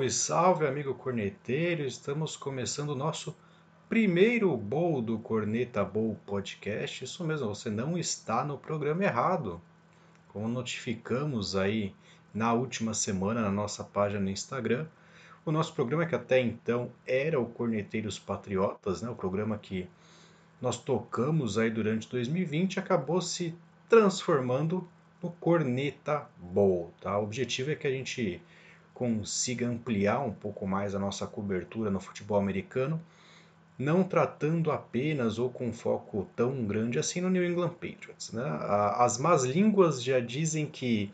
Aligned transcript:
Salve, 0.00 0.10
salve, 0.10 0.66
amigo 0.66 0.94
corneteiro! 0.94 1.82
Estamos 1.82 2.34
começando 2.34 2.90
o 2.90 2.94
nosso 2.94 3.36
primeiro 3.86 4.56
bowl 4.56 5.02
do 5.02 5.18
Corneta 5.18 5.84
Bowl 5.84 6.16
Podcast. 6.24 7.04
Isso 7.04 7.22
mesmo, 7.22 7.48
você 7.48 7.68
não 7.68 7.98
está 7.98 8.42
no 8.42 8.56
programa 8.56 9.04
errado. 9.04 9.60
Como 10.28 10.48
notificamos 10.48 11.54
aí 11.54 11.94
na 12.32 12.54
última 12.54 12.94
semana 12.94 13.42
na 13.42 13.50
nossa 13.50 13.84
página 13.84 14.20
no 14.20 14.30
Instagram, 14.30 14.86
o 15.44 15.52
nosso 15.52 15.74
programa 15.74 16.06
que 16.06 16.14
até 16.14 16.40
então 16.40 16.90
era 17.06 17.38
o 17.38 17.44
Corneteiros 17.44 18.18
Patriotas, 18.18 19.02
né? 19.02 19.10
O 19.10 19.14
programa 19.14 19.58
que 19.58 19.86
nós 20.62 20.78
tocamos 20.78 21.58
aí 21.58 21.68
durante 21.68 22.08
2020 22.08 22.78
acabou 22.78 23.20
se 23.20 23.54
transformando 23.86 24.88
no 25.22 25.30
Corneta 25.32 26.26
Bowl, 26.38 26.90
tá? 27.02 27.18
O 27.18 27.24
objetivo 27.24 27.70
é 27.72 27.74
que 27.74 27.86
a 27.86 27.90
gente 27.90 28.40
consiga 29.00 29.66
ampliar 29.66 30.20
um 30.20 30.30
pouco 30.30 30.66
mais 30.66 30.94
a 30.94 30.98
nossa 30.98 31.26
cobertura 31.26 31.90
no 31.90 31.98
futebol 31.98 32.38
americano, 32.38 33.00
não 33.78 34.04
tratando 34.04 34.70
apenas 34.70 35.38
ou 35.38 35.48
com 35.48 35.72
foco 35.72 36.28
tão 36.36 36.66
grande 36.66 36.98
assim 36.98 37.22
no 37.22 37.30
New 37.30 37.42
England 37.42 37.70
Patriots. 37.70 38.30
Né? 38.30 38.44
As 38.96 39.16
más 39.16 39.44
línguas 39.44 40.04
já 40.04 40.20
dizem 40.20 40.66
que 40.66 41.10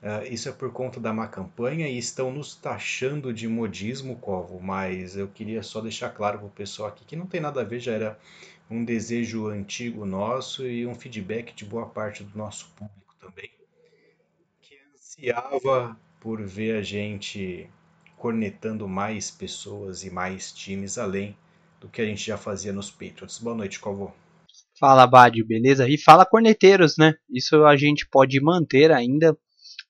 uh, 0.00 0.32
isso 0.32 0.48
é 0.48 0.52
por 0.52 0.70
conta 0.70 1.00
da 1.00 1.12
má 1.12 1.26
campanha 1.26 1.88
e 1.88 1.98
estão 1.98 2.30
nos 2.30 2.54
taxando 2.54 3.34
de 3.34 3.48
modismo, 3.48 4.14
Covo, 4.14 4.60
mas 4.60 5.16
eu 5.16 5.26
queria 5.26 5.64
só 5.64 5.80
deixar 5.80 6.10
claro 6.10 6.38
para 6.38 6.46
o 6.46 6.50
pessoal 6.50 6.90
aqui 6.90 7.04
que 7.04 7.16
não 7.16 7.26
tem 7.26 7.40
nada 7.40 7.62
a 7.62 7.64
ver, 7.64 7.80
já 7.80 7.94
era 7.94 8.18
um 8.70 8.84
desejo 8.84 9.48
antigo 9.48 10.06
nosso 10.06 10.64
e 10.64 10.86
um 10.86 10.94
feedback 10.94 11.52
de 11.52 11.64
boa 11.64 11.86
parte 11.86 12.22
do 12.22 12.38
nosso 12.38 12.70
público 12.76 13.12
também, 13.20 13.50
que 14.62 14.78
ansiava 14.94 15.98
por 16.24 16.42
ver 16.42 16.78
a 16.78 16.82
gente 16.82 17.68
cornetando 18.16 18.88
mais 18.88 19.30
pessoas 19.30 20.04
e 20.04 20.10
mais 20.10 20.50
times 20.50 20.96
além 20.96 21.36
do 21.78 21.86
que 21.86 22.00
a 22.00 22.06
gente 22.06 22.24
já 22.24 22.38
fazia 22.38 22.72
nos 22.72 22.90
Patriots. 22.90 23.38
Boa 23.38 23.54
noite, 23.54 23.78
Covô. 23.78 24.10
Fala, 24.80 25.06
Bad, 25.06 25.44
beleza? 25.44 25.86
E 25.86 25.98
fala 25.98 26.24
corneteiros, 26.24 26.96
né? 26.96 27.12
Isso 27.28 27.62
a 27.66 27.76
gente 27.76 28.08
pode 28.10 28.40
manter 28.40 28.90
ainda, 28.90 29.36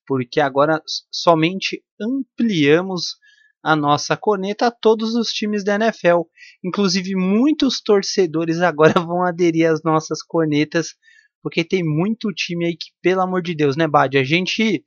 porque 0.05 0.41
agora 0.41 0.83
somente 1.09 1.85
ampliamos 2.01 3.17
a 3.63 3.77
nossa 3.77 4.17
corneta 4.17 4.67
a 4.67 4.73
todos 4.73 5.15
os 5.15 5.29
times 5.29 5.63
da 5.63 5.77
NFL. 5.77 6.23
Inclusive, 6.65 7.15
muitos 7.15 7.81
torcedores 7.81 8.61
agora 8.61 8.95
vão 9.01 9.23
aderir 9.23 9.71
às 9.71 9.85
nossas 9.85 10.21
cornetas, 10.21 10.97
porque 11.41 11.63
tem 11.63 11.85
muito 11.85 12.33
time 12.33 12.67
aí 12.67 12.77
que, 12.77 12.91
pelo 13.01 13.21
amor 13.21 13.41
de 13.41 13.55
Deus, 13.55 13.77
né, 13.77 13.87
Bad? 13.87 14.19
A 14.19 14.25
gente 14.25 14.85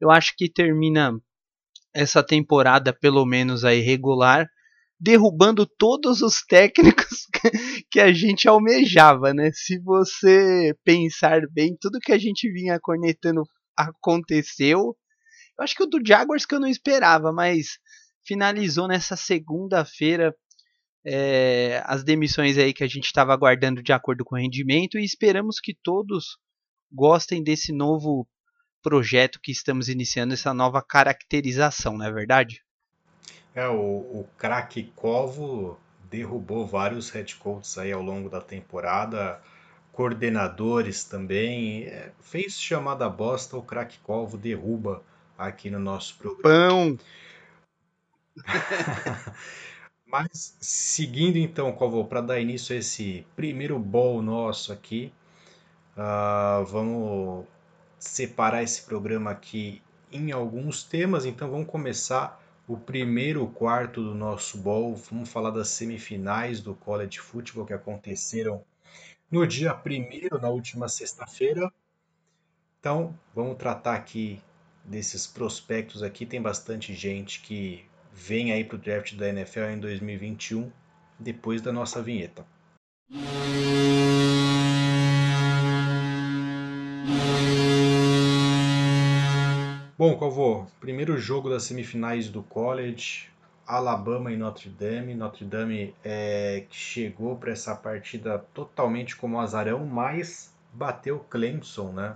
eu 0.00 0.10
acho 0.10 0.34
que 0.36 0.50
termina 0.50 1.12
essa 1.94 2.22
temporada, 2.22 2.92
pelo 2.92 3.24
menos 3.24 3.64
aí 3.64 3.80
regular, 3.80 4.48
derrubando 5.00 5.66
todos 5.66 6.22
os 6.22 6.42
técnicos 6.42 7.26
que 7.90 8.00
a 8.00 8.12
gente 8.12 8.48
almejava, 8.48 9.32
né? 9.32 9.50
Se 9.52 9.78
você 9.80 10.74
pensar 10.84 11.42
bem, 11.52 11.76
tudo 11.80 12.00
que 12.00 12.12
a 12.12 12.18
gente 12.18 12.50
vinha 12.52 12.78
cornetando 12.80 13.42
aconteceu. 13.76 14.96
Eu 15.58 15.64
acho 15.64 15.74
que 15.74 15.82
o 15.82 15.86
do 15.86 16.00
Jaguars 16.04 16.44
que 16.44 16.54
eu 16.54 16.60
não 16.60 16.68
esperava, 16.68 17.32
mas 17.32 17.78
finalizou 18.26 18.88
nessa 18.88 19.16
segunda-feira 19.16 20.34
é, 21.06 21.82
as 21.86 22.04
demissões 22.04 22.58
aí 22.58 22.74
que 22.74 22.84
a 22.84 22.88
gente 22.88 23.06
estava 23.06 23.32
aguardando 23.32 23.82
de 23.82 23.92
acordo 23.92 24.24
com 24.24 24.34
o 24.34 24.38
rendimento 24.38 24.98
e 24.98 25.04
esperamos 25.04 25.60
que 25.60 25.74
todos 25.82 26.36
gostem 26.92 27.42
desse 27.42 27.72
novo 27.72 28.28
projeto 28.82 29.40
que 29.40 29.52
estamos 29.52 29.88
iniciando, 29.88 30.34
essa 30.34 30.54
nova 30.54 30.82
caracterização, 30.82 31.98
não 31.98 32.06
é 32.06 32.10
verdade? 32.10 32.62
É, 33.54 33.66
o, 33.68 33.74
o 33.74 34.28
craque 34.36 34.92
Covo 34.94 35.78
derrubou 36.10 36.66
vários 36.66 37.10
head 37.10 37.36
coaches 37.36 37.76
aí 37.78 37.92
ao 37.92 38.02
longo 38.02 38.28
da 38.28 38.40
temporada, 38.40 39.40
coordenadores 39.92 41.04
também. 41.04 41.84
É, 41.84 42.12
fez 42.20 42.60
chamada 42.60 43.08
bosta, 43.08 43.56
o 43.56 43.62
craque 43.62 43.98
Covo 43.98 44.38
derruba 44.38 45.02
aqui 45.36 45.70
no 45.70 45.78
nosso 45.78 46.16
programa. 46.16 46.42
Pão! 46.42 46.98
Mas 50.06 50.56
seguindo 50.60 51.36
então, 51.36 51.70
Covo, 51.72 52.04
para 52.06 52.22
dar 52.22 52.40
início 52.40 52.74
a 52.74 52.78
esse 52.78 53.26
primeiro 53.36 53.78
bowl 53.78 54.22
nosso 54.22 54.72
aqui, 54.72 55.12
uh, 55.96 56.64
vamos 56.64 57.44
separar 57.98 58.62
esse 58.62 58.82
programa 58.82 59.30
aqui 59.30 59.82
em 60.10 60.32
alguns 60.32 60.82
temas, 60.82 61.24
então 61.24 61.50
vamos 61.50 61.66
começar 61.66 62.42
o 62.66 62.76
primeiro 62.76 63.46
quarto 63.46 64.02
do 64.02 64.14
nosso 64.14 64.58
bowl. 64.58 64.94
Vamos 65.10 65.30
falar 65.30 65.50
das 65.50 65.68
semifinais 65.68 66.60
do 66.60 66.74
college 66.74 67.18
football 67.18 67.64
que 67.64 67.72
aconteceram 67.72 68.62
no 69.30 69.46
dia 69.46 69.74
primeiro, 69.74 70.40
na 70.40 70.48
última 70.48 70.88
sexta-feira. 70.88 71.72
Então, 72.78 73.18
vamos 73.34 73.56
tratar 73.56 73.94
aqui 73.94 74.40
desses 74.84 75.26
prospectos 75.26 76.02
aqui. 76.02 76.24
Tem 76.24 76.40
bastante 76.40 76.94
gente 76.94 77.40
que 77.40 77.84
vem 78.12 78.52
aí 78.52 78.64
para 78.64 78.76
o 78.76 78.78
draft 78.78 79.14
da 79.14 79.28
NFL 79.28 79.64
em 79.64 79.80
2021, 79.80 80.70
depois 81.18 81.60
da 81.60 81.72
nossa 81.72 82.02
vinheta. 82.02 82.46
Bom, 89.98 90.16
Calvô, 90.16 90.64
primeiro 90.78 91.18
jogo 91.18 91.50
das 91.50 91.64
semifinais 91.64 92.28
do 92.28 92.40
college, 92.40 93.28
Alabama 93.66 94.30
e 94.30 94.36
Notre 94.36 94.68
Dame. 94.68 95.12
Notre 95.12 95.44
Dame 95.44 95.92
é, 96.04 96.66
chegou 96.70 97.34
para 97.34 97.50
essa 97.50 97.74
partida 97.74 98.38
totalmente 98.54 99.16
como 99.16 99.40
azarão, 99.40 99.84
mas 99.84 100.54
bateu 100.72 101.18
Clemson 101.28 101.90
né, 101.90 102.14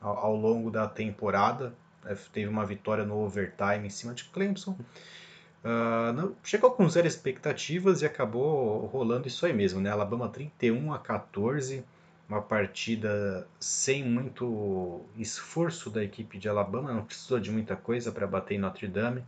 ao, 0.00 0.16
ao 0.16 0.36
longo 0.36 0.70
da 0.70 0.86
temporada. 0.86 1.74
É, 2.06 2.14
teve 2.32 2.46
uma 2.46 2.64
vitória 2.64 3.04
no 3.04 3.18
overtime 3.18 3.84
em 3.84 3.90
cima 3.90 4.14
de 4.14 4.26
Clemson. 4.26 4.78
Uh, 5.64 6.12
não, 6.14 6.36
chegou 6.44 6.70
com 6.70 6.88
zero 6.88 7.08
expectativas 7.08 8.00
e 8.02 8.06
acabou 8.06 8.86
rolando 8.86 9.26
isso 9.26 9.44
aí 9.44 9.52
mesmo, 9.52 9.80
né? 9.80 9.90
Alabama 9.90 10.28
31 10.28 10.92
a 10.92 11.00
14 11.00 11.82
uma 12.28 12.40
partida 12.40 13.46
sem 13.60 14.04
muito 14.04 15.02
esforço 15.16 15.90
da 15.90 16.02
equipe 16.02 16.38
de 16.38 16.48
Alabama, 16.48 16.92
não 16.92 17.04
precisou 17.04 17.38
de 17.38 17.50
muita 17.50 17.76
coisa 17.76 18.10
para 18.10 18.26
bater 18.26 18.54
em 18.54 18.58
Notre 18.58 18.88
Dame. 18.88 19.22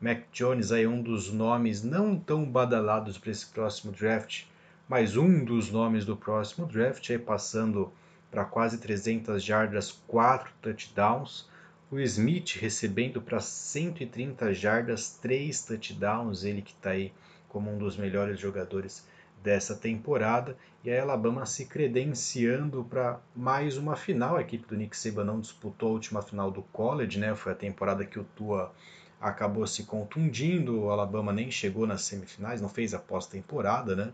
Mac 0.00 0.22
Jones 0.32 0.70
aí 0.70 0.86
um 0.86 1.02
dos 1.02 1.32
nomes 1.32 1.82
não 1.82 2.16
tão 2.16 2.44
badalados 2.44 3.18
para 3.18 3.32
esse 3.32 3.46
próximo 3.46 3.90
draft, 3.90 4.44
mas 4.88 5.16
um 5.16 5.44
dos 5.44 5.70
nomes 5.70 6.04
do 6.04 6.16
próximo 6.16 6.66
draft, 6.66 7.10
aí 7.10 7.18
passando 7.18 7.92
para 8.30 8.44
quase 8.44 8.78
300 8.78 9.42
jardas, 9.42 9.90
4 10.06 10.52
touchdowns. 10.62 11.48
O 11.90 11.98
Smith 11.98 12.56
recebendo 12.60 13.20
para 13.20 13.40
130 13.40 14.54
jardas, 14.54 15.10
3 15.20 15.60
touchdowns, 15.62 16.44
ele 16.44 16.62
que 16.62 16.72
está 16.72 16.90
aí 16.90 17.12
como 17.48 17.74
um 17.74 17.78
dos 17.78 17.96
melhores 17.96 18.38
jogadores 18.38 19.04
dessa 19.42 19.74
temporada 19.74 20.56
e 20.84 20.90
a 20.90 21.02
Alabama 21.02 21.46
se 21.46 21.66
credenciando 21.66 22.84
para 22.84 23.20
mais 23.34 23.76
uma 23.76 23.96
final. 23.96 24.36
A 24.36 24.40
equipe 24.40 24.66
do 24.66 24.76
Nick 24.76 24.96
Saban 24.96 25.24
não 25.24 25.40
disputou 25.40 25.90
a 25.90 25.92
última 25.92 26.22
final 26.22 26.50
do 26.50 26.62
college, 26.62 27.18
né? 27.18 27.34
Foi 27.34 27.52
a 27.52 27.56
temporada 27.56 28.04
que 28.04 28.18
o 28.18 28.24
Tua 28.24 28.72
acabou 29.20 29.66
se 29.66 29.84
contundindo, 29.84 30.82
o 30.82 30.90
Alabama 30.90 31.32
nem 31.32 31.50
chegou 31.50 31.86
nas 31.86 32.02
semifinais, 32.02 32.60
não 32.60 32.68
fez 32.68 32.94
a 32.94 32.98
pós-temporada, 32.98 33.96
né? 33.96 34.12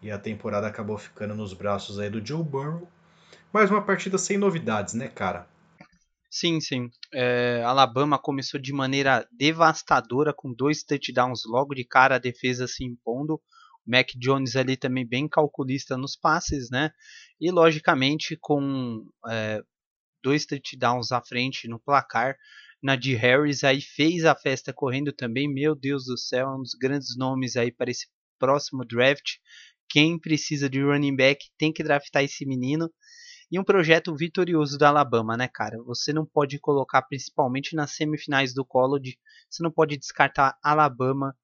E 0.00 0.10
a 0.10 0.18
temporada 0.18 0.66
acabou 0.66 0.98
ficando 0.98 1.34
nos 1.34 1.52
braços 1.52 1.98
aí 1.98 2.10
do 2.10 2.24
Joe 2.24 2.42
Burrow. 2.42 2.88
Mais 3.52 3.70
uma 3.70 3.82
partida 3.82 4.18
sem 4.18 4.36
novidades, 4.36 4.94
né, 4.94 5.08
cara? 5.08 5.46
Sim, 6.30 6.60
sim. 6.60 6.90
É, 7.12 7.62
Alabama 7.64 8.18
começou 8.18 8.60
de 8.60 8.72
maneira 8.72 9.26
devastadora 9.30 10.32
com 10.32 10.52
dois 10.52 10.82
touchdowns 10.82 11.44
logo 11.46 11.74
de 11.74 11.84
cara, 11.84 12.16
a 12.16 12.18
defesa 12.18 12.66
se 12.66 12.84
impondo. 12.84 13.40
Mac 13.86 14.08
Jones 14.16 14.56
ali 14.56 14.76
também 14.76 15.06
bem 15.06 15.28
calculista 15.28 15.96
nos 15.96 16.16
passes, 16.16 16.70
né? 16.70 16.90
E 17.40 17.50
logicamente 17.50 18.36
com 18.40 19.06
é, 19.28 19.62
dois 20.22 20.46
touchdowns 20.46 21.12
à 21.12 21.20
frente 21.20 21.68
no 21.68 21.78
placar, 21.78 22.36
Nadir 22.82 23.18
Harris 23.18 23.64
aí 23.64 23.80
fez 23.80 24.24
a 24.24 24.34
festa 24.34 24.72
correndo 24.72 25.12
também. 25.12 25.52
Meu 25.52 25.74
Deus 25.74 26.04
do 26.04 26.18
céu, 26.18 26.48
um 26.50 26.60
dos 26.60 26.74
grandes 26.74 27.16
nomes 27.16 27.56
aí 27.56 27.72
para 27.72 27.90
esse 27.90 28.06
próximo 28.38 28.84
draft. 28.84 29.36
Quem 29.88 30.18
precisa 30.18 30.68
de 30.68 30.82
running 30.82 31.16
back 31.16 31.46
tem 31.56 31.72
que 31.72 31.82
draftar 31.82 32.22
esse 32.24 32.44
menino. 32.44 32.90
E 33.50 33.58
um 33.58 33.64
projeto 33.64 34.14
vitorioso 34.14 34.76
da 34.76 34.88
Alabama, 34.88 35.36
né, 35.36 35.48
cara? 35.48 35.82
Você 35.84 36.12
não 36.12 36.26
pode 36.26 36.58
colocar, 36.58 37.02
principalmente 37.02 37.74
nas 37.74 37.94
semifinais 37.94 38.52
do 38.52 38.64
college, 38.64 39.16
você 39.48 39.62
não 39.62 39.70
pode 39.70 39.96
descartar 39.96 40.58
Alabama 40.62 41.34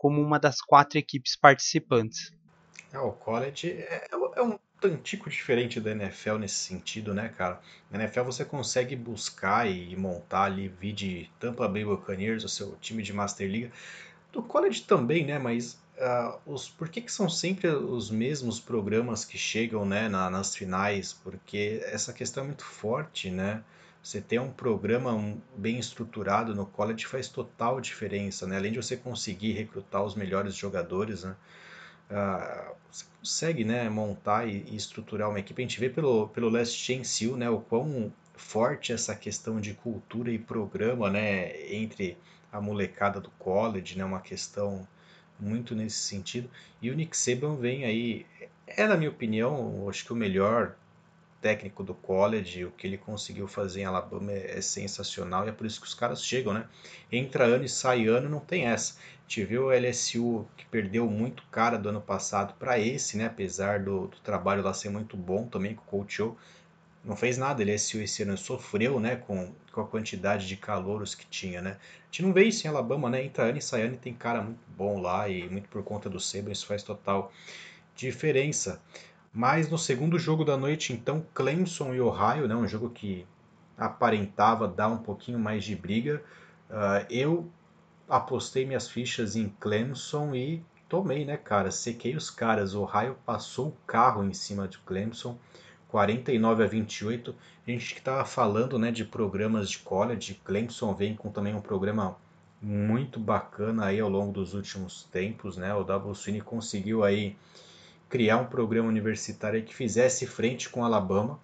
como 0.00 0.22
uma 0.22 0.38
das 0.38 0.62
quatro 0.62 0.98
equipes 0.98 1.36
participantes. 1.36 2.32
É, 2.90 2.98
o 2.98 3.12
college 3.12 3.70
é, 3.70 4.08
é 4.10 4.42
um 4.42 4.58
tantico 4.80 5.28
diferente 5.28 5.78
da 5.78 5.90
NFL 5.90 6.36
nesse 6.36 6.54
sentido, 6.54 7.12
né, 7.12 7.28
cara? 7.36 7.60
Na 7.90 7.98
NFL 7.98 8.22
você 8.22 8.42
consegue 8.42 8.96
buscar 8.96 9.70
e 9.70 9.94
montar 9.94 10.44
ali, 10.44 10.68
vir 10.68 10.94
de 10.94 11.30
Tampa 11.38 11.68
Bay 11.68 11.84
Buccaneers, 11.84 12.44
o 12.44 12.48
seu 12.48 12.76
time 12.80 13.02
de 13.02 13.12
Master 13.12 13.46
League. 13.46 13.70
Do 14.32 14.42
college 14.42 14.84
também, 14.84 15.26
né, 15.26 15.38
mas 15.38 15.78
uh, 15.98 16.40
os, 16.46 16.66
por 16.66 16.88
que, 16.88 17.02
que 17.02 17.12
são 17.12 17.28
sempre 17.28 17.68
os 17.68 18.10
mesmos 18.10 18.58
programas 18.58 19.22
que 19.22 19.36
chegam 19.36 19.84
né, 19.84 20.08
na, 20.08 20.30
nas 20.30 20.56
finais? 20.56 21.12
Porque 21.12 21.82
essa 21.84 22.10
questão 22.10 22.44
é 22.44 22.46
muito 22.46 22.64
forte, 22.64 23.30
né? 23.30 23.62
Você 24.02 24.20
ter 24.20 24.40
um 24.40 24.50
programa 24.50 25.36
bem 25.56 25.78
estruturado 25.78 26.54
no 26.54 26.64
college 26.64 27.06
faz 27.06 27.28
total 27.28 27.80
diferença, 27.80 28.46
né? 28.46 28.56
Além 28.56 28.72
de 28.72 28.82
você 28.82 28.96
conseguir 28.96 29.52
recrutar 29.52 30.02
os 30.02 30.14
melhores 30.14 30.54
jogadores, 30.54 31.24
né? 31.24 31.36
Uh, 32.10 32.74
você 32.90 33.04
consegue 33.20 33.64
né, 33.64 33.88
montar 33.88 34.48
e, 34.48 34.74
estruturar 34.74 35.28
uma 35.28 35.38
equipe. 35.38 35.62
A 35.62 35.64
gente 35.64 35.78
vê 35.78 35.88
pelo, 35.88 36.28
pelo 36.28 36.48
Last 36.48 36.76
Chance 36.76 37.26
U, 37.26 37.36
né, 37.36 37.48
o 37.48 37.60
quão 37.60 38.12
forte 38.34 38.92
essa 38.92 39.14
questão 39.14 39.60
de 39.60 39.74
cultura 39.74 40.32
e 40.32 40.38
programa 40.38 41.08
né, 41.08 41.72
entre 41.72 42.16
a 42.50 42.60
molecada 42.60 43.20
do 43.20 43.30
college, 43.32 43.96
né, 43.96 44.04
uma 44.04 44.20
questão 44.20 44.88
muito 45.38 45.74
nesse 45.74 45.98
sentido. 45.98 46.50
E 46.82 46.90
o 46.90 46.94
Nick 46.94 47.16
Saban 47.16 47.54
vem 47.56 47.84
aí, 47.84 48.26
é 48.66 48.86
na 48.86 48.96
minha 48.96 49.10
opinião, 49.10 49.88
acho 49.88 50.04
que 50.04 50.12
o 50.12 50.16
melhor 50.16 50.74
técnico 51.40 51.82
do 51.82 51.94
college, 51.94 52.64
o 52.64 52.70
que 52.70 52.86
ele 52.86 52.98
conseguiu 52.98 53.48
fazer 53.48 53.80
em 53.80 53.84
Alabama 53.84 54.32
é, 54.32 54.58
é, 54.58 54.60
sensacional 54.60 55.46
e 55.46 55.48
é 55.48 55.52
por 55.52 55.66
isso 55.66 55.80
que 55.80 55.86
os 55.86 55.94
caras 55.94 56.24
chegam, 56.24 56.52
né? 56.52 56.66
Entra 57.10 57.44
ano 57.44 57.64
e 57.64 57.68
sai 57.68 58.06
ano, 58.06 58.28
não 58.28 58.40
tem 58.40 58.66
essa. 58.66 58.96
Gente 59.26 59.44
viu 59.44 59.66
o 59.66 59.72
LSU 59.72 60.46
que 60.56 60.66
perdeu 60.66 61.06
muito 61.06 61.42
cara 61.50 61.78
do 61.78 61.88
ano 61.88 62.00
passado 62.00 62.54
para 62.58 62.78
esse, 62.78 63.16
né? 63.16 63.26
Apesar 63.26 63.80
do, 63.80 64.08
do, 64.08 64.18
trabalho 64.18 64.62
lá 64.62 64.74
ser 64.74 64.90
muito 64.90 65.16
bom 65.16 65.46
também 65.46 65.74
com 65.74 65.82
o 65.82 65.86
Coach. 65.86 66.32
Não 67.02 67.16
fez 67.16 67.38
nada, 67.38 67.62
ele 67.62 67.72
LSU 67.72 68.02
esse 68.02 68.22
ano 68.22 68.36
sofreu, 68.36 69.00
né? 69.00 69.16
Com, 69.16 69.54
com 69.72 69.80
a 69.80 69.86
quantidade 69.86 70.46
de 70.46 70.56
calouros 70.56 71.14
que 71.14 71.26
tinha, 71.26 71.62
né? 71.62 71.78
A 72.02 72.04
gente 72.06 72.22
não 72.22 72.32
vê 72.32 72.44
isso 72.44 72.66
em 72.66 72.70
Alabama, 72.70 73.08
né? 73.08 73.24
Entra 73.24 73.44
ano 73.44 73.58
e 73.58 73.62
sai 73.62 73.82
ano 73.82 73.94
e 73.94 73.98
tem 73.98 74.12
cara 74.12 74.42
muito 74.42 74.60
bom 74.76 75.00
lá 75.00 75.28
e 75.28 75.48
muito 75.48 75.68
por 75.68 75.82
conta 75.82 76.10
do 76.10 76.20
Saban, 76.20 76.52
isso 76.52 76.66
faz 76.66 76.82
total 76.82 77.32
diferença. 77.94 78.80
Mas 79.32 79.70
no 79.70 79.78
segundo 79.78 80.18
jogo 80.18 80.44
da 80.44 80.56
noite, 80.56 80.92
então, 80.92 81.24
Clemson 81.32 81.94
e 81.94 82.00
Ohio, 82.00 82.48
né, 82.48 82.54
um 82.54 82.66
jogo 82.66 82.90
que 82.90 83.24
aparentava 83.78 84.66
dar 84.66 84.88
um 84.88 84.98
pouquinho 84.98 85.38
mais 85.38 85.64
de 85.64 85.74
briga. 85.76 86.22
Uh, 86.68 87.06
eu 87.08 87.50
apostei 88.08 88.66
minhas 88.66 88.88
fichas 88.88 89.36
em 89.36 89.48
Clemson 89.60 90.34
e 90.34 90.62
tomei, 90.88 91.24
né, 91.24 91.36
cara? 91.36 91.70
Sequei 91.70 92.16
os 92.16 92.28
caras. 92.28 92.74
Ohio 92.74 93.16
passou 93.24 93.68
o 93.68 93.76
carro 93.86 94.24
em 94.24 94.34
cima 94.34 94.66
de 94.66 94.78
Clemson, 94.78 95.38
49 95.88 96.64
a 96.64 96.66
28. 96.66 97.34
A 97.66 97.70
gente 97.70 97.94
que 97.94 98.00
estava 98.00 98.24
falando, 98.24 98.78
né, 98.78 98.90
de 98.90 99.04
programas 99.04 99.70
de 99.70 99.78
college. 99.78 100.40
Clemson 100.44 100.92
vem 100.92 101.14
com 101.14 101.30
também 101.30 101.54
um 101.54 101.60
programa 101.60 102.16
muito 102.60 103.18
bacana 103.18 103.86
aí 103.86 104.00
ao 104.00 104.10
longo 104.10 104.32
dos 104.32 104.52
últimos 104.52 105.04
tempos, 105.04 105.56
né? 105.56 105.72
O 105.74 105.84
Double 105.84 106.14
Sweeney 106.14 106.42
conseguiu 106.42 107.02
aí 107.02 107.36
criar 108.10 108.38
um 108.38 108.44
programa 108.44 108.88
universitário 108.88 109.62
que 109.62 109.74
fizesse 109.74 110.26
frente 110.26 110.68
com 110.68 110.84
Alabama. 110.84 111.38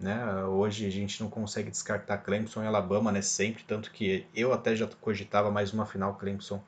Né? 0.00 0.44
Hoje 0.46 0.86
a 0.86 0.90
gente 0.90 1.22
não 1.22 1.28
consegue 1.28 1.70
descartar 1.70 2.18
Clemson 2.18 2.62
e 2.62 2.66
Alabama 2.66 3.12
né? 3.12 3.20
sempre, 3.20 3.62
tanto 3.64 3.92
que 3.92 4.26
eu 4.34 4.52
até 4.52 4.74
já 4.74 4.88
cogitava 5.00 5.50
mais 5.50 5.72
uma 5.72 5.84
final 5.86 6.14
Clemson 6.14 6.62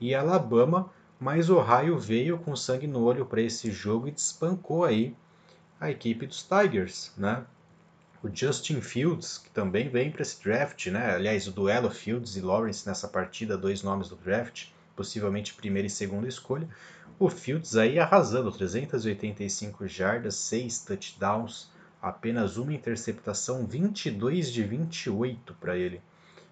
e 0.00 0.14
Alabama, 0.14 0.88
mas 1.18 1.50
Ohio 1.50 1.98
veio 1.98 2.38
com 2.38 2.54
sangue 2.54 2.86
no 2.86 3.02
olho 3.02 3.26
para 3.26 3.42
esse 3.42 3.70
jogo 3.72 4.06
e 4.06 4.12
despancou 4.12 4.84
aí 4.84 5.14
a 5.80 5.90
equipe 5.90 6.26
dos 6.26 6.42
Tigers, 6.42 7.12
né? 7.16 7.44
O 8.22 8.34
Justin 8.34 8.80
Fields, 8.80 9.38
que 9.38 9.50
também 9.50 9.88
vem 9.88 10.10
para 10.10 10.22
esse 10.22 10.42
draft, 10.42 10.86
né? 10.86 11.14
Aliás, 11.14 11.46
o 11.46 11.52
duelo 11.52 11.90
Fields 11.90 12.36
e 12.36 12.40
Lawrence 12.40 12.86
nessa 12.86 13.06
partida, 13.06 13.56
dois 13.56 13.82
nomes 13.82 14.08
do 14.08 14.16
draft, 14.16 14.68
possivelmente 14.94 15.54
primeira 15.54 15.86
e 15.86 15.90
segunda 15.90 16.26
escolha. 16.26 16.68
O 17.18 17.30
Fields 17.30 17.76
aí 17.76 17.98
arrasando, 17.98 18.52
385 18.52 19.88
jardas, 19.88 20.34
6 20.34 20.80
touchdowns, 20.80 21.70
apenas 22.00 22.58
uma 22.58 22.74
interceptação, 22.74 23.64
22 23.64 24.52
de 24.52 24.62
28 24.62 25.54
para 25.54 25.78
ele. 25.78 26.02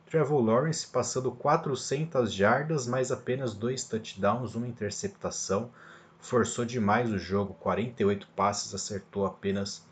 Trevor 0.07 0.41
Lawrence 0.41 0.87
passando 0.87 1.31
400 1.33 2.33
jardas, 2.33 2.87
mas 2.87 3.13
apenas 3.13 3.53
dois 3.53 3.85
touchdowns, 3.85 4.55
uma 4.55 4.67
interceptação. 4.67 5.71
Forçou 6.19 6.65
demais 6.65 7.13
o 7.13 7.19
jogo, 7.19 7.53
48 7.61 8.27
passes, 8.35 8.75
acertou 8.75 9.27
apenas 9.27 9.87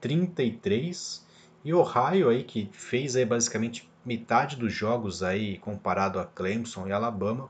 33. 0.00 1.24
E 1.64 1.72
Ohio 1.72 2.28
aí 2.28 2.42
que 2.42 2.68
fez 2.72 3.14
aí 3.14 3.24
basicamente 3.24 3.88
metade 4.04 4.56
dos 4.56 4.72
jogos 4.72 5.22
aí 5.22 5.56
comparado 5.58 6.18
a 6.18 6.24
Clemson 6.24 6.88
e 6.88 6.92
Alabama, 6.92 7.48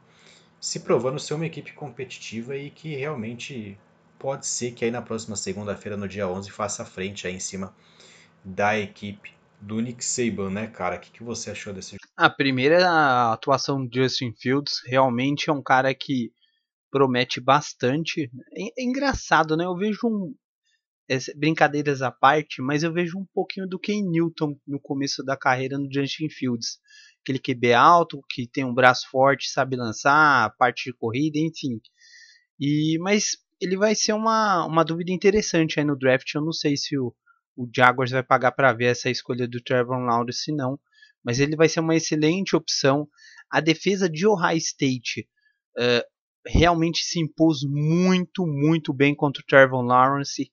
se 0.60 0.80
provando 0.80 1.18
ser 1.18 1.34
uma 1.34 1.46
equipe 1.46 1.72
competitiva 1.72 2.56
e 2.56 2.70
que 2.70 2.94
realmente 2.94 3.78
pode 4.18 4.46
ser 4.46 4.72
que 4.72 4.84
aí 4.84 4.90
na 4.90 5.02
próxima 5.02 5.36
segunda-feira, 5.36 5.96
no 5.96 6.08
dia 6.08 6.28
11, 6.28 6.50
faça 6.50 6.84
frente 6.84 7.26
aí 7.26 7.34
em 7.34 7.40
cima 7.40 7.74
da 8.44 8.78
equipe 8.78 9.34
do 9.60 9.80
Nick 9.80 10.04
Saban, 10.04 10.50
né, 10.50 10.66
cara? 10.66 10.96
O 10.96 11.00
que, 11.00 11.10
que 11.10 11.22
você 11.22 11.50
achou 11.50 11.72
desse 11.72 11.92
jogo? 11.92 12.02
A 12.16 12.30
primeira 12.30 13.32
atuação 13.32 13.84
do 13.84 13.94
Justin 13.94 14.32
Fields 14.32 14.80
realmente 14.86 15.50
é 15.50 15.52
um 15.52 15.62
cara 15.62 15.94
que 15.94 16.32
promete 16.90 17.40
bastante. 17.40 18.30
É, 18.54 18.80
é 18.80 18.84
engraçado, 18.84 19.56
né? 19.56 19.64
Eu 19.64 19.76
vejo 19.76 20.00
um. 20.04 20.34
Brincadeiras 21.36 22.02
à 22.02 22.10
parte, 22.10 22.60
mas 22.60 22.82
eu 22.82 22.92
vejo 22.92 23.16
um 23.16 23.26
pouquinho 23.32 23.68
do 23.68 23.78
Ken 23.78 24.02
Newton 24.02 24.58
no 24.66 24.80
começo 24.80 25.22
da 25.22 25.36
carreira 25.36 25.78
no 25.78 25.88
Justin 25.92 26.28
Fields 26.28 26.80
aquele 27.26 27.40
QB 27.40 27.72
alto, 27.72 28.22
que 28.30 28.46
tem 28.46 28.64
um 28.64 28.72
braço 28.72 29.08
forte, 29.10 29.50
sabe 29.50 29.74
lançar, 29.74 30.54
parte 30.56 30.84
de 30.84 30.96
corrida, 30.96 31.38
enfim. 31.38 31.80
E 32.60 32.98
mas 33.00 33.36
ele 33.60 33.76
vai 33.76 33.94
ser 33.94 34.12
uma, 34.12 34.64
uma 34.64 34.84
dúvida 34.84 35.10
interessante 35.10 35.80
aí 35.80 35.84
no 35.84 35.98
draft. 35.98 36.32
Eu 36.34 36.42
não 36.42 36.52
sei 36.52 36.76
se 36.76 36.96
o, 36.96 37.12
o 37.56 37.68
Jaguars 37.74 38.12
vai 38.12 38.22
pagar 38.22 38.52
para 38.52 38.72
ver 38.72 38.86
essa 38.86 39.10
escolha 39.10 39.48
do 39.48 39.60
Trevor 39.60 39.98
Lawrence, 39.98 40.52
não. 40.52 40.78
Mas 41.24 41.40
ele 41.40 41.56
vai 41.56 41.68
ser 41.68 41.80
uma 41.80 41.96
excelente 41.96 42.54
opção. 42.54 43.08
A 43.50 43.60
defesa 43.60 44.08
de 44.08 44.26
Ohio 44.26 44.58
State 44.58 45.28
uh, 45.78 46.04
realmente 46.46 47.02
se 47.02 47.18
impôs 47.18 47.60
muito, 47.64 48.46
muito 48.46 48.92
bem 48.92 49.14
contra 49.14 49.42
o 49.42 49.46
Trevor 49.46 49.82
Lawrence. 49.82 50.52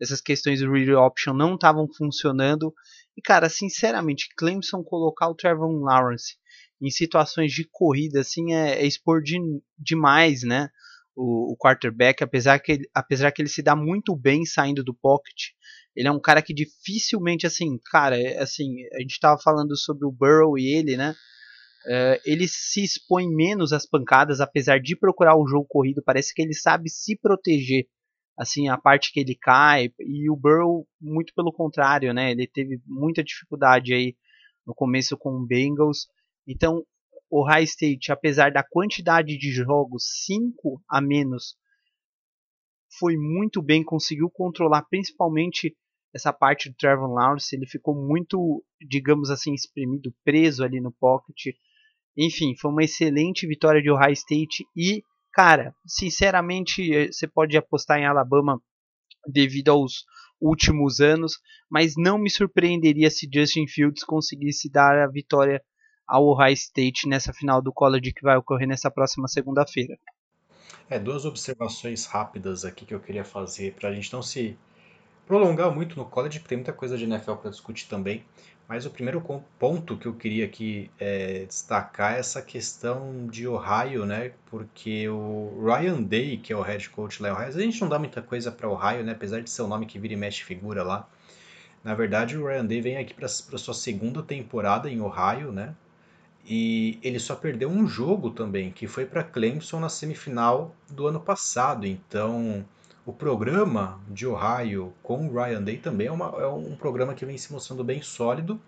Essas 0.00 0.20
questões 0.20 0.60
do 0.60 0.70
read 0.70 0.92
option 0.92 1.32
não 1.32 1.54
estavam 1.54 1.88
funcionando 1.96 2.72
e 3.16 3.22
cara, 3.22 3.48
sinceramente, 3.48 4.28
Clemson 4.36 4.82
colocar 4.82 5.28
o 5.28 5.34
Trevor 5.34 5.70
Lawrence 5.70 6.36
em 6.80 6.90
situações 6.90 7.52
de 7.52 7.68
corrida 7.70 8.20
assim 8.20 8.54
é, 8.54 8.82
é 8.82 8.86
expor 8.86 9.22
de, 9.22 9.38
demais, 9.78 10.42
né? 10.42 10.68
O, 11.14 11.52
o, 11.52 11.56
quarterback, 11.56 12.24
apesar 12.24 12.58
que, 12.58 12.72
ele, 12.72 12.90
apesar 12.94 13.30
que 13.30 13.42
ele 13.42 13.48
se 13.48 13.62
dá 13.62 13.76
muito 13.76 14.16
bem 14.16 14.46
saindo 14.46 14.82
do 14.82 14.94
pocket, 14.94 15.50
ele 15.94 16.08
é 16.08 16.10
um 16.10 16.20
cara 16.20 16.40
que 16.40 16.54
dificilmente, 16.54 17.46
assim, 17.46 17.78
cara, 17.90 18.18
é, 18.18 18.38
assim, 18.38 18.82
a 18.94 19.00
gente 19.00 19.12
estava 19.12 19.38
falando 19.38 19.76
sobre 19.76 20.06
o 20.06 20.10
Burrow 20.10 20.58
e 20.58 20.74
ele, 20.74 20.96
né? 20.96 21.14
Uh, 21.84 22.16
ele 22.24 22.46
se 22.48 22.82
expõe 22.82 23.28
menos 23.28 23.72
às 23.72 23.84
pancadas, 23.84 24.40
apesar 24.40 24.80
de 24.80 24.96
procurar 24.96 25.36
o 25.36 25.46
jogo 25.46 25.66
corrido, 25.68 26.02
parece 26.02 26.32
que 26.32 26.40
ele 26.40 26.54
sabe 26.54 26.88
se 26.88 27.16
proteger 27.16 27.86
assim 28.42 28.68
a 28.68 28.76
parte 28.76 29.12
que 29.12 29.20
ele 29.20 29.34
cai 29.34 29.90
e 30.00 30.30
o 30.30 30.36
Burrow 30.36 30.86
muito 31.00 31.32
pelo 31.34 31.52
contrário, 31.52 32.12
né? 32.12 32.30
Ele 32.30 32.46
teve 32.46 32.80
muita 32.86 33.22
dificuldade 33.24 33.94
aí 33.94 34.16
no 34.66 34.74
começo 34.74 35.16
com 35.16 35.30
o 35.30 35.46
Bengals. 35.46 36.06
Então, 36.46 36.84
o 37.30 37.42
High 37.42 37.64
State, 37.64 38.12
apesar 38.12 38.52
da 38.52 38.62
quantidade 38.62 39.38
de 39.38 39.50
jogos 39.50 40.04
5 40.26 40.82
a 40.88 41.00
menos, 41.00 41.56
foi 42.98 43.16
muito 43.16 43.62
bem, 43.62 43.82
conseguiu 43.82 44.28
controlar 44.30 44.82
principalmente 44.82 45.74
essa 46.14 46.32
parte 46.32 46.68
do 46.68 46.76
Trevor 46.76 47.10
Lawrence, 47.10 47.56
ele 47.56 47.66
ficou 47.66 47.94
muito, 47.94 48.62
digamos 48.86 49.30
assim, 49.30 49.54
exprimido, 49.54 50.14
preso 50.22 50.62
ali 50.62 50.78
no 50.78 50.92
pocket. 50.92 51.56
Enfim, 52.16 52.54
foi 52.54 52.70
uma 52.70 52.84
excelente 52.84 53.46
vitória 53.46 53.80
de 53.80 53.90
Ohio 53.90 54.12
State 54.12 54.66
e 54.76 55.02
Cara, 55.32 55.74
sinceramente, 55.86 56.94
eh, 56.94 57.10
você 57.10 57.26
pode 57.26 57.56
apostar 57.56 57.98
em 57.98 58.06
Alabama 58.06 58.60
devido 59.26 59.70
aos 59.70 60.04
últimos 60.40 61.00
anos, 61.00 61.38
mas 61.70 61.94
não 61.96 62.18
me 62.18 62.28
surpreenderia 62.28 63.10
se 63.10 63.28
Justin 63.32 63.66
Fields 63.66 64.04
conseguisse 64.04 64.68
dar 64.68 64.98
a 64.98 65.06
vitória 65.06 65.62
ao 66.06 66.26
Ohio 66.26 66.52
State 66.52 67.08
nessa 67.08 67.32
final 67.32 67.62
do 67.62 67.72
college 67.72 68.12
que 68.12 68.22
vai 68.22 68.36
ocorrer 68.36 68.68
nessa 68.68 68.90
próxima 68.90 69.28
segunda-feira. 69.28 69.96
É, 70.90 70.98
duas 70.98 71.24
observações 71.24 72.04
rápidas 72.04 72.64
aqui 72.64 72.84
que 72.84 72.92
eu 72.92 73.00
queria 73.00 73.24
fazer 73.24 73.72
para 73.74 73.88
a 73.88 73.94
gente 73.94 74.12
não 74.12 74.20
se 74.20 74.58
prolongar 75.26 75.74
muito 75.74 75.96
no 75.96 76.04
college, 76.04 76.40
porque 76.40 76.50
tem 76.50 76.58
muita 76.58 76.72
coisa 76.72 76.98
de 76.98 77.04
NFL 77.04 77.34
para 77.36 77.50
discutir 77.50 77.88
também. 77.88 78.24
Mas 78.72 78.86
o 78.86 78.90
primeiro 78.90 79.22
ponto 79.58 79.98
que 79.98 80.06
eu 80.06 80.14
queria 80.14 80.46
aqui 80.46 80.90
é, 80.98 81.44
destacar 81.44 82.14
é 82.14 82.20
essa 82.20 82.40
questão 82.40 83.26
de 83.26 83.46
Ohio, 83.46 84.06
né? 84.06 84.32
Porque 84.46 85.06
o 85.10 85.62
Ryan 85.62 86.00
Day, 86.00 86.38
que 86.38 86.54
é 86.54 86.56
o 86.56 86.62
head 86.62 86.88
coach 86.88 87.22
lá 87.22 87.28
em 87.28 87.32
Ohio, 87.32 87.48
a 87.48 87.50
gente 87.50 87.78
não 87.82 87.88
dá 87.90 87.98
muita 87.98 88.22
coisa 88.22 88.50
para 88.50 88.66
Ohio, 88.66 89.04
né? 89.04 89.12
Apesar 89.12 89.42
de 89.42 89.50
ser 89.50 89.60
o 89.60 89.66
nome 89.66 89.84
que 89.84 89.98
vira 89.98 90.14
e 90.14 90.16
mexe 90.16 90.42
figura 90.42 90.82
lá. 90.82 91.06
Na 91.84 91.94
verdade, 91.94 92.38
o 92.38 92.46
Ryan 92.46 92.64
Day 92.64 92.80
vem 92.80 92.96
aqui 92.96 93.12
para 93.12 93.28
sua 93.28 93.74
segunda 93.74 94.22
temporada 94.22 94.88
em 94.88 95.02
Ohio, 95.02 95.52
né? 95.52 95.74
E 96.46 96.98
ele 97.02 97.18
só 97.18 97.34
perdeu 97.36 97.68
um 97.68 97.86
jogo 97.86 98.30
também, 98.30 98.70
que 98.70 98.86
foi 98.86 99.04
para 99.04 99.22
Clemson 99.22 99.80
na 99.80 99.90
semifinal 99.90 100.74
do 100.88 101.06
ano 101.06 101.20
passado. 101.20 101.86
Então, 101.86 102.64
o 103.04 103.12
programa 103.12 104.00
de 104.08 104.26
Ohio 104.26 104.92
com 105.02 105.26
o 105.26 105.32
Ryan 105.32 105.62
Day 105.62 105.78
também 105.78 106.06
é, 106.06 106.12
uma, 106.12 106.26
é 106.40 106.46
um 106.46 106.76
programa 106.76 107.14
que 107.14 107.26
vem 107.26 107.36
se 107.36 107.52
mostrando 107.52 107.82
bem 107.82 108.00
sólido. 108.02 108.60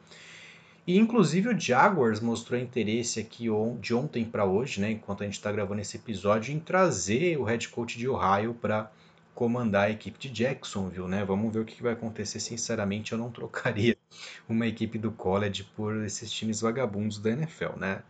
E 0.87 0.99
inclusive 0.99 1.49
o 1.49 1.59
Jaguars 1.59 2.21
mostrou 2.21 2.61
interesse 2.61 3.19
aqui 3.19 3.47
de 3.81 3.95
ontem 3.95 4.25
para 4.25 4.45
hoje, 4.45 4.81
né, 4.81 4.91
enquanto 4.91 5.23
a 5.23 5.25
gente 5.25 5.35
está 5.35 5.51
gravando 5.51 5.81
esse 5.81 5.97
episódio, 5.97 6.53
em 6.53 6.59
trazer 6.59 7.39
o 7.39 7.45
head 7.45 7.69
coach 7.71 7.97
de 7.97 8.07
Ohio 8.07 8.53
para 8.55 8.91
comandar 9.35 9.87
a 9.87 9.91
equipe 9.91 10.19
de 10.19 10.29
Jacksonville, 10.29 11.09
né? 11.09 11.25
Vamos 11.25 11.53
ver 11.53 11.61
o 11.61 11.65
que 11.65 11.83
vai 11.83 11.95
acontecer. 11.95 12.39
Sinceramente, 12.39 13.13
eu 13.13 13.19
não 13.19 13.31
trocaria 13.31 13.97
uma 14.49 14.67
equipe 14.67 14.99
do 14.99 15.11
college 15.11 15.65
por 15.75 16.05
esses 16.05 16.31
times 16.31 16.61
vagabundos 16.61 17.19
da 17.19 17.31
NFL, 17.31 17.77
né? 17.77 18.03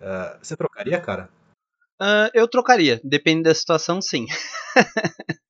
Uh, 0.00 0.38
você 0.42 0.56
trocaria, 0.56 0.98
cara? 1.00 1.28
Uh, 2.00 2.30
eu 2.32 2.48
trocaria, 2.48 3.00
depende 3.04 3.42
da 3.42 3.54
situação, 3.54 4.00
sim. 4.00 4.26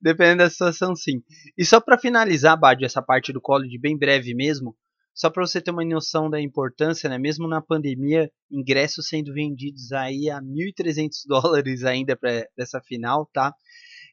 Dependendo 0.00 0.38
da 0.38 0.50
situação, 0.50 0.94
sim. 0.94 1.22
E 1.56 1.64
só 1.64 1.80
para 1.80 1.98
finalizar, 1.98 2.58
Bad, 2.58 2.84
essa 2.84 3.02
parte 3.02 3.32
do 3.32 3.40
college 3.40 3.78
bem 3.78 3.96
breve 3.96 4.34
mesmo, 4.34 4.76
só 5.14 5.30
para 5.30 5.46
você 5.46 5.60
ter 5.60 5.70
uma 5.70 5.84
noção 5.84 6.28
da 6.28 6.40
importância, 6.40 7.08
né? 7.08 7.16
Mesmo 7.16 7.48
na 7.48 7.62
pandemia, 7.62 8.30
ingressos 8.50 9.08
sendo 9.08 9.32
vendidos 9.32 9.92
aí 9.92 10.28
a 10.28 10.42
1.300 10.42 11.10
dólares 11.26 11.84
ainda 11.84 12.16
para 12.16 12.46
essa 12.58 12.80
final, 12.82 13.28
tá? 13.32 13.54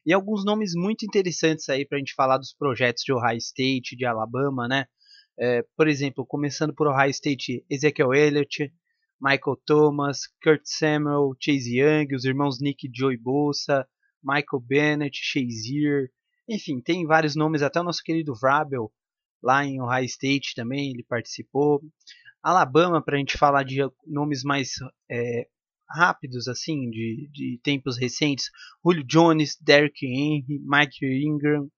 E 0.06 0.12
alguns 0.12 0.44
nomes 0.44 0.72
muito 0.74 1.04
interessantes 1.04 1.68
aí 1.68 1.86
para 1.86 1.96
a 1.96 1.98
gente 1.98 2.14
falar 2.14 2.38
dos 2.38 2.54
projetos 2.54 3.02
de 3.04 3.12
Ohio 3.12 3.38
State, 3.38 3.96
de 3.96 4.06
Alabama, 4.06 4.68
né? 4.68 4.86
É, 5.38 5.64
por 5.76 5.88
exemplo, 5.88 6.24
começando 6.24 6.74
por 6.74 6.86
Ohio 6.86 7.10
State, 7.10 7.64
Ezekiel 7.68 8.14
Elliott, 8.14 8.72
Michael 9.20 9.56
Thomas, 9.66 10.20
Kurt 10.42 10.62
Samuel, 10.64 11.32
Chase 11.40 11.78
Young, 11.78 12.14
os 12.14 12.24
irmãos 12.24 12.60
Nick 12.60 12.86
e 12.86 12.90
Joey 12.94 13.16
Bolsa, 13.16 13.86
Michael 14.24 14.60
Bennett, 14.60 15.18
Shazier, 15.22 16.10
enfim, 16.48 16.80
tem 16.80 17.06
vários 17.06 17.34
nomes, 17.34 17.62
até 17.62 17.80
o 17.80 17.84
nosso 17.84 18.02
querido 18.02 18.34
Vrabel, 18.34 18.92
lá 19.42 19.64
em 19.64 19.80
Ohio 19.80 20.04
State 20.04 20.54
também, 20.54 20.90
ele 20.90 21.02
participou. 21.02 21.82
Alabama, 22.42 23.02
para 23.02 23.16
a 23.16 23.18
gente 23.18 23.38
falar 23.38 23.62
de 23.62 23.78
nomes 24.06 24.42
mais 24.42 24.72
é, 25.10 25.48
rápidos, 25.88 26.48
assim, 26.48 26.90
de, 26.90 27.28
de 27.32 27.60
tempos 27.62 27.98
recentes, 27.98 28.50
Julio 28.84 29.04
Jones, 29.04 29.56
Derrick 29.60 30.04
Henry, 30.04 30.60
Mike 30.62 31.04
Ingram, 31.06 31.70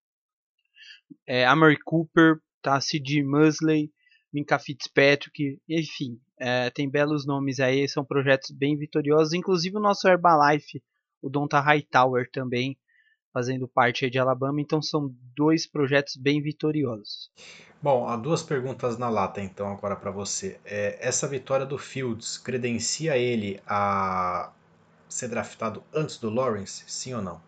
é, 1.27 1.45
Amari 1.47 1.79
Cooper, 1.85 2.41
tá, 2.63 2.81
C.D. 2.81 3.23
Musley, 3.23 3.93
Minka 4.33 4.59
Fitzpatrick, 4.59 5.61
enfim, 5.69 6.21
é, 6.39 6.71
tem 6.71 6.91
belos 6.91 7.25
nomes 7.25 7.61
aí, 7.61 7.89
são 7.89 8.05
projetos 8.05 8.51
bem 8.51 8.77
vitoriosos, 8.77 9.33
inclusive 9.33 9.77
o 9.77 9.81
nosso 9.81 10.09
Herbalife, 10.09 10.83
o 11.27 11.29
Donta 11.29 11.59
Hightower 11.59 12.31
também 12.31 12.79
fazendo 13.33 13.69
parte 13.69 14.09
de 14.09 14.19
Alabama, 14.19 14.61
então 14.61 14.81
são 14.81 15.13
dois 15.35 15.67
projetos 15.67 16.17
bem 16.17 16.41
vitoriosos. 16.41 17.31
Bom, 17.83 18.09
há 18.09 18.17
duas 18.17 18.43
perguntas 18.43 18.97
na 18.97 19.11
lata 19.11 19.43
então 19.43 19.69
agora 19.69 19.97
para 19.97 20.11
você. 20.11 20.59
É, 20.65 20.97
essa 21.07 21.29
vitória 21.29 21.67
do 21.67 21.77
Fields 21.77 22.39
credencia 22.39 23.19
ele 23.19 23.61
a 23.67 24.53
ser 25.09 25.29
draftado 25.29 25.83
antes 25.93 26.17
do 26.17 26.31
Lawrence, 26.31 26.85
sim 26.87 27.13
ou 27.13 27.21
não? 27.21 27.43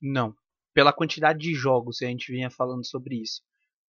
Não. 0.00 0.34
Pela 0.72 0.92
quantidade 0.92 1.40
de 1.40 1.52
jogos 1.52 1.98
que 1.98 2.04
a 2.04 2.08
gente 2.08 2.32
vinha 2.32 2.50
falando 2.50 2.86
sobre 2.86 3.20
isso. 3.20 3.42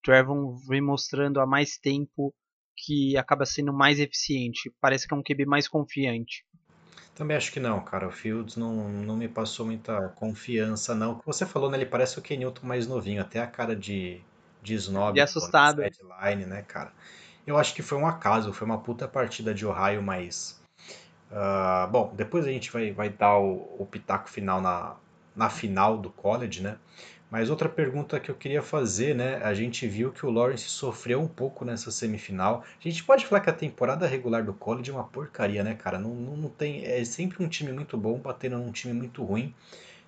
Trevor 0.02 0.56
vem 0.66 0.80
mostrando 0.80 1.40
há 1.40 1.46
mais 1.46 1.76
tempo 1.78 2.34
que 2.76 3.16
acaba 3.16 3.46
sendo 3.46 3.72
mais 3.72 4.00
eficiente. 4.00 4.72
Parece 4.80 5.06
que 5.06 5.14
é 5.14 5.16
um 5.16 5.22
QB 5.22 5.46
mais 5.46 5.68
confiante. 5.68 6.44
Também 7.14 7.36
acho 7.36 7.52
que 7.52 7.60
não, 7.60 7.80
cara. 7.80 8.08
O 8.08 8.10
Fields 8.10 8.56
não, 8.56 8.88
não 8.88 9.16
me 9.16 9.28
passou 9.28 9.66
muita 9.66 10.08
confiança, 10.10 10.94
não. 10.94 11.12
O 11.12 11.18
que 11.20 11.26
você 11.26 11.46
falou, 11.46 11.70
né? 11.70 11.78
Ele 11.78 11.86
parece 11.86 12.18
o 12.18 12.22
Ken 12.22 12.36
Newton 12.36 12.66
mais 12.66 12.86
novinho, 12.86 13.20
até 13.20 13.40
a 13.40 13.46
cara 13.46 13.76
de, 13.76 14.20
de 14.62 14.74
snob. 14.74 15.14
De 15.14 15.20
assustado. 15.20 15.80
Headline, 15.80 16.46
né, 16.46 16.62
cara? 16.62 16.92
Eu 17.46 17.56
acho 17.56 17.74
que 17.74 17.82
foi 17.82 17.98
um 17.98 18.06
acaso, 18.06 18.52
foi 18.52 18.66
uma 18.66 18.78
puta 18.78 19.06
partida 19.06 19.54
de 19.54 19.66
Ohio, 19.66 20.02
mas. 20.02 20.60
Uh, 21.30 21.88
bom, 21.90 22.12
depois 22.14 22.46
a 22.46 22.50
gente 22.50 22.70
vai, 22.72 22.92
vai 22.92 23.10
dar 23.10 23.38
o, 23.38 23.76
o 23.78 23.86
pitaco 23.86 24.28
final 24.28 24.60
na, 24.60 24.96
na 25.36 25.50
final 25.50 25.98
do 25.98 26.10
college, 26.10 26.62
né? 26.62 26.78
Mas 27.34 27.50
outra 27.50 27.68
pergunta 27.68 28.20
que 28.20 28.30
eu 28.30 28.34
queria 28.36 28.62
fazer, 28.62 29.12
né? 29.12 29.42
A 29.42 29.52
gente 29.52 29.88
viu 29.88 30.12
que 30.12 30.24
o 30.24 30.30
Lawrence 30.30 30.68
sofreu 30.68 31.20
um 31.20 31.26
pouco 31.26 31.64
nessa 31.64 31.90
semifinal. 31.90 32.62
A 32.78 32.88
gente 32.88 33.02
pode 33.02 33.26
falar 33.26 33.40
que 33.40 33.50
a 33.50 33.52
temporada 33.52 34.06
regular 34.06 34.44
do 34.44 34.54
college 34.54 34.88
é 34.88 34.94
uma 34.94 35.02
porcaria, 35.02 35.64
né, 35.64 35.74
cara? 35.74 35.98
Não, 35.98 36.14
não, 36.14 36.36
não 36.36 36.48
tem. 36.48 36.84
É 36.84 37.04
sempre 37.04 37.42
um 37.42 37.48
time 37.48 37.72
muito 37.72 37.98
bom 37.98 38.20
batendo 38.20 38.56
num 38.56 38.70
time 38.70 38.94
muito 38.94 39.24
ruim. 39.24 39.52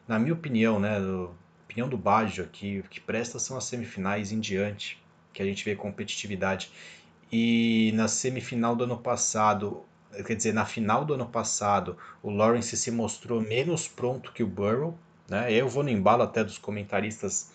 Na 0.06 0.20
minha 0.20 0.34
opinião, 0.34 0.78
né? 0.78 1.00
Do, 1.00 1.34
opinião 1.64 1.88
do 1.88 1.98
Baggio 1.98 2.44
aqui, 2.44 2.78
o 2.78 2.88
que 2.88 3.00
presta 3.00 3.40
são 3.40 3.56
as 3.56 3.64
semifinais 3.64 4.30
em 4.30 4.38
diante, 4.38 5.02
que 5.32 5.42
a 5.42 5.44
gente 5.44 5.64
vê 5.64 5.74
competitividade. 5.74 6.70
E 7.32 7.90
na 7.96 8.06
semifinal 8.06 8.76
do 8.76 8.84
ano 8.84 8.98
passado, 8.98 9.82
quer 10.24 10.36
dizer, 10.36 10.54
na 10.54 10.64
final 10.64 11.04
do 11.04 11.14
ano 11.14 11.26
passado, 11.26 11.96
o 12.22 12.30
Lawrence 12.30 12.76
se 12.76 12.92
mostrou 12.92 13.40
menos 13.40 13.88
pronto 13.88 14.30
que 14.30 14.44
o 14.44 14.46
Burrow 14.46 14.96
né? 15.28 15.52
Eu 15.52 15.68
vou 15.68 15.82
no 15.82 15.90
embalo 15.90 16.22
até 16.22 16.42
dos 16.42 16.58
comentaristas 16.58 17.50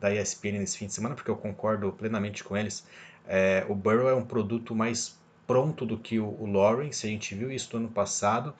da 0.00 0.12
ESPN 0.12 0.58
nesse 0.58 0.78
fim 0.78 0.86
de 0.86 0.94
semana, 0.94 1.14
porque 1.14 1.30
eu 1.30 1.36
concordo 1.36 1.92
plenamente 1.92 2.42
com 2.42 2.56
eles. 2.56 2.86
É, 3.26 3.64
o 3.68 3.74
Burrow 3.74 4.08
é 4.08 4.14
um 4.14 4.24
produto 4.24 4.74
mais 4.74 5.18
pronto 5.46 5.86
do 5.86 5.98
que 5.98 6.18
o, 6.18 6.26
o 6.26 6.50
Lawrence, 6.50 7.06
a 7.06 7.10
gente 7.10 7.34
viu 7.34 7.50
isso 7.50 7.68
no 7.72 7.84
ano 7.84 7.92
passado. 7.92 8.54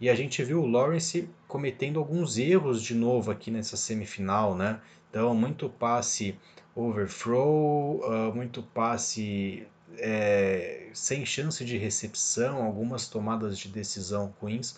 E 0.00 0.08
a 0.08 0.14
gente 0.14 0.42
viu 0.42 0.62
o 0.62 0.66
Lawrence 0.66 1.28
cometendo 1.46 1.98
alguns 1.98 2.38
erros 2.38 2.82
de 2.82 2.94
novo 2.94 3.30
aqui 3.30 3.50
nessa 3.50 3.76
semifinal, 3.76 4.56
né? 4.56 4.80
Então, 5.10 5.34
muito 5.34 5.68
passe 5.68 6.34
overthrow, 6.74 8.00
uh, 8.00 8.34
muito 8.34 8.62
passe 8.62 9.66
é, 9.98 10.88
sem 10.94 11.26
chance 11.26 11.64
de 11.64 11.76
recepção, 11.76 12.62
algumas 12.62 13.08
tomadas 13.08 13.58
de 13.58 13.68
decisão 13.68 14.32
ruins. 14.40 14.76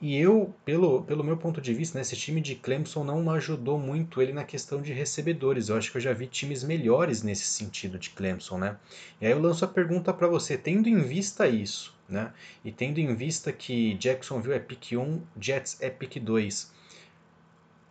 E 0.00 0.18
eu, 0.18 0.54
pelo, 0.64 1.02
pelo 1.02 1.24
meu 1.24 1.36
ponto 1.36 1.60
de 1.60 1.72
vista, 1.72 1.96
né, 1.96 2.02
esse 2.02 2.16
time 2.16 2.40
de 2.40 2.56
Clemson 2.56 3.04
não 3.04 3.30
ajudou 3.30 3.78
muito 3.78 4.20
ele 4.20 4.32
na 4.32 4.44
questão 4.44 4.82
de 4.82 4.92
recebedores. 4.92 5.68
Eu 5.68 5.76
acho 5.76 5.90
que 5.90 5.96
eu 5.96 6.02
já 6.02 6.12
vi 6.12 6.26
times 6.26 6.62
melhores 6.62 7.22
nesse 7.22 7.44
sentido 7.44 7.98
de 7.98 8.10
Clemson, 8.10 8.58
né? 8.58 8.76
E 9.20 9.26
aí 9.26 9.32
eu 9.32 9.40
lanço 9.40 9.64
a 9.64 9.68
pergunta 9.68 10.12
para 10.12 10.26
você, 10.26 10.58
tendo 10.58 10.88
em 10.88 11.00
vista 11.00 11.48
isso, 11.48 11.94
né? 12.08 12.32
E 12.64 12.72
tendo 12.72 12.98
em 12.98 13.14
vista 13.14 13.52
que 13.52 13.94
Jacksonville 13.94 14.56
é 14.56 14.58
pick 14.58 14.92
1, 14.92 15.22
Jets 15.40 15.78
é 15.80 15.88
pick 15.88 16.18
2. 16.20 16.72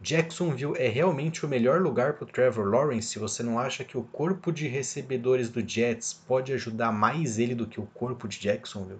Jacksonville 0.03 0.77
é 0.77 0.89
realmente 0.89 1.45
o 1.45 1.49
melhor 1.49 1.81
lugar 1.81 2.13
para 2.13 2.25
o 2.25 2.27
Trevor 2.27 2.67
Lawrence? 2.67 3.17
Você 3.17 3.41
não 3.41 3.57
acha 3.57 3.85
que 3.85 3.97
o 3.97 4.03
corpo 4.03 4.51
de 4.51 4.67
recebedores 4.67 5.49
do 5.49 5.67
Jets 5.67 6.13
pode 6.13 6.51
ajudar 6.51 6.91
mais 6.91 7.39
ele 7.39 7.55
do 7.55 7.65
que 7.65 7.79
o 7.79 7.85
corpo 7.85 8.27
de 8.27 8.37
Jacksonville? 8.37 8.99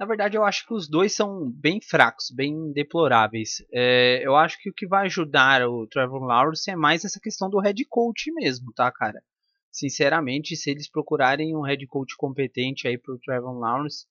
Na 0.00 0.06
verdade, 0.06 0.34
eu 0.34 0.42
acho 0.42 0.66
que 0.66 0.72
os 0.72 0.88
dois 0.88 1.14
são 1.14 1.50
bem 1.50 1.78
fracos, 1.78 2.30
bem 2.34 2.72
deploráveis. 2.72 3.62
É, 3.70 4.26
eu 4.26 4.34
acho 4.34 4.56
que 4.58 4.70
o 4.70 4.72
que 4.72 4.86
vai 4.86 5.04
ajudar 5.04 5.68
o 5.68 5.86
Trevor 5.86 6.22
Lawrence 6.22 6.70
é 6.70 6.74
mais 6.74 7.04
essa 7.04 7.20
questão 7.20 7.50
do 7.50 7.60
head 7.60 7.84
coach 7.84 8.32
mesmo, 8.32 8.72
tá, 8.72 8.90
cara? 8.90 9.22
Sinceramente, 9.70 10.56
se 10.56 10.70
eles 10.70 10.90
procurarem 10.90 11.54
um 11.54 11.60
head 11.60 11.86
coach 11.86 12.16
competente 12.16 12.88
aí 12.88 12.96
pro 12.96 13.18
Trevor 13.18 13.52
Lawrence, 13.52 14.06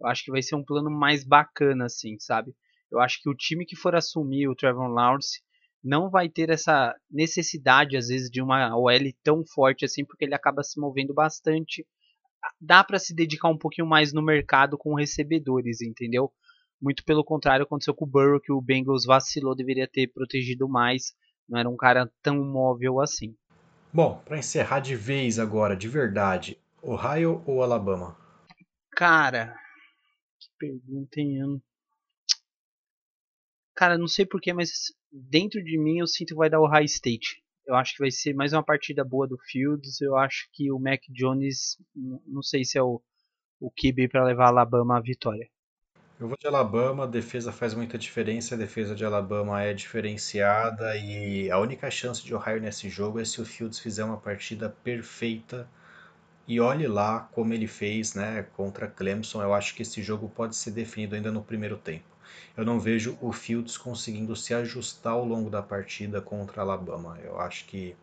eu 0.00 0.08
acho 0.08 0.24
que 0.24 0.32
vai 0.32 0.42
ser 0.42 0.56
um 0.56 0.64
plano 0.64 0.90
mais 0.90 1.22
bacana, 1.22 1.84
assim, 1.84 2.18
sabe? 2.18 2.52
Eu 2.90 2.98
acho 2.98 3.22
que 3.22 3.30
o 3.30 3.34
time 3.34 3.64
que 3.64 3.76
for 3.76 3.94
assumir 3.94 4.48
o 4.48 4.56
Trevor 4.56 4.88
Lawrence 4.88 5.40
não 5.84 6.10
vai 6.10 6.28
ter 6.28 6.50
essa 6.50 6.92
necessidade, 7.08 7.96
às 7.96 8.08
vezes, 8.08 8.28
de 8.28 8.42
uma 8.42 8.76
OL 8.76 9.12
tão 9.22 9.44
forte 9.46 9.84
assim, 9.84 10.04
porque 10.04 10.24
ele 10.24 10.34
acaba 10.34 10.64
se 10.64 10.80
movendo 10.80 11.14
bastante 11.14 11.86
dá 12.60 12.82
para 12.84 12.98
se 12.98 13.14
dedicar 13.14 13.48
um 13.48 13.58
pouquinho 13.58 13.86
mais 13.86 14.12
no 14.12 14.22
mercado 14.22 14.76
com 14.76 14.94
recebedores, 14.94 15.80
entendeu? 15.80 16.32
Muito 16.80 17.04
pelo 17.04 17.24
contrário 17.24 17.64
aconteceu 17.64 17.94
com 17.94 18.04
o 18.04 18.08
Burrow, 18.08 18.40
que 18.40 18.52
o 18.52 18.60
Bengals 18.60 19.04
vacilou, 19.04 19.54
deveria 19.54 19.88
ter 19.88 20.08
protegido 20.08 20.68
mais, 20.68 21.12
não 21.48 21.58
era 21.58 21.68
um 21.68 21.76
cara 21.76 22.10
tão 22.22 22.44
móvel 22.44 23.00
assim. 23.00 23.34
Bom, 23.92 24.22
para 24.24 24.38
encerrar 24.38 24.80
de 24.80 24.94
vez 24.94 25.38
agora, 25.38 25.76
de 25.76 25.88
verdade, 25.88 26.58
Ohio 26.82 27.42
ou 27.46 27.62
Alabama? 27.62 28.16
Cara, 28.92 29.56
que 30.38 30.48
pergunta, 30.58 31.20
hein? 31.20 31.60
Cara, 33.74 33.96
não 33.96 34.08
sei 34.08 34.26
porquê, 34.26 34.52
mas 34.52 34.92
dentro 35.10 35.62
de 35.62 35.78
mim 35.78 35.98
eu 35.98 36.06
sinto 36.06 36.28
que 36.28 36.34
vai 36.34 36.50
dar 36.50 36.60
Ohio 36.60 36.84
State. 36.84 37.42
Eu 37.68 37.74
acho 37.74 37.92
que 37.92 37.98
vai 37.98 38.10
ser 38.10 38.34
mais 38.34 38.54
uma 38.54 38.62
partida 38.62 39.04
boa 39.04 39.28
do 39.28 39.36
Fields. 39.36 40.00
Eu 40.00 40.16
acho 40.16 40.48
que 40.54 40.72
o 40.72 40.78
Mac 40.78 41.02
Jones, 41.10 41.76
não 41.94 42.42
sei 42.42 42.64
se 42.64 42.78
é 42.78 42.82
o, 42.82 42.98
o 43.60 43.70
QB 43.70 44.08
para 44.08 44.24
levar 44.24 44.46
a 44.46 44.48
Alabama 44.48 44.96
à 44.96 45.00
vitória. 45.02 45.46
Eu 46.18 46.26
vou 46.28 46.36
de 46.40 46.46
Alabama, 46.46 47.04
a 47.04 47.06
defesa 47.06 47.52
faz 47.52 47.74
muita 47.74 47.98
diferença, 47.98 48.54
a 48.54 48.58
defesa 48.58 48.94
de 48.94 49.04
Alabama 49.04 49.62
é 49.62 49.74
diferenciada 49.74 50.96
e 50.96 51.50
a 51.50 51.58
única 51.58 51.90
chance 51.90 52.24
de 52.24 52.34
Ohio 52.34 52.58
nesse 52.58 52.88
jogo 52.88 53.20
é 53.20 53.24
se 53.24 53.38
o 53.40 53.44
Fields 53.44 53.78
fizer 53.78 54.02
uma 54.02 54.16
partida 54.16 54.70
perfeita 54.82 55.68
e 56.46 56.58
olhe 56.60 56.88
lá 56.88 57.28
como 57.32 57.52
ele 57.52 57.66
fez 57.66 58.14
né, 58.14 58.44
contra 58.56 58.88
Clemson. 58.88 59.42
Eu 59.42 59.52
acho 59.52 59.74
que 59.74 59.82
esse 59.82 60.02
jogo 60.02 60.26
pode 60.30 60.56
ser 60.56 60.70
definido 60.70 61.14
ainda 61.14 61.30
no 61.30 61.42
primeiro 61.42 61.76
tempo. 61.76 62.06
Eu 62.56 62.64
não 62.64 62.80
vejo 62.80 63.16
o 63.20 63.32
Fields 63.32 63.76
conseguindo 63.76 64.34
se 64.36 64.54
ajustar 64.54 65.12
ao 65.12 65.24
longo 65.24 65.50
da 65.50 65.62
partida 65.62 66.20
contra 66.20 66.62
Alabama. 66.62 67.18
Eu 67.22 67.40
acho 67.40 67.64
que 67.66 67.94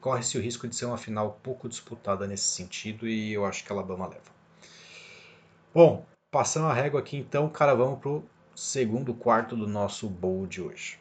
corre-se 0.00 0.38
o 0.38 0.40
risco 0.40 0.68
de 0.68 0.76
ser 0.76 0.86
uma 0.86 0.98
final 0.98 1.38
pouco 1.42 1.68
disputada 1.68 2.26
nesse 2.26 2.44
sentido 2.44 3.08
e 3.08 3.32
eu 3.32 3.44
acho 3.44 3.64
que 3.64 3.72
Alabama 3.72 4.06
leva. 4.06 4.36
Bom, 5.74 6.04
Passando 6.36 6.66
a 6.66 6.72
régua 6.74 7.00
aqui 7.00 7.16
então, 7.16 7.48
cara, 7.48 7.74
vamos 7.74 7.98
pro 7.98 8.22
segundo 8.54 9.14
quarto 9.14 9.56
do 9.56 9.66
nosso 9.66 10.06
bowl 10.06 10.46
de 10.46 10.60
hoje. 10.60 10.98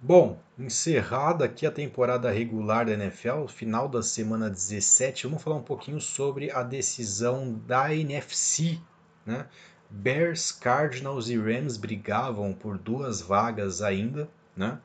Bom, 0.00 0.38
encerrada 0.58 1.44
aqui 1.44 1.64
a 1.64 1.70
temporada 1.70 2.30
regular 2.30 2.86
da 2.86 2.92
NFL, 2.92 3.46
final 3.46 3.88
da 3.88 4.02
semana 4.02 4.50
17, 4.50 5.26
vamos 5.28 5.42
falar 5.42 5.56
um 5.56 5.62
pouquinho 5.62 6.00
sobre 6.00 6.50
a 6.50 6.62
decisão 6.62 7.54
da 7.66 7.94
NFC, 7.94 8.78
né? 9.24 9.46
Bears, 9.88 10.52
Cardinals 10.52 11.30
e 11.30 11.38
Rams 11.38 11.76
brigavam 11.76 12.52
por 12.52 12.76
duas 12.76 13.22
vagas 13.22 13.80
ainda, 13.80 14.28
né? 14.56 14.78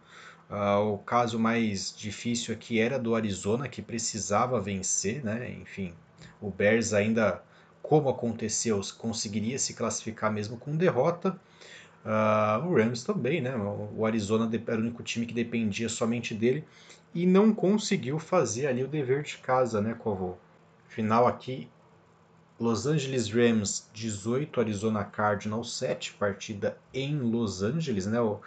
Uh, 0.49 0.93
o 0.93 0.97
caso 0.99 1.39
mais 1.39 1.93
difícil 1.95 2.53
aqui 2.53 2.79
era 2.79 2.99
do 2.99 3.15
Arizona, 3.15 3.67
que 3.67 3.81
precisava 3.81 4.61
vencer, 4.61 5.23
né? 5.23 5.49
Enfim, 5.59 5.93
o 6.39 6.51
Bears 6.51 6.93
ainda, 6.93 7.43
como 7.81 8.07
aconteceu, 8.09 8.79
conseguiria 8.97 9.57
se 9.57 9.73
classificar 9.73 10.31
mesmo 10.31 10.57
com 10.57 10.77
derrota. 10.77 11.37
Uh, 12.05 12.67
o 12.67 12.75
Rams 12.75 13.03
também, 13.03 13.41
né? 13.41 13.55
O 13.95 14.05
Arizona 14.05 14.49
era 14.67 14.77
o 14.77 14.81
único 14.81 15.01
time 15.01 15.25
que 15.25 15.33
dependia 15.33 15.87
somente 15.87 16.33
dele 16.33 16.65
e 17.13 17.25
não 17.25 17.53
conseguiu 17.53 18.19
fazer 18.19 18.67
ali 18.67 18.83
o 18.83 18.87
dever 18.87 19.23
de 19.23 19.37
casa, 19.37 19.79
né, 19.79 19.93
Covô? 19.93 20.35
Final 20.87 21.27
aqui, 21.27 21.69
Los 22.59 22.85
Angeles 22.85 23.29
Rams 23.29 23.89
18, 23.93 24.59
Arizona 24.59 25.03
Cardinals 25.03 25.77
7, 25.77 26.13
partida 26.13 26.77
em 26.93 27.17
Los 27.19 27.63
Angeles, 27.63 28.05
né? 28.05 28.19
O, 28.19 28.39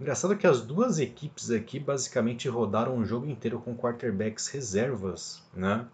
Engraçado 0.00 0.36
que 0.36 0.46
as 0.46 0.60
duas 0.60 1.00
equipes 1.00 1.50
aqui 1.50 1.80
basicamente 1.80 2.48
rodaram 2.48 2.96
o 2.96 3.04
jogo 3.04 3.26
inteiro 3.26 3.58
com 3.58 3.76
quarterbacks 3.76 4.46
reservas, 4.46 5.42
né? 5.52 5.84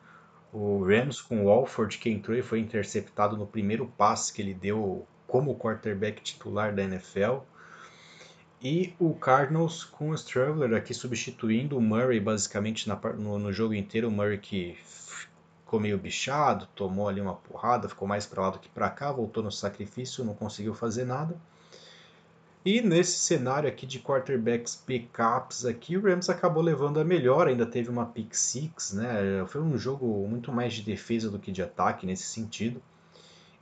O 0.52 0.84
Rams 0.84 1.22
com 1.22 1.42
o 1.42 1.46
Walford 1.46 1.96
que 1.96 2.10
entrou 2.10 2.36
e 2.36 2.42
foi 2.42 2.60
interceptado 2.60 3.34
no 3.34 3.46
primeiro 3.46 3.86
passe 3.96 4.30
que 4.30 4.42
ele 4.42 4.52
deu 4.52 5.06
como 5.34 5.56
quarterback 5.56 6.22
titular 6.22 6.72
da 6.72 6.84
NFL. 6.84 7.38
E 8.62 8.94
o 9.00 9.14
Cardinals 9.14 9.82
com 9.82 10.10
o 10.10 10.14
Straveler 10.14 10.78
aqui 10.78 10.94
substituindo 10.94 11.76
o 11.76 11.80
Murray 11.80 12.20
basicamente 12.20 12.88
na, 12.88 12.94
no, 13.18 13.36
no, 13.36 13.52
jogo 13.52 13.74
inteiro. 13.74 14.06
O 14.06 14.12
Murray 14.12 14.38
que 14.38 14.78
ficou 14.84 15.80
meio 15.80 15.98
bichado, 15.98 16.68
tomou 16.76 17.08
ali 17.08 17.20
uma 17.20 17.34
porrada, 17.34 17.88
ficou 17.88 18.06
mais 18.06 18.24
para 18.24 18.42
lá 18.42 18.50
do 18.50 18.60
que 18.60 18.68
para 18.68 18.88
cá, 18.88 19.10
voltou 19.10 19.42
no 19.42 19.50
sacrifício, 19.50 20.24
não 20.24 20.34
conseguiu 20.34 20.72
fazer 20.72 21.04
nada. 21.04 21.36
E 22.64 22.80
nesse 22.80 23.18
cenário 23.18 23.68
aqui 23.68 23.86
de 23.86 23.98
quarterbacks 23.98 24.76
pickups 24.86 25.66
aqui, 25.66 25.96
o 25.96 26.00
Rams 26.00 26.30
acabou 26.30 26.62
levando 26.62 27.00
a 27.00 27.04
melhor, 27.04 27.48
ainda 27.48 27.66
teve 27.66 27.90
uma 27.90 28.06
pick 28.06 28.36
six, 28.36 28.92
né? 28.92 29.44
Foi 29.48 29.60
um 29.60 29.76
jogo 29.76 30.06
muito 30.28 30.52
mais 30.52 30.74
de 30.74 30.82
defesa 30.82 31.28
do 31.28 31.40
que 31.40 31.50
de 31.50 31.60
ataque 31.60 32.06
nesse 32.06 32.22
sentido. 32.22 32.80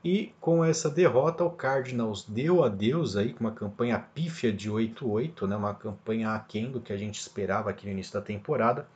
E 0.05 0.33
com 0.41 0.65
essa 0.65 0.91
derrota, 0.91 1.45
o 1.45 1.51
Cardinals 1.51 2.25
deu 2.25 2.65
adeus 2.65 3.17
aí 3.17 3.33
com 3.33 3.45
uma 3.45 3.53
campanha 3.53 3.99
pífia 3.99 4.53
de 4.53 4.71
8-8, 4.71 5.47
né? 5.47 5.57
Uma 5.57 5.75
campanha 5.75 6.31
aquém 6.31 6.71
do 6.71 6.81
que 6.81 6.93
a 6.93 6.97
gente 6.97 7.21
esperava 7.21 7.71
aqui 7.71 7.87
no 7.87 7.93
início 7.93 8.13
da 8.13 8.21
temporada. 8.21 8.87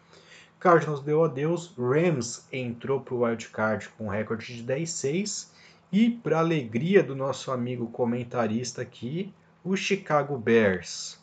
Cardinals 0.59 1.03
deu 1.03 1.23
adeus, 1.25 1.73
Rams 1.79 2.47
entrou 2.51 3.01
para 3.01 3.15
o 3.15 3.25
wildcard 3.25 3.89
com 3.91 4.07
um 4.07 4.11
recorde 4.11 4.57
de 4.57 4.65
10-6 4.65 5.49
e 5.93 6.11
para 6.11 6.41
alegria 6.41 7.03
do 7.03 7.15
nosso 7.15 7.53
amigo 7.53 7.87
comentarista 7.89 8.83
aqui, 8.83 9.33
o 9.63 9.77
Chicago 9.77 10.37
Bears 10.37 11.19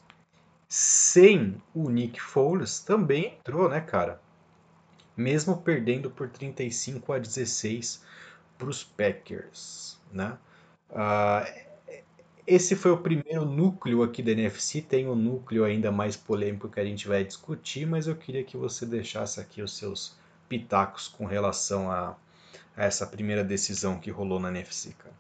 sem 0.76 1.62
o 1.72 1.88
Nick 1.88 2.20
Foles 2.20 2.80
também 2.80 3.38
entrou, 3.38 3.70
né, 3.70 3.80
cara? 3.80 4.20
Mesmo 5.16 5.58
perdendo 5.58 6.10
por 6.10 6.28
35 6.28 7.14
a 7.14 7.20
16 7.20 8.04
para 8.64 8.70
os 8.70 8.84
Packers, 8.84 10.00
né? 10.12 10.38
Uh, 10.90 11.64
esse 12.48 12.76
foi 12.76 12.92
o 12.92 12.98
primeiro 12.98 13.46
núcleo 13.46 14.04
aqui 14.04 14.24
da 14.24 14.32
NFC. 14.32 14.82
Tem 14.82 15.08
um 15.08 15.16
núcleo 15.16 15.66
ainda 15.66 15.92
mais 15.92 16.16
polêmico 16.16 16.70
que 16.70 16.80
a 16.80 16.86
gente 16.86 17.08
vai 17.08 17.24
discutir, 17.24 17.86
mas 17.86 18.08
eu 18.08 18.16
queria 18.16 18.44
que 18.44 18.56
você 18.56 18.86
deixasse 18.86 19.40
aqui 19.40 19.62
os 19.62 19.78
seus 19.78 20.18
pitacos 20.48 21.08
com 21.08 21.26
relação 21.26 21.92
a, 21.92 22.16
a 22.76 22.86
essa 22.86 23.06
primeira 23.06 23.44
decisão 23.44 24.00
que 24.00 24.10
rolou 24.10 24.40
na 24.40 24.50
NFC, 24.50 24.94
cara. 24.94 25.16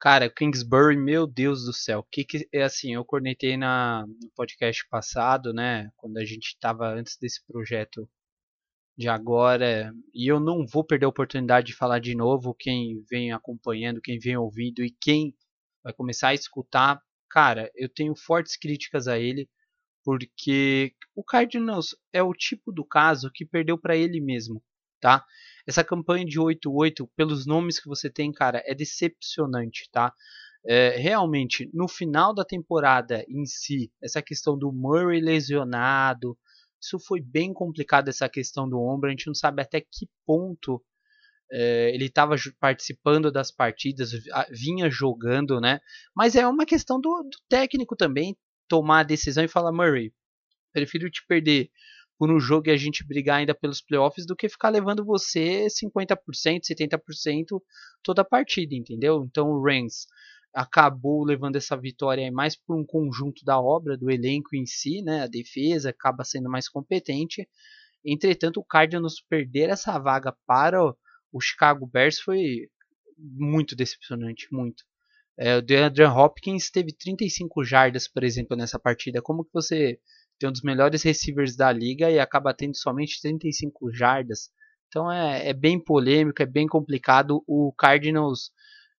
Cara, 0.00 0.28
Kingsbury, 0.28 0.96
meu 0.96 1.28
Deus 1.28 1.64
do 1.64 1.72
céu. 1.72 2.04
Que 2.10 2.24
que 2.24 2.48
é 2.52 2.64
assim, 2.64 2.94
eu 2.94 3.04
cornetei 3.04 3.56
na 3.56 4.04
no 4.06 4.30
podcast 4.34 4.84
passado, 4.88 5.52
né, 5.52 5.90
quando 5.96 6.18
a 6.18 6.24
gente 6.24 6.48
estava 6.48 6.88
antes 6.88 7.16
desse 7.16 7.40
projeto 7.46 8.08
de 8.96 9.08
agora, 9.08 9.92
e 10.14 10.30
eu 10.30 10.38
não 10.38 10.66
vou 10.66 10.84
perder 10.84 11.06
a 11.06 11.08
oportunidade 11.08 11.68
de 11.68 11.74
falar 11.74 11.98
de 11.98 12.14
novo, 12.14 12.54
quem 12.54 13.02
vem 13.08 13.32
acompanhando, 13.32 14.00
quem 14.02 14.18
vem 14.18 14.36
ouvindo 14.36 14.84
e 14.84 14.94
quem 15.00 15.34
vai 15.82 15.92
começar 15.92 16.28
a 16.28 16.34
escutar, 16.34 17.00
cara, 17.30 17.70
eu 17.74 17.88
tenho 17.88 18.14
fortes 18.14 18.56
críticas 18.56 19.08
a 19.08 19.18
ele, 19.18 19.48
porque 20.04 20.92
o 21.14 21.24
Cardinals 21.24 21.96
é 22.12 22.22
o 22.22 22.34
tipo 22.34 22.72
do 22.72 22.84
caso 22.84 23.30
que 23.32 23.46
perdeu 23.46 23.78
para 23.78 23.96
ele 23.96 24.20
mesmo, 24.20 24.62
tá? 25.00 25.24
Essa 25.66 25.84
campanha 25.84 26.24
de 26.24 26.38
8-8, 26.38 27.08
pelos 27.16 27.46
nomes 27.46 27.80
que 27.80 27.88
você 27.88 28.10
tem, 28.10 28.32
cara, 28.32 28.62
é 28.66 28.74
decepcionante, 28.74 29.88
tá? 29.90 30.12
É, 30.64 30.90
realmente, 30.96 31.68
no 31.72 31.88
final 31.88 32.34
da 32.34 32.44
temporada 32.44 33.24
em 33.28 33.44
si, 33.46 33.90
essa 34.00 34.22
questão 34.22 34.56
do 34.56 34.72
Murray 34.72 35.20
lesionado, 35.20 36.38
isso 36.82 36.98
foi 36.98 37.20
bem 37.20 37.52
complicado, 37.52 38.08
essa 38.08 38.28
questão 38.28 38.68
do 38.68 38.80
ombro. 38.80 39.08
A 39.08 39.10
gente 39.10 39.26
não 39.26 39.34
sabe 39.34 39.62
até 39.62 39.80
que 39.80 40.08
ponto 40.26 40.82
é, 41.50 41.94
ele 41.94 42.06
estava 42.06 42.34
participando 42.58 43.30
das 43.30 43.50
partidas, 43.50 44.10
vinha 44.50 44.90
jogando, 44.90 45.60
né? 45.60 45.80
Mas 46.14 46.34
é 46.34 46.46
uma 46.46 46.66
questão 46.66 47.00
do, 47.00 47.22
do 47.22 47.38
técnico 47.48 47.94
também 47.94 48.36
tomar 48.66 49.00
a 49.00 49.04
decisão 49.04 49.44
e 49.44 49.48
falar: 49.48 49.70
Murray, 49.70 50.12
prefiro 50.72 51.10
te 51.10 51.24
perder 51.26 51.70
por 52.18 52.30
um 52.30 52.40
jogo 52.40 52.68
e 52.68 52.70
a 52.70 52.76
gente 52.76 53.04
brigar 53.04 53.40
ainda 53.40 53.54
pelos 53.54 53.80
playoffs 53.80 54.24
do 54.24 54.36
que 54.36 54.48
ficar 54.48 54.68
levando 54.68 55.04
você 55.04 55.66
50%, 55.66 56.16
70% 56.62 57.60
toda 58.02 58.22
a 58.22 58.24
partida, 58.24 58.74
entendeu? 58.74 59.24
Então 59.24 59.50
o 59.50 59.62
Rams 59.62 60.06
acabou 60.52 61.24
levando 61.24 61.56
essa 61.56 61.76
vitória 61.76 62.30
mais 62.30 62.56
por 62.56 62.76
um 62.76 62.84
conjunto 62.84 63.44
da 63.44 63.60
obra, 63.60 63.96
do 63.96 64.10
elenco 64.10 64.54
em 64.54 64.66
si, 64.66 65.02
né? 65.02 65.22
A 65.22 65.26
defesa 65.26 65.90
acaba 65.90 66.24
sendo 66.24 66.50
mais 66.50 66.68
competente. 66.68 67.48
Entretanto, 68.04 68.60
o 68.60 68.64
Cardinals 68.64 69.20
perder 69.20 69.70
essa 69.70 69.98
vaga 69.98 70.34
para 70.46 70.82
o 71.32 71.40
Chicago 71.40 71.86
Bears 71.86 72.20
foi 72.20 72.68
muito 73.18 73.74
decepcionante, 73.74 74.48
muito. 74.52 74.84
É, 75.38 75.56
o 75.56 75.62
DeAndre 75.62 76.04
Hopkins 76.04 76.70
teve 76.70 76.92
35 76.92 77.64
jardas, 77.64 78.06
por 78.06 78.22
exemplo, 78.22 78.56
nessa 78.56 78.78
partida. 78.78 79.22
Como 79.22 79.44
que 79.44 79.52
você 79.52 79.98
tem 80.38 80.48
um 80.48 80.52
dos 80.52 80.62
melhores 80.62 81.02
receivers 81.02 81.56
da 81.56 81.72
liga 81.72 82.10
e 82.10 82.18
acaba 82.18 82.52
tendo 82.52 82.76
somente 82.76 83.20
35 83.22 83.92
jardas. 83.92 84.50
Então 84.88 85.10
é, 85.10 85.48
é 85.48 85.52
bem 85.54 85.82
polêmico, 85.82 86.42
é 86.42 86.46
bem 86.46 86.66
complicado. 86.66 87.42
O 87.46 87.72
Cardinals 87.72 88.50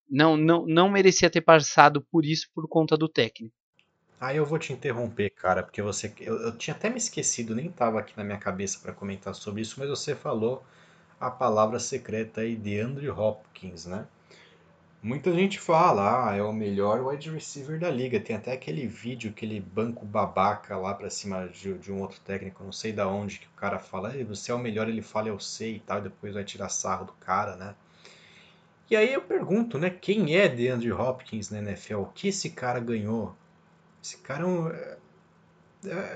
não, 0.10 0.38
não, 0.38 0.66
não 0.66 0.90
merecia 0.90 1.30
ter 1.30 1.42
passado 1.42 2.02
por 2.12 2.26
isso 2.26 2.50
por 2.54 2.68
conta 2.68 2.98
do 2.98 3.10
técnico. 3.10 3.54
Ah, 4.20 4.34
eu 4.34 4.46
vou 4.46 4.58
te 4.58 4.72
interromper, 4.72 5.30
cara, 5.32 5.62
porque 5.62 5.82
você. 5.82 6.14
Eu, 6.20 6.38
eu 6.42 6.58
tinha 6.58 6.74
até 6.76 6.90
me 6.90 6.98
esquecido, 6.98 7.54
nem 7.54 7.68
estava 7.68 8.00
aqui 8.00 8.14
na 8.16 8.24
minha 8.24 8.38
cabeça 8.38 8.80
para 8.80 8.94
comentar 8.94 9.36
sobre 9.36 9.62
isso, 9.62 9.76
mas 9.80 9.90
você 9.90 10.16
falou 10.16 10.64
a 11.20 11.30
palavra 11.30 11.80
secreta 11.80 12.42
aí 12.42 12.56
de 12.56 12.80
Andrew 12.80 13.18
Hopkins, 13.18 13.86
né? 13.86 14.08
Muita 15.04 15.34
gente 15.34 15.60
fala, 15.60 16.30
ah, 16.30 16.36
é 16.36 16.42
o 16.42 16.54
melhor 16.54 17.06
wide 17.06 17.30
receiver 17.30 17.78
da 17.80 17.90
liga. 17.90 18.20
Tem 18.20 18.36
até 18.36 18.54
aquele 18.54 18.88
vídeo, 18.88 19.32
aquele 19.32 19.60
banco 19.60 20.06
babaca 20.06 20.78
lá 20.78 20.94
pra 20.94 21.10
cima 21.10 21.48
de, 21.50 21.78
de 21.78 21.92
um 21.92 22.00
outro 22.02 22.20
técnico, 22.22 22.64
não 22.64 22.72
sei 22.72 22.94
da 22.94 23.08
onde, 23.08 23.40
que 23.40 23.48
o 23.48 23.52
cara 23.58 23.78
fala, 23.80 24.12
você 24.26 24.52
é 24.52 24.56
o 24.56 24.60
melhor, 24.60 24.88
ele 24.88 25.02
fala, 25.02 25.28
eu 25.28 25.40
sei 25.40 25.76
e 25.76 25.80
tal, 25.82 26.00
e 26.00 26.04
depois 26.04 26.34
vai 26.34 26.44
tirar 26.46 26.70
sarro 26.70 27.06
do 27.06 27.14
cara, 27.14 27.58
né? 27.58 27.76
E 28.94 28.96
aí 28.96 29.12
eu 29.12 29.24
pergunto, 29.24 29.80
né, 29.80 29.90
quem 29.90 30.36
é 30.36 30.48
DeAndre 30.48 30.92
Hopkins 30.92 31.50
na 31.50 31.58
NFL? 31.58 32.02
O 32.02 32.06
que 32.06 32.28
esse 32.28 32.52
cara 32.52 32.80
ganhou? 32.80 33.36
Esse 34.04 34.18
cara 34.18 34.44
é 34.44 34.46
um, 34.46 34.70
é, 34.70 34.98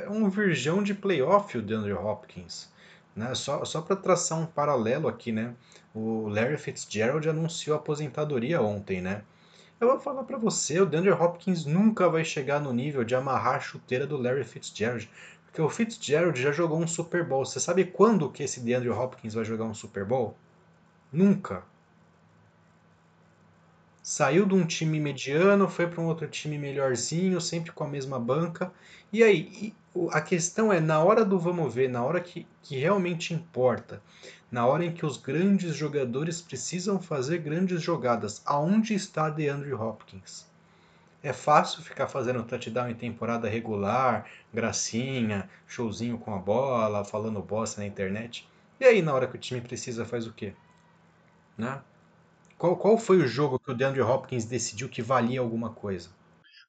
é 0.04 0.10
um 0.12 0.30
virgão 0.30 0.84
de 0.84 0.94
playoff, 0.94 1.58
o 1.58 1.62
DeAndre 1.63 1.94
Hopkins. 1.94 2.72
Né? 3.16 3.34
Só, 3.34 3.66
só 3.66 3.82
para 3.82 3.96
traçar 3.96 4.38
um 4.38 4.46
paralelo 4.46 5.08
aqui, 5.08 5.32
né? 5.32 5.56
O 5.92 6.28
Larry 6.28 6.56
Fitzgerald 6.56 7.28
anunciou 7.28 7.76
aposentadoria 7.76 8.62
ontem, 8.62 9.02
né? 9.02 9.24
Eu 9.82 9.88
vou 9.88 10.00
falar 10.00 10.24
para 10.24 10.38
você, 10.38 10.80
o 10.80 10.86
DeAndre 10.86 11.13
Hopkins 11.13 11.66
nunca 11.66 12.08
vai 12.08 12.24
chegar 12.24 12.62
no 12.62 12.72
nível 12.72 13.04
de 13.04 13.16
amarrar 13.16 13.56
a 13.56 13.60
chuteira 13.60 14.06
do 14.06 14.18
Larry 14.18 14.44
Fitzgerald, 14.44 15.10
porque 15.48 15.63
o 15.63 15.68
Fitzgerald 15.68 16.40
já 16.40 16.52
jogou 16.52 16.80
um 16.80 16.88
Super 16.88 17.24
Bowl. 17.24 17.44
Você 17.44 17.60
sabe 17.60 17.86
quando 17.86 18.30
que 18.30 18.44
esse 18.44 18.60
DeAndre 18.60 18.92
Hopkins 18.92 19.34
vai 19.34 19.44
jogar 19.44 19.66
um 19.66 19.74
Super 19.74 20.06
Bowl? 20.06 20.38
Nunca. 21.12 21.63
Saiu 24.10 24.46
de 24.46 24.56
um 24.56 24.65
time 24.65 25.02
mediano, 25.02 25.67
foi 25.67 25.86
para 25.86 26.00
um 26.00 26.06
outro 26.06 26.30
time 26.30 26.58
melhorzinho, 26.58 27.41
sempre 27.41 27.74
com 27.74 27.84
a 27.84 27.89
mesma 27.89 28.17
banca. 28.17 28.72
E 29.12 29.22
aí, 29.22 29.76
a 30.12 30.22
questão 30.22 30.72
é, 30.72 30.80
na 30.80 31.04
hora 31.04 31.26
do 31.26 31.38
vamos 31.38 31.74
ver, 31.74 31.89
na 31.89 32.02
hora 32.02 32.22
que, 32.22 32.48
que 32.63 32.78
realmente 32.78 33.34
importa, 33.34 34.02
na 34.50 34.65
hora 34.65 34.86
em 34.86 34.93
que 34.93 35.06
os 35.06 35.17
grandes 35.17 35.76
jogadores 35.76 36.41
precisam 36.41 37.02
fazer 37.02 37.39
grandes 37.39 37.82
jogadas, 37.82 38.41
aonde 38.46 38.93
está 38.93 39.30
DeAndre 39.30 39.74
Hopkins? 39.74 40.48
É 41.22 41.34
fácil 41.34 41.84
ficar 41.84 42.08
fazendo 42.08 42.43
touchdown 42.43 42.88
em 42.88 42.96
temporada 42.96 43.50
regular, 43.50 44.26
gracinha, 44.54 45.50
showzinho 45.67 46.17
com 46.17 46.34
a 46.34 46.39
bola, 46.39 47.04
falando 47.04 47.41
bosta 47.41 47.82
na 47.82 47.88
internet. 47.88 48.48
E 48.80 48.86
aí, 48.86 49.02
na 49.02 49.13
hora 49.13 49.28
que 49.28 49.36
o 49.36 49.39
time 49.39 49.60
precisa, 49.60 50.06
faz 50.06 50.26
o 50.26 50.32
quê? 50.32 50.54
Né? 51.58 51.82
Qual, 52.58 52.76
qual 52.76 52.98
foi 52.98 53.17
o 53.17 53.28
jogo 53.28 53.60
que 53.60 53.72
o 53.72 53.74
DeAndre 53.74 54.02
Hopkins 54.02 54.46
decidiu 54.46 54.89
que 54.89 55.02
valia 55.02 55.39
alguma 55.39 55.74
coisa? 55.74 56.10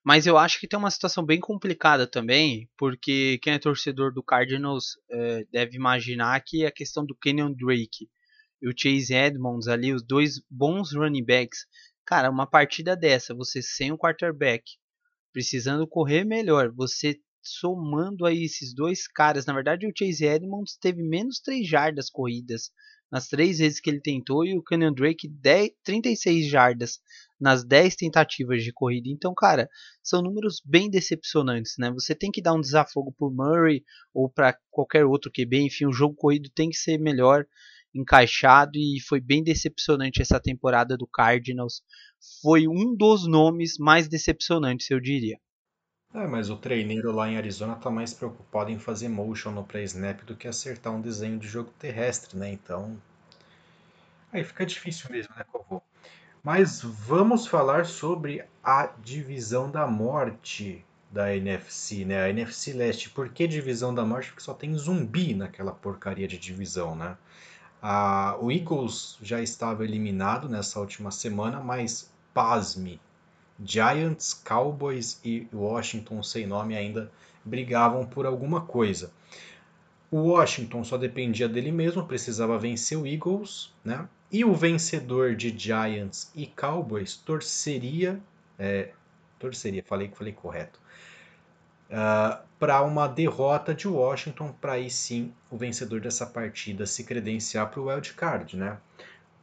Mas 0.04 0.26
eu 0.26 0.36
acho 0.36 0.60
que 0.60 0.68
tem 0.68 0.78
uma 0.78 0.90
situação 0.90 1.24
bem 1.24 1.40
complicada 1.40 2.06
também, 2.06 2.68
porque 2.76 3.38
quem 3.42 3.54
é 3.54 3.58
torcedor 3.58 4.12
do 4.12 4.22
Cardinals 4.22 4.98
é, 5.10 5.44
deve 5.50 5.76
imaginar 5.76 6.40
que 6.44 6.64
a 6.64 6.70
questão 6.70 7.04
do 7.04 7.16
Kenyon 7.16 7.52
Drake 7.52 8.08
e 8.60 8.68
o 8.68 8.74
Chase 8.76 9.14
Edmonds 9.14 9.66
ali, 9.66 9.92
os 9.92 10.02
dois 10.02 10.40
bons 10.50 10.92
running 10.92 11.24
backs. 11.24 11.66
Cara, 12.04 12.30
uma 12.30 12.46
partida 12.46 12.96
dessa, 12.96 13.34
você 13.34 13.62
sem 13.62 13.92
o 13.92 13.98
quarterback, 13.98 14.64
precisando 15.32 15.86
correr 15.86 16.24
melhor, 16.24 16.70
você 16.72 17.18
somando 17.42 18.26
aí 18.26 18.44
esses 18.44 18.74
dois 18.74 19.06
caras, 19.06 19.46
na 19.46 19.54
verdade 19.54 19.86
o 19.86 19.92
Chase 19.96 20.24
Edmonds 20.24 20.76
teve 20.76 21.02
menos 21.02 21.40
3 21.40 21.66
jardas 21.66 22.10
corridas 22.10 22.70
nas 23.10 23.28
três 23.28 23.58
vezes 23.58 23.80
que 23.80 23.88
ele 23.88 24.00
tentou 24.00 24.44
e 24.44 24.56
o 24.56 24.62
Kenyon 24.62 24.92
Drake 24.92 25.28
10, 25.28 25.70
36 25.82 26.48
jardas 26.48 27.00
nas 27.40 27.64
10 27.64 27.96
tentativas 27.96 28.62
de 28.62 28.72
corrida. 28.72 29.08
Então, 29.08 29.32
cara, 29.34 29.68
são 30.02 30.22
números 30.22 30.60
bem 30.64 30.90
decepcionantes, 30.90 31.74
né? 31.78 31.90
Você 31.92 32.14
tem 32.14 32.30
que 32.30 32.42
dar 32.42 32.54
um 32.54 32.60
desafogo 32.60 33.14
por 33.16 33.32
Murray 33.32 33.84
ou 34.12 34.28
para 34.28 34.58
qualquer 34.70 35.04
outro 35.04 35.30
QB, 35.30 35.60
enfim, 35.60 35.86
o 35.86 35.92
jogo 35.92 36.14
corrido 36.14 36.50
tem 36.54 36.68
que 36.68 36.76
ser 36.76 36.98
melhor 36.98 37.46
encaixado 37.94 38.72
e 38.76 39.00
foi 39.00 39.20
bem 39.20 39.42
decepcionante 39.42 40.20
essa 40.20 40.38
temporada 40.38 40.96
do 40.96 41.06
Cardinals. 41.06 41.82
Foi 42.42 42.68
um 42.68 42.94
dos 42.96 43.26
nomes 43.26 43.78
mais 43.78 44.08
decepcionantes, 44.08 44.90
eu 44.90 45.00
diria. 45.00 45.38
É, 46.12 46.26
mas 46.26 46.50
o 46.50 46.56
treineiro 46.58 47.10
lá 47.12 47.30
em 47.30 47.38
Arizona 47.38 47.74
tá 47.74 47.90
mais 47.90 48.12
preocupado 48.12 48.70
em 48.70 48.78
fazer 48.78 49.08
motion 49.08 49.52
no 49.52 49.64
play-snap 49.64 50.22
do 50.22 50.36
que 50.36 50.46
acertar 50.46 50.92
um 50.92 51.00
desenho 51.00 51.38
de 51.38 51.48
jogo 51.48 51.70
terrestre, 51.78 52.36
né? 52.36 52.52
Então. 52.52 53.00
Aí 54.32 54.44
fica 54.44 54.64
difícil 54.66 55.10
mesmo, 55.10 55.34
né, 55.36 55.44
Covô? 55.50 55.82
Mas 56.42 56.82
vamos 56.82 57.46
falar 57.46 57.86
sobre 57.86 58.44
a 58.64 58.86
divisão 59.02 59.70
da 59.70 59.86
morte 59.86 60.84
da 61.10 61.34
NFC, 61.34 62.04
né? 62.04 62.22
A 62.22 62.30
NFC 62.30 62.72
Leste. 62.72 63.10
Por 63.10 63.30
que 63.30 63.46
divisão 63.46 63.94
da 63.94 64.04
morte? 64.04 64.28
Porque 64.30 64.42
só 64.42 64.54
tem 64.54 64.74
zumbi 64.76 65.34
naquela 65.34 65.72
porcaria 65.72 66.28
de 66.28 66.38
divisão, 66.38 66.94
né? 66.96 67.16
A, 67.82 68.36
o 68.40 68.50
Eagles 68.52 69.18
já 69.22 69.40
estava 69.42 69.84
eliminado 69.84 70.48
nessa 70.48 70.80
última 70.80 71.10
semana, 71.10 71.60
mas 71.60 72.12
pasme, 72.34 73.00
Giants, 73.62 74.34
Cowboys 74.34 75.20
e 75.24 75.48
Washington 75.52 76.22
sem 76.22 76.46
nome 76.46 76.76
ainda 76.76 77.10
brigavam 77.44 78.06
por 78.06 78.26
alguma 78.26 78.60
coisa. 78.60 79.10
O 80.10 80.28
Washington 80.28 80.84
só 80.84 80.96
dependia 80.96 81.48
dele 81.48 81.70
mesmo, 81.70 82.06
precisava 82.06 82.58
vencer 82.58 82.96
o 82.96 83.06
Eagles, 83.06 83.72
né? 83.84 84.08
E 84.30 84.44
o 84.44 84.54
vencedor 84.54 85.34
de 85.34 85.56
Giants 85.56 86.30
e 86.34 86.46
Cowboys 86.46 87.16
torceria, 87.16 88.20
é, 88.58 88.90
torceria, 89.38 89.82
falei 89.86 90.08
que 90.08 90.16
falei 90.16 90.32
correto, 90.32 90.78
uh, 91.90 91.94
ah, 91.94 92.42
para 92.58 92.82
uma 92.82 93.06
derrota 93.06 93.74
de 93.74 93.88
Washington, 93.88 94.52
para 94.60 94.72
aí 94.72 94.90
sim 94.90 95.32
o 95.50 95.56
vencedor 95.56 96.00
dessa 96.00 96.26
partida 96.26 96.84
se 96.86 97.04
credenciar 97.04 97.70
para 97.70 97.80
o 97.80 97.86
wild 97.88 98.12
card, 98.14 98.56
né? 98.56 98.78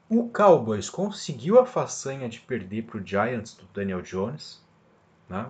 O 0.10 0.30
Cowboys 0.30 0.90
conseguiu 0.90 1.60
a 1.60 1.66
façanha 1.66 2.30
de 2.30 2.40
perder 2.40 2.84
para 2.84 3.00
o 3.00 3.06
Giants 3.06 3.54
do 3.54 3.66
Daniel 3.74 4.02
Jones. 4.02 4.62
Né? 5.28 5.48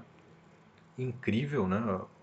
Incrível, 0.98 1.68
né? 1.68 1.80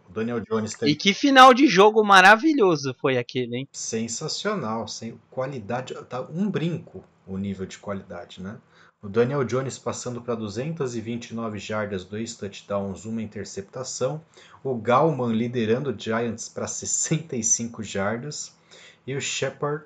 O 0.08 0.12
Daniel 0.12 0.40
Jones 0.40 0.74
tem... 0.74 0.88
E 0.88 0.96
que 0.96 1.12
final 1.12 1.52
de 1.52 1.66
jogo 1.66 2.02
maravilhoso 2.02 2.94
foi 3.00 3.18
aquele, 3.18 3.56
hein? 3.58 3.68
Sensacional, 3.72 4.88
sem 4.88 5.20
qualidade, 5.30 5.94
tá 6.04 6.22
um 6.22 6.50
brinco 6.50 7.04
o 7.26 7.36
nível 7.36 7.66
de 7.66 7.78
qualidade, 7.78 8.42
né? 8.42 8.58
O 9.02 9.08
Daniel 9.08 9.42
Jones 9.44 9.78
passando 9.78 10.22
para 10.22 10.36
229 10.36 11.58
jardas, 11.58 12.04
dois 12.04 12.36
touchdowns, 12.36 13.04
uma 13.04 13.20
interceptação. 13.20 14.22
O 14.62 14.76
Galman 14.76 15.32
liderando 15.32 15.90
o 15.90 15.98
Giants 15.98 16.48
para 16.48 16.68
65 16.68 17.82
jardas. 17.82 18.56
E 19.04 19.16
o 19.16 19.20
Shepard 19.20 19.84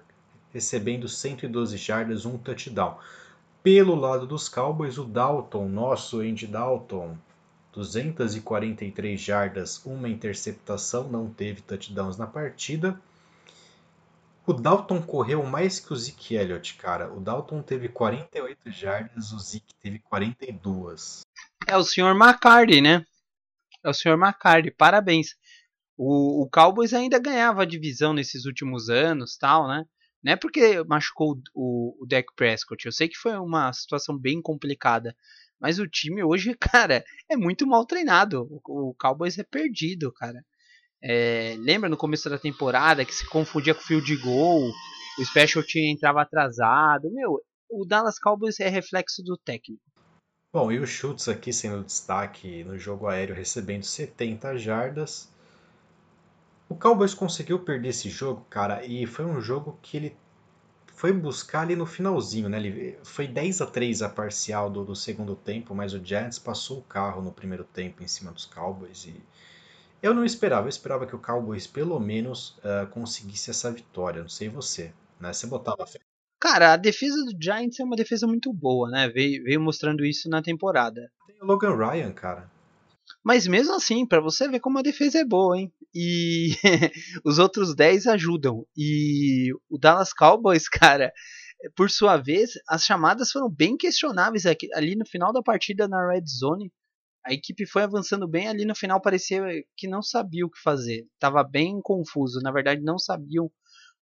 recebendo 0.52 1.08
112 1.08 1.76
jardas, 1.76 2.24
um 2.24 2.38
touchdown. 2.38 2.98
Pelo 3.62 3.94
lado 3.94 4.26
dos 4.26 4.48
Cowboys, 4.48 4.96
o 4.98 5.04
Dalton, 5.04 5.68
nosso 5.68 6.20
Andy 6.20 6.46
Dalton, 6.46 7.16
243 7.72 9.20
jardas, 9.20 9.84
uma 9.84 10.08
interceptação, 10.08 11.08
não 11.08 11.28
teve 11.28 11.60
touchdowns 11.60 12.16
na 12.16 12.26
partida. 12.26 12.98
O 14.46 14.52
Dalton 14.52 15.02
correu 15.02 15.44
mais 15.44 15.80
que 15.80 15.92
o 15.92 15.96
Zeke 15.96 16.36
Elliott, 16.36 16.74
cara. 16.76 17.12
O 17.12 17.20
Dalton 17.20 17.60
teve 17.60 17.88
48 17.88 18.70
jardas, 18.70 19.32
o 19.32 19.38
Zeke 19.40 19.74
teve 19.82 19.98
42. 19.98 21.22
É 21.66 21.76
o 21.76 21.82
senhor 21.82 22.14
McCarty, 22.14 22.80
né? 22.80 23.04
É 23.84 23.90
o 23.90 23.94
senhor 23.94 24.16
McCarty, 24.16 24.70
parabéns. 24.70 25.34
O, 25.96 26.44
o 26.44 26.48
Cowboys 26.48 26.94
ainda 26.94 27.18
ganhava 27.18 27.62
a 27.62 27.66
divisão 27.66 28.14
nesses 28.14 28.44
últimos 28.44 28.88
anos, 28.88 29.36
tal, 29.36 29.66
né? 29.66 29.84
Não 30.22 30.32
é 30.32 30.36
porque 30.36 30.82
machucou 30.84 31.38
o, 31.54 31.96
o 32.02 32.06
Dak 32.06 32.26
Prescott. 32.34 32.84
Eu 32.84 32.92
sei 32.92 33.08
que 33.08 33.16
foi 33.16 33.36
uma 33.36 33.72
situação 33.72 34.18
bem 34.18 34.40
complicada. 34.42 35.14
Mas 35.60 35.78
o 35.78 35.86
time 35.86 36.22
hoje, 36.22 36.54
cara, 36.60 37.04
é 37.28 37.36
muito 37.36 37.66
mal 37.66 37.86
treinado. 37.86 38.46
O, 38.50 38.90
o 38.90 38.94
Cowboys 38.94 39.38
é 39.38 39.44
perdido, 39.44 40.12
cara. 40.12 40.44
É, 41.02 41.56
lembra 41.58 41.88
no 41.88 41.96
começo 41.96 42.28
da 42.28 42.38
temporada 42.38 43.04
que 43.04 43.14
se 43.14 43.28
confundia 43.28 43.74
com 43.74 43.80
o 43.80 43.84
field 43.84 44.16
goal, 44.16 44.70
o 45.18 45.24
special 45.24 45.64
team 45.64 45.92
entrava 45.92 46.22
atrasado. 46.22 47.12
Meu, 47.12 47.40
o 47.70 47.84
Dallas 47.84 48.18
Cowboys 48.18 48.58
é 48.60 48.68
reflexo 48.68 49.22
do 49.22 49.36
técnico. 49.36 49.82
Bom, 50.52 50.72
e 50.72 50.78
o 50.78 50.86
Schultz 50.86 51.28
aqui 51.28 51.52
sendo 51.52 51.84
destaque 51.84 52.64
no 52.64 52.78
jogo 52.78 53.06
aéreo, 53.06 53.34
recebendo 53.34 53.84
70 53.84 54.56
jardas. 54.56 55.30
O 56.68 56.74
Cowboys 56.74 57.14
conseguiu 57.14 57.58
perder 57.60 57.90
esse 57.90 58.08
jogo, 58.08 58.44
cara, 58.50 58.84
e 58.84 59.06
foi 59.06 59.24
um 59.24 59.40
jogo 59.40 59.78
que 59.80 59.96
ele 59.96 60.16
foi 60.94 61.12
buscar 61.12 61.60
ali 61.60 61.76
no 61.76 61.86
finalzinho, 61.86 62.48
né? 62.48 62.58
Ele 62.58 62.98
foi 63.04 63.28
10 63.28 63.60
a 63.60 63.66
3 63.66 64.02
a 64.02 64.08
parcial 64.08 64.70
do, 64.70 64.84
do 64.84 64.96
segundo 64.96 65.36
tempo, 65.36 65.74
mas 65.74 65.92
o 65.92 66.04
Giants 66.04 66.38
passou 66.38 66.78
o 66.78 66.82
carro 66.82 67.22
no 67.22 67.30
primeiro 67.30 67.64
tempo 67.64 68.02
em 68.02 68.08
cima 68.08 68.32
dos 68.32 68.46
Cowboys 68.46 69.04
e 69.04 69.22
eu 70.02 70.14
não 70.14 70.24
esperava, 70.24 70.66
eu 70.66 70.70
esperava 70.70 71.06
que 71.06 71.14
o 71.14 71.18
Cowboys 71.18 71.66
pelo 71.66 71.98
menos 71.98 72.58
uh, 72.58 72.86
conseguisse 72.90 73.50
essa 73.50 73.70
vitória. 73.70 74.22
Não 74.22 74.28
sei 74.28 74.48
você, 74.48 74.92
né? 75.20 75.32
Você 75.32 75.46
botava 75.46 75.86
fé. 75.86 75.98
Cara, 76.40 76.74
a 76.74 76.76
defesa 76.76 77.24
do 77.24 77.32
Giants 77.42 77.80
é 77.80 77.84
uma 77.84 77.96
defesa 77.96 78.26
muito 78.26 78.52
boa, 78.52 78.90
né? 78.90 79.08
Veio, 79.08 79.42
veio 79.42 79.60
mostrando 79.60 80.04
isso 80.04 80.28
na 80.28 80.42
temporada. 80.42 81.10
Tem 81.26 81.36
o 81.40 81.46
Logan 81.46 81.74
Ryan, 81.76 82.12
cara. 82.12 82.50
Mas 83.26 83.48
mesmo 83.48 83.74
assim, 83.74 84.06
para 84.06 84.20
você 84.20 84.48
ver 84.48 84.60
como 84.60 84.78
a 84.78 84.82
defesa 84.82 85.18
é 85.18 85.24
boa, 85.24 85.58
hein? 85.58 85.72
E 85.92 86.50
os 87.24 87.40
outros 87.40 87.74
10 87.74 88.06
ajudam. 88.06 88.64
E 88.76 89.52
o 89.68 89.76
Dallas 89.76 90.12
Cowboys, 90.12 90.68
cara, 90.70 91.12
por 91.74 91.90
sua 91.90 92.18
vez, 92.18 92.52
as 92.68 92.84
chamadas 92.84 93.32
foram 93.32 93.50
bem 93.50 93.76
questionáveis 93.76 94.46
aqui, 94.46 94.68
ali 94.72 94.94
no 94.94 95.04
final 95.04 95.32
da 95.32 95.42
partida 95.42 95.88
na 95.88 96.08
Red 96.08 96.22
Zone. 96.24 96.72
A 97.26 97.32
equipe 97.32 97.66
foi 97.66 97.82
avançando 97.82 98.28
bem, 98.28 98.46
ali 98.46 98.64
no 98.64 98.76
final 98.76 99.00
parecia 99.00 99.42
que 99.76 99.88
não 99.88 100.02
sabia 100.02 100.46
o 100.46 100.50
que 100.50 100.62
fazer. 100.62 101.04
Tava 101.18 101.42
bem 101.42 101.80
confuso, 101.82 102.38
na 102.40 102.52
verdade 102.52 102.80
não 102.80 102.96
sabiam 102.96 103.50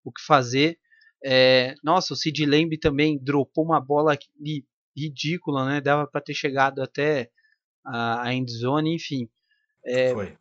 o 0.04 0.12
que 0.12 0.20
fazer. 0.20 0.78
É, 1.24 1.74
nossa, 1.82 2.12
o 2.12 2.16
Sid 2.16 2.44
Lamb 2.44 2.76
também 2.78 3.18
dropou 3.18 3.64
uma 3.64 3.80
bola 3.80 4.18
ridícula, 4.94 5.64
né? 5.64 5.80
Dava 5.80 6.06
para 6.06 6.20
ter 6.20 6.34
chegado 6.34 6.82
até 6.82 7.30
a, 7.85 8.29
a 8.29 8.35
endzone, 8.35 8.94
enfim. 8.94 9.29
É, 9.85 10.12
Foi. 10.12 10.37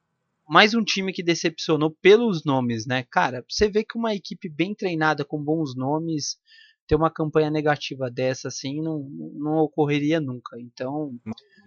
Mais 0.47 0.73
um 0.73 0.83
time 0.83 1.13
que 1.13 1.23
decepcionou 1.23 1.89
pelos 2.01 2.43
nomes, 2.43 2.85
né? 2.85 3.03
Cara, 3.09 3.45
você 3.49 3.69
vê 3.69 3.83
que 3.83 3.97
uma 3.97 4.13
equipe 4.13 4.49
bem 4.49 4.75
treinada 4.75 5.23
com 5.23 5.41
bons 5.41 5.75
nomes 5.75 6.37
ter 6.85 6.95
uma 6.95 7.09
campanha 7.09 7.49
negativa 7.49 8.11
dessa 8.11 8.49
assim 8.49 8.81
não, 8.81 9.07
não 9.33 9.57
ocorreria 9.57 10.19
nunca. 10.19 10.59
Então, 10.59 11.17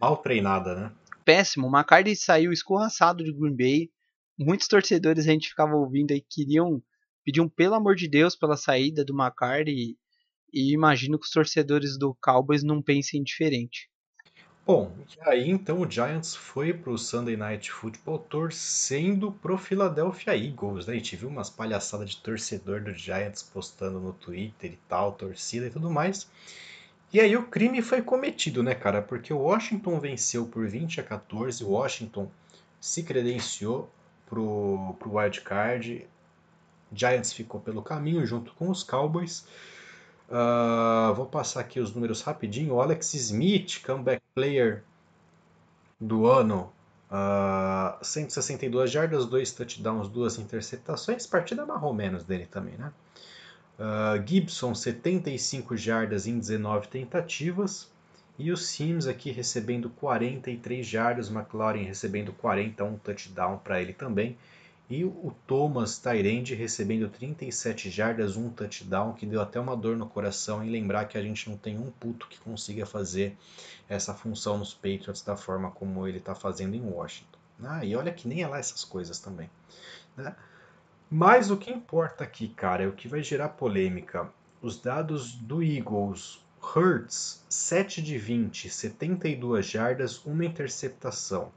mal 0.00 0.18
treinada, 0.18 0.74
né? 0.74 0.92
Péssimo. 1.24 1.66
O 1.66 1.70
McCarthy 1.74 2.14
saiu 2.14 2.52
escorraçado 2.52 3.24
de 3.24 3.32
Green 3.32 3.56
Bay. 3.56 3.90
Muitos 4.38 4.68
torcedores 4.68 5.26
a 5.26 5.32
gente 5.32 5.48
ficava 5.48 5.74
ouvindo 5.74 6.12
aí 6.12 6.20
queriam 6.20 6.82
pediam 7.24 7.48
pelo 7.48 7.74
amor 7.74 7.96
de 7.96 8.08
Deus 8.08 8.36
pela 8.36 8.56
saída 8.56 9.04
do 9.04 9.12
McCarthy 9.12 9.72
e, 9.72 9.98
e 10.52 10.72
imagino 10.72 11.18
que 11.18 11.24
os 11.24 11.32
torcedores 11.32 11.98
do 11.98 12.16
Cowboys 12.22 12.62
não 12.62 12.80
pensem 12.80 13.22
diferente. 13.22 13.90
Bom, 14.66 14.92
e 14.98 15.30
aí 15.30 15.48
então 15.48 15.80
o 15.80 15.88
Giants 15.88 16.34
foi 16.34 16.72
pro 16.74 16.98
Sunday 16.98 17.36
Night 17.36 17.70
Football 17.70 18.18
torcendo 18.18 19.30
pro 19.30 19.56
Philadelphia 19.56 20.36
Eagles, 20.36 20.86
né? 20.86 20.94
A 20.94 20.96
gente 20.96 21.14
viu 21.14 21.28
umas 21.28 21.48
palhaçadas 21.48 22.10
de 22.10 22.16
torcedor 22.16 22.80
do 22.82 22.92
Giants 22.92 23.44
postando 23.44 24.00
no 24.00 24.12
Twitter 24.12 24.72
e 24.72 24.78
tal, 24.88 25.12
torcida 25.12 25.68
e 25.68 25.70
tudo 25.70 25.88
mais. 25.88 26.28
E 27.12 27.20
aí 27.20 27.36
o 27.36 27.46
crime 27.46 27.80
foi 27.80 28.02
cometido, 28.02 28.60
né, 28.60 28.74
cara? 28.74 29.00
Porque 29.00 29.32
o 29.32 29.38
Washington 29.38 30.00
venceu 30.00 30.46
por 30.46 30.66
20 30.66 31.00
a 31.00 31.04
14, 31.04 31.62
o 31.62 31.68
Washington 31.68 32.28
se 32.80 33.04
credenciou 33.04 33.88
pro, 34.28 34.96
pro 34.98 35.16
wild 35.16 35.42
card, 35.42 36.08
Giants 36.92 37.32
ficou 37.32 37.60
pelo 37.60 37.82
caminho 37.82 38.26
junto 38.26 38.52
com 38.54 38.68
os 38.68 38.82
Cowboys. 38.82 39.46
Uh, 40.28 41.14
vou 41.14 41.26
passar 41.26 41.60
aqui 41.60 41.78
os 41.78 41.94
números 41.94 42.22
rapidinho. 42.22 42.74
O 42.74 42.80
Alex 42.80 43.14
Smith, 43.14 43.82
comeback 43.84 44.22
player 44.34 44.82
do 46.00 46.26
ano, 46.26 46.72
uh, 47.10 48.04
162 48.04 48.90
jardas, 48.90 49.26
2 49.26 49.52
touchdowns, 49.52 50.08
2 50.08 50.38
interceptações. 50.38 51.26
Partida 51.26 51.64
marrom 51.64 51.92
menos 51.92 52.24
dele 52.24 52.46
também, 52.46 52.74
né? 52.76 52.92
Uh, 53.78 54.26
Gibson, 54.26 54.74
75 54.74 55.76
jardas 55.76 56.26
em 56.26 56.38
19 56.38 56.88
tentativas. 56.88 57.88
E 58.38 58.52
o 58.52 58.56
Sims 58.56 59.06
aqui 59.06 59.30
recebendo 59.30 59.88
43 59.88 60.86
jardas, 60.86 61.30
McLaurin 61.30 61.84
recebendo 61.84 62.32
41 62.32 62.98
touchdown 62.98 63.58
para 63.58 63.80
ele 63.80 63.94
também. 63.94 64.36
E 64.88 65.04
o 65.04 65.34
Thomas 65.48 65.98
Tyrande 65.98 66.54
recebendo 66.54 67.08
37 67.08 67.90
jardas, 67.90 68.36
um 68.36 68.48
touchdown, 68.48 69.14
que 69.14 69.26
deu 69.26 69.40
até 69.40 69.58
uma 69.58 69.76
dor 69.76 69.96
no 69.96 70.06
coração 70.06 70.62
em 70.62 70.70
lembrar 70.70 71.06
que 71.06 71.18
a 71.18 71.22
gente 71.22 71.50
não 71.50 71.56
tem 71.56 71.76
um 71.76 71.90
puto 71.90 72.28
que 72.28 72.38
consiga 72.38 72.86
fazer 72.86 73.36
essa 73.88 74.14
função 74.14 74.58
nos 74.58 74.72
Patriots 74.72 75.22
da 75.22 75.36
forma 75.36 75.72
como 75.72 76.06
ele 76.06 76.18
está 76.18 76.36
fazendo 76.36 76.76
em 76.76 76.82
Washington. 76.82 77.38
Ah, 77.64 77.84
e 77.84 77.96
olha 77.96 78.12
que 78.12 78.28
nem 78.28 78.42
é 78.42 78.46
lá 78.46 78.58
essas 78.58 78.84
coisas 78.84 79.18
também. 79.18 79.50
Né? 80.16 80.36
Mas 81.10 81.50
o 81.50 81.56
que 81.56 81.70
importa 81.70 82.22
aqui, 82.22 82.48
cara, 82.48 82.84
é 82.84 82.86
o 82.86 82.92
que 82.92 83.08
vai 83.08 83.24
gerar 83.24 83.50
polêmica. 83.50 84.30
Os 84.62 84.80
dados 84.80 85.34
do 85.34 85.64
Eagles, 85.64 86.40
Hurts, 86.62 87.44
7 87.48 88.00
de 88.00 88.18
20, 88.18 88.68
72 88.70 89.66
jardas, 89.66 90.24
uma 90.24 90.44
interceptação. 90.44 91.50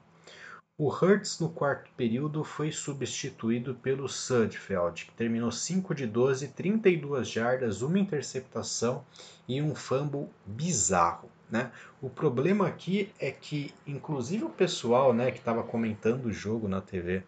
O 0.81 0.87
Hurts 0.87 1.41
no 1.41 1.49
quarto 1.49 1.91
período 1.97 2.41
foi 2.41 2.71
substituído 2.71 3.75
pelo 3.75 4.07
Sudfeld, 4.07 5.07
que 5.07 5.11
terminou 5.11 5.51
5 5.51 5.93
de 5.93 6.07
12, 6.07 6.47
32 6.47 7.27
jardas, 7.27 7.81
uma 7.81 7.99
interceptação 7.99 9.03
e 9.45 9.61
um 9.61 9.75
fumble 9.75 10.29
bizarro. 10.45 11.29
Né? 11.51 11.69
O 12.01 12.09
problema 12.09 12.65
aqui 12.65 13.11
é 13.19 13.29
que, 13.29 13.73
inclusive 13.85 14.45
o 14.45 14.49
pessoal 14.49 15.11
né, 15.11 15.31
que 15.31 15.39
estava 15.39 15.63
comentando 15.63 16.27
o 16.27 16.31
jogo 16.31 16.69
na 16.69 16.79
TV 16.79 17.23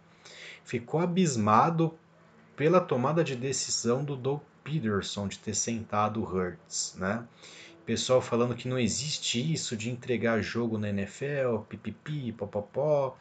ficou 0.63 1.01
abismado 1.01 1.93
pela 2.55 2.79
tomada 2.79 3.21
de 3.21 3.35
decisão 3.35 4.01
do 4.01 4.15
Doug 4.15 4.39
Peterson 4.63 5.27
de 5.27 5.37
ter 5.37 5.55
sentado 5.55 6.21
o 6.21 6.23
Hurts. 6.23 6.95
Né? 6.97 7.27
Pessoal 7.91 8.21
falando 8.21 8.55
que 8.55 8.69
não 8.69 8.79
existe 8.79 9.51
isso 9.51 9.75
de 9.75 9.89
entregar 9.89 10.41
jogo 10.41 10.77
na 10.77 10.87
NFL, 10.87 11.57
pipipi, 11.67 12.31
popopó. 12.31 13.17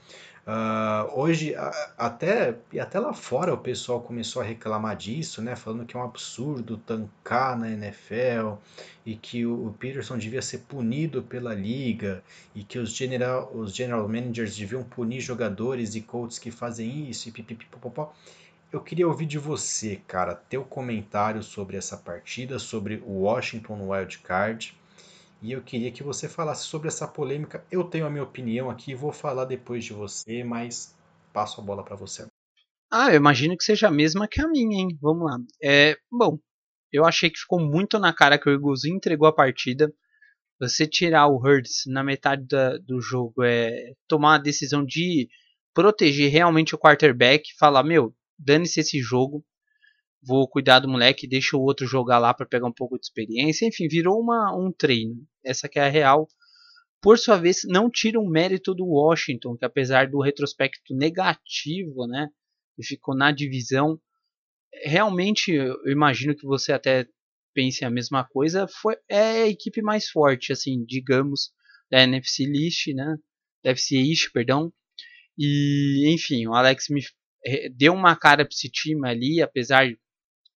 Uh, 0.46 1.20
hoje, 1.20 1.56
até, 1.98 2.56
até 2.78 3.00
lá 3.00 3.12
fora 3.12 3.52
o 3.52 3.58
pessoal 3.58 4.00
começou 4.00 4.40
a 4.40 4.44
reclamar 4.44 4.94
disso, 4.96 5.42
né? 5.42 5.56
Falando 5.56 5.84
que 5.84 5.96
é 5.96 5.98
um 5.98 6.04
absurdo 6.04 6.76
tancar 6.78 7.58
na 7.58 7.68
NFL 7.68 8.58
e 9.04 9.16
que 9.16 9.44
o, 9.44 9.74
Peterson 9.76 10.16
devia 10.16 10.40
ser 10.40 10.58
punido 10.58 11.20
pela 11.20 11.52
liga 11.52 12.22
e 12.54 12.62
que 12.62 12.78
os 12.78 12.94
general, 12.94 13.50
os 13.52 13.74
general 13.74 14.06
managers 14.08 14.56
deviam 14.56 14.84
punir 14.84 15.20
jogadores 15.20 15.96
e 15.96 16.00
coaches 16.00 16.38
que 16.38 16.52
fazem 16.52 17.10
isso 17.10 17.28
e 17.28 17.32
pipipipopopó. 17.32 18.14
Eu 18.72 18.80
queria 18.80 19.08
ouvir 19.08 19.26
de 19.26 19.36
você, 19.36 19.96
cara, 20.06 20.32
teu 20.32 20.64
comentário 20.64 21.42
sobre 21.42 21.76
essa 21.76 21.96
partida, 21.96 22.56
sobre 22.60 23.02
o 23.04 23.22
Washington 23.22 23.74
no 23.74 23.90
Wild 23.90 24.18
Card. 24.20 24.78
E 25.42 25.50
eu 25.50 25.60
queria 25.60 25.90
que 25.90 26.04
você 26.04 26.28
falasse 26.28 26.66
sobre 26.66 26.86
essa 26.86 27.08
polêmica. 27.08 27.64
Eu 27.68 27.82
tenho 27.82 28.06
a 28.06 28.10
minha 28.10 28.22
opinião 28.22 28.70
aqui, 28.70 28.94
vou 28.94 29.12
falar 29.12 29.44
depois 29.44 29.84
de 29.84 29.92
você, 29.92 30.44
mas 30.44 30.94
passo 31.32 31.60
a 31.60 31.64
bola 31.64 31.82
para 31.82 31.96
você. 31.96 32.26
Ah, 32.92 33.10
eu 33.10 33.16
imagino 33.16 33.56
que 33.56 33.64
seja 33.64 33.88
a 33.88 33.90
mesma 33.90 34.28
que 34.28 34.40
a 34.40 34.46
minha, 34.46 34.82
hein? 34.82 34.96
Vamos 35.00 35.24
lá. 35.28 35.36
É, 35.60 35.96
bom, 36.08 36.38
eu 36.92 37.04
achei 37.04 37.28
que 37.28 37.40
ficou 37.40 37.58
muito 37.58 37.98
na 37.98 38.12
cara 38.12 38.38
que 38.38 38.48
o 38.48 38.52
Eagles 38.52 38.84
entregou 38.84 39.26
a 39.26 39.34
partida. 39.34 39.92
Você 40.60 40.86
tirar 40.86 41.26
o 41.26 41.38
Hurts 41.38 41.82
na 41.88 42.04
metade 42.04 42.46
da, 42.46 42.78
do 42.78 43.00
jogo 43.00 43.42
é 43.42 43.94
tomar 44.06 44.36
a 44.36 44.42
decisão 44.42 44.84
de 44.84 45.28
proteger 45.74 46.30
realmente 46.30 46.74
o 46.74 46.78
quarterback, 46.78 47.42
falar, 47.58 47.82
meu, 47.82 48.14
dane-se 48.40 48.80
esse 48.80 49.00
jogo, 49.00 49.44
vou 50.22 50.48
cuidar 50.48 50.80
do 50.80 50.88
moleque, 50.88 51.26
deixa 51.26 51.56
o 51.56 51.62
outro 51.62 51.86
jogar 51.86 52.18
lá 52.18 52.32
para 52.34 52.46
pegar 52.46 52.66
um 52.66 52.72
pouco 52.72 52.98
de 52.98 53.06
experiência. 53.06 53.66
Enfim, 53.66 53.88
virou 53.88 54.20
uma, 54.20 54.54
um 54.56 54.72
treino. 54.72 55.26
Essa 55.44 55.68
que 55.68 55.78
é 55.78 55.82
a 55.82 55.88
real. 55.88 56.28
Por 57.00 57.18
sua 57.18 57.36
vez, 57.36 57.62
não 57.64 57.90
tira 57.90 58.20
o 58.20 58.28
mérito 58.28 58.74
do 58.74 58.86
Washington, 58.86 59.56
que 59.56 59.64
apesar 59.64 60.08
do 60.08 60.20
retrospecto 60.20 60.94
negativo, 60.94 62.06
né, 62.06 62.28
que 62.76 62.82
ficou 62.82 63.16
na 63.16 63.32
divisão, 63.32 63.98
realmente 64.84 65.52
eu 65.52 65.76
imagino 65.86 66.36
que 66.36 66.46
você 66.46 66.72
até 66.72 67.06
pense 67.54 67.84
a 67.84 67.90
mesma 67.90 68.24
coisa, 68.24 68.68
foi 68.68 68.96
é 69.08 69.42
a 69.42 69.48
equipe 69.48 69.82
mais 69.82 70.08
forte, 70.08 70.52
assim, 70.52 70.84
digamos, 70.84 71.50
da 71.90 72.02
NFC 72.02 72.44
List, 72.44 72.88
né, 72.94 73.16
da 73.64 73.70
NFC 73.70 73.96
East, 73.96 74.30
perdão. 74.32 74.72
E, 75.38 76.12
enfim, 76.12 76.46
o 76.46 76.54
Alex 76.54 76.88
me 76.90 77.00
deu 77.74 77.94
uma 77.94 78.16
cara 78.16 78.44
para 78.44 78.52
esse 78.52 78.70
time 78.70 79.08
ali, 79.08 79.42
apesar 79.42 79.86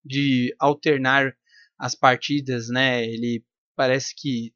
de 0.04 0.56
alternar 0.60 1.34
as 1.78 1.96
partidas, 1.96 2.70
né? 2.70 3.04
Ele 3.04 3.44
parece 3.76 4.14
que 4.16 4.54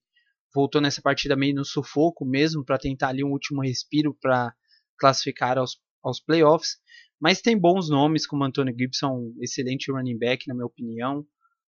voltou 0.54 0.80
nessa 0.82 1.02
partida 1.02 1.36
meio 1.36 1.56
no 1.56 1.66
sufoco 1.66 2.26
mesmo 2.26 2.64
para 2.64 2.78
tentar 2.78 3.10
ali 3.10 3.24
um 3.24 3.32
último 3.32 3.62
respiro 3.62 4.16
para 4.22 4.54
classificar 4.98 5.58
aos, 5.58 5.78
aos 6.04 6.20
playoffs. 6.20 6.78
Mas 7.20 7.42
tem 7.42 7.58
bons 7.58 7.90
nomes 7.90 8.28
como 8.28 8.44
Antonio 8.44 8.76
Gibson, 8.78 9.34
excelente 9.42 9.92
running 9.92 10.18
back 10.18 10.48
na 10.48 10.54
minha 10.54 10.66
opinião. 10.66 11.26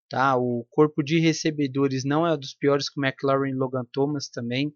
Tá? 0.09 0.37
O 0.37 0.65
corpo 0.69 1.03
de 1.03 1.19
recebedores 1.19 2.05
não 2.05 2.25
é 2.25 2.35
dos 2.37 2.53
piores 2.53 2.89
com 2.89 3.03
McLaurin 3.03 3.51
e 3.51 3.55
Logan 3.55 3.85
Thomas 3.91 4.29
também. 4.29 4.73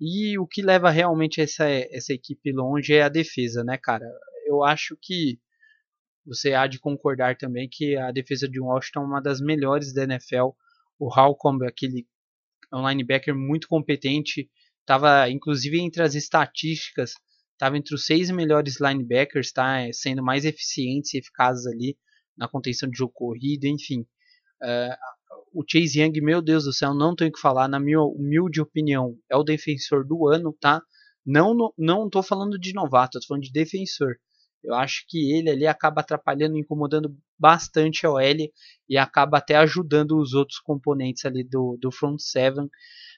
E 0.00 0.38
o 0.38 0.46
que 0.46 0.62
leva 0.62 0.90
realmente 0.90 1.40
essa, 1.40 1.68
essa 1.68 2.12
equipe 2.12 2.52
longe 2.52 2.94
é 2.94 3.02
a 3.02 3.08
defesa, 3.08 3.62
né, 3.62 3.78
cara? 3.80 4.06
Eu 4.46 4.62
acho 4.64 4.96
que 5.00 5.38
você 6.24 6.54
há 6.54 6.66
de 6.66 6.78
concordar 6.78 7.36
também 7.36 7.68
que 7.70 7.96
a 7.96 8.12
defesa 8.12 8.48
de 8.48 8.60
Washington 8.60 9.00
é 9.00 9.04
uma 9.04 9.20
das 9.20 9.40
melhores 9.40 9.92
da 9.92 10.04
NFL. 10.04 10.50
O 10.98 11.12
Halcomb, 11.12 11.66
aquele 11.66 12.06
linebacker 12.72 13.34
muito 13.34 13.68
competente, 13.68 14.48
estava 14.80 15.28
inclusive 15.28 15.80
entre 15.80 16.02
as 16.02 16.14
estatísticas, 16.14 17.14
estava 17.52 17.76
entre 17.76 17.94
os 17.94 18.06
seis 18.06 18.30
melhores 18.30 18.80
linebackers, 18.80 19.52
tá, 19.52 19.78
sendo 19.92 20.22
mais 20.22 20.44
eficientes 20.44 21.14
e 21.14 21.18
eficazes 21.18 21.66
ali 21.66 21.96
na 22.36 22.48
contenção 22.48 22.88
de 22.88 22.96
jogo 22.96 23.12
corrido, 23.12 23.66
enfim. 23.66 24.00
Uh, 24.62 24.96
o 25.52 25.64
Chase 25.68 26.00
Young, 26.00 26.20
meu 26.20 26.40
Deus 26.40 26.64
do 26.64 26.72
céu, 26.72 26.94
não 26.94 27.14
tenho 27.14 27.30
o 27.30 27.32
que 27.32 27.40
falar, 27.40 27.68
na 27.68 27.78
minha 27.78 28.00
humilde 28.00 28.60
opinião, 28.60 29.16
é 29.30 29.36
o 29.36 29.42
defensor 29.42 30.06
do 30.06 30.28
ano, 30.28 30.56
tá? 30.58 30.80
Não, 31.24 31.72
não 31.76 32.08
tô 32.08 32.22
falando 32.22 32.58
de 32.58 32.72
novato, 32.72 33.20
tô 33.20 33.26
falando 33.26 33.44
de 33.44 33.52
defensor. 33.52 34.16
Eu 34.62 34.74
acho 34.74 35.04
que 35.08 35.32
ele 35.32 35.50
ali 35.50 35.66
acaba 35.66 36.00
atrapalhando, 36.00 36.56
incomodando 36.56 37.16
bastante 37.38 38.06
a 38.06 38.10
OL 38.10 38.50
e 38.88 38.96
acaba 38.96 39.38
até 39.38 39.56
ajudando 39.56 40.18
os 40.18 40.34
outros 40.34 40.58
componentes 40.58 41.24
ali 41.24 41.42
do, 41.42 41.76
do 41.80 41.90
front 41.90 42.18
seven. 42.20 42.68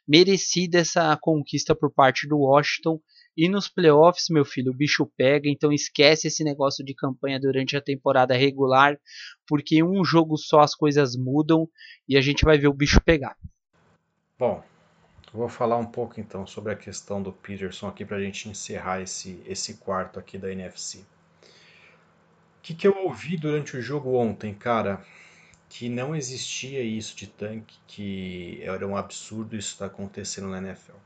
Merecida 0.07 0.79
essa 0.79 1.17
conquista 1.21 1.75
por 1.75 1.91
parte 1.93 2.27
do 2.27 2.39
Washington. 2.39 3.01
E 3.37 3.49
nos 3.49 3.69
playoffs, 3.69 4.27
meu 4.31 4.45
filho, 4.45 4.71
o 4.71 4.77
bicho 4.77 5.11
pega, 5.17 5.49
então 5.49 5.73
esquece 5.73 6.29
esse 6.29 6.45
negócio 6.45 6.85
de 6.85 6.95
campanha 6.95 7.41
durante 7.41 7.77
a 7.77 7.81
temporada 7.81 8.37
regular, 8.37 8.97
porque 9.47 9.77
em 9.77 9.83
um 9.83 10.05
jogo 10.05 10.37
só 10.37 10.61
as 10.61 10.75
coisas 10.75 11.17
mudam 11.17 11.69
e 12.09 12.17
a 12.17 12.21
gente 12.21 12.45
vai 12.45 12.57
ver 12.57 12.69
o 12.69 12.73
bicho 12.73 13.01
pegar. 13.01 13.37
Bom, 14.39 14.63
Vou 15.35 15.49
falar 15.49 15.77
um 15.79 15.85
pouco 15.85 16.21
então 16.21 16.47
sobre 16.47 16.73
a 16.73 16.77
questão 16.77 17.21
do 17.21 17.33
Peterson 17.33 17.89
aqui 17.89 18.05
para 18.05 18.19
a 18.19 18.21
gente 18.21 18.49
encerrar 18.49 19.01
esse, 19.01 19.43
esse 19.45 19.75
quarto 19.79 20.21
aqui 20.21 20.39
da 20.39 20.53
NFC. 20.53 21.05
Que, 22.65 22.73
que 22.73 22.89
eu 22.89 22.97
ouvi 22.97 23.37
durante 23.37 23.77
o 23.77 23.83
jogo 23.83 24.15
ontem, 24.15 24.55
cara? 24.55 25.05
Que 25.69 25.87
não 25.91 26.17
existia 26.17 26.81
isso 26.83 27.15
de 27.15 27.27
tanque, 27.27 27.77
que 27.87 28.59
era 28.63 28.89
um 28.89 28.97
absurdo 28.97 29.55
isso 29.55 29.75
estar 29.75 29.87
tá 29.87 29.95
acontecendo 29.95 30.49
na 30.49 30.57
NFL. 30.57 30.97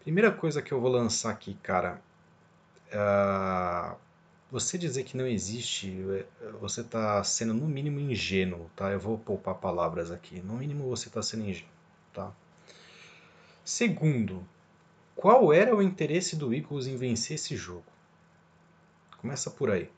Primeira 0.00 0.32
coisa 0.32 0.62
que 0.62 0.72
eu 0.72 0.80
vou 0.80 0.90
lançar 0.90 1.32
aqui, 1.32 1.52
cara. 1.62 2.00
Uh, 2.88 3.94
você 4.50 4.78
dizer 4.78 5.04
que 5.04 5.18
não 5.18 5.26
existe, 5.26 6.02
é, 6.10 6.24
você 6.58 6.80
está 6.80 7.22
sendo 7.22 7.52
no 7.52 7.68
mínimo 7.68 8.00
ingênuo, 8.00 8.70
tá? 8.74 8.90
Eu 8.90 9.00
vou 9.00 9.18
poupar 9.18 9.56
palavras 9.56 10.10
aqui. 10.10 10.40
No 10.40 10.54
mínimo 10.54 10.88
você 10.88 11.08
está 11.08 11.22
sendo 11.22 11.42
ingênuo, 11.42 11.68
tá? 12.10 12.32
Segundo, 13.62 14.48
qual 15.14 15.52
era 15.52 15.76
o 15.76 15.82
interesse 15.82 16.36
do 16.36 16.54
Eagles 16.54 16.86
em 16.86 16.96
vencer 16.96 17.34
esse 17.34 17.54
jogo? 17.54 17.84
Começa 19.18 19.50
por 19.50 19.70
aí. 19.70 19.90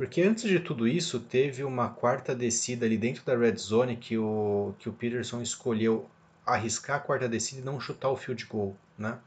Porque 0.00 0.22
antes 0.22 0.44
de 0.44 0.58
tudo 0.58 0.88
isso, 0.88 1.20
teve 1.20 1.62
uma 1.62 1.90
quarta 1.90 2.34
descida 2.34 2.86
ali 2.86 2.96
dentro 2.96 3.22
da 3.22 3.36
red 3.36 3.54
zone 3.56 3.98
que 3.98 4.16
o, 4.16 4.72
que 4.78 4.88
o 4.88 4.94
Peterson 4.94 5.42
escolheu 5.42 6.08
arriscar 6.46 6.96
a 6.96 7.00
quarta 7.00 7.28
descida 7.28 7.60
e 7.60 7.64
não 7.64 7.78
chutar 7.78 8.08
o 8.08 8.16
field 8.16 8.46
goal, 8.46 8.74
né? 8.96 9.18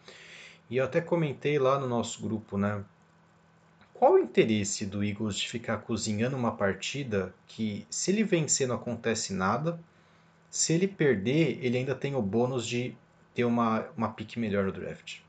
E 0.72 0.78
eu 0.78 0.84
até 0.84 1.00
comentei 1.00 1.60
lá 1.60 1.78
no 1.78 1.88
nosso 1.88 2.20
grupo, 2.24 2.58
né? 2.58 2.84
qual 3.94 4.14
o 4.14 4.18
interesse 4.18 4.84
do 4.84 5.04
Eagles 5.04 5.38
de 5.38 5.48
ficar 5.48 5.78
cozinhando 5.78 6.36
uma 6.36 6.56
partida 6.56 7.32
que, 7.46 7.86
se 7.88 8.10
ele 8.10 8.24
vencer, 8.24 8.68
não 8.68 8.78
acontece 8.78 9.32
nada? 9.32 9.80
Se 10.50 10.74
ele 10.74 10.88
perder, 10.88 11.64
ele 11.64 11.78
ainda 11.78 11.94
tem 11.94 12.16
o 12.16 12.22
bônus 12.24 12.66
de 12.66 12.96
ter 13.36 13.46
uma, 13.46 13.86
uma 13.96 14.12
pique 14.12 14.40
melhor 14.40 14.66
no 14.66 14.72
draft. 14.72 15.20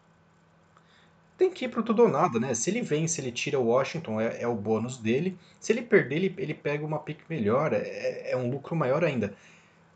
Tem 1.36 1.50
que 1.50 1.64
ir 1.64 1.68
pro 1.68 1.82
tudo 1.82 2.02
ou 2.02 2.08
nada, 2.08 2.38
né? 2.38 2.54
Se 2.54 2.70
ele 2.70 2.80
vence, 2.80 3.20
ele 3.20 3.32
tira 3.32 3.58
o 3.58 3.66
Washington, 3.66 4.20
é, 4.20 4.42
é 4.42 4.46
o 4.46 4.54
bônus 4.54 4.98
dele. 4.98 5.36
Se 5.58 5.72
ele 5.72 5.82
perder, 5.82 6.16
ele, 6.16 6.34
ele 6.38 6.54
pega 6.54 6.86
uma 6.86 6.98
pique 6.98 7.24
melhor, 7.28 7.72
é, 7.72 8.30
é 8.30 8.36
um 8.36 8.50
lucro 8.50 8.76
maior 8.76 9.02
ainda. 9.02 9.34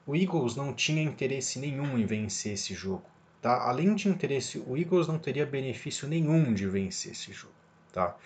O 0.07 0.17
Eagles 0.17 0.57
não 0.57 0.73
tinha 0.73 1.03
interesse 1.03 1.59
nenhum 1.59 1.99
em 1.99 2.05
vencer 2.05 2.55
esse 2.55 2.75
jogo. 2.75 3.05
Tá? 3.41 3.69
Além 3.69 3.95
de 3.95 4.09
interesse, 4.09 4.59
o 4.59 4.77
Eagles 4.77 5.07
não 5.07 5.19
teria 5.19 5.47
benefício 5.47 6.09
nenhum 6.09 6.53
de 6.53 6.67
vencer 6.67 7.13
esse 7.13 7.33
jogo. 7.33 7.55
Tá? 7.93 8.17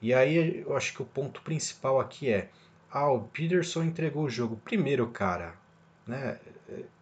E 0.00 0.14
aí 0.14 0.60
eu 0.60 0.76
acho 0.76 0.94
que 0.94 1.02
o 1.02 1.06
ponto 1.06 1.42
principal 1.42 2.00
aqui 2.00 2.30
é: 2.30 2.48
ah, 2.90 3.10
o 3.10 3.22
Peterson 3.22 3.82
entregou 3.82 4.24
o 4.24 4.30
jogo. 4.30 4.56
Primeiro, 4.64 5.06
cara, 5.08 5.54
né? 6.06 6.38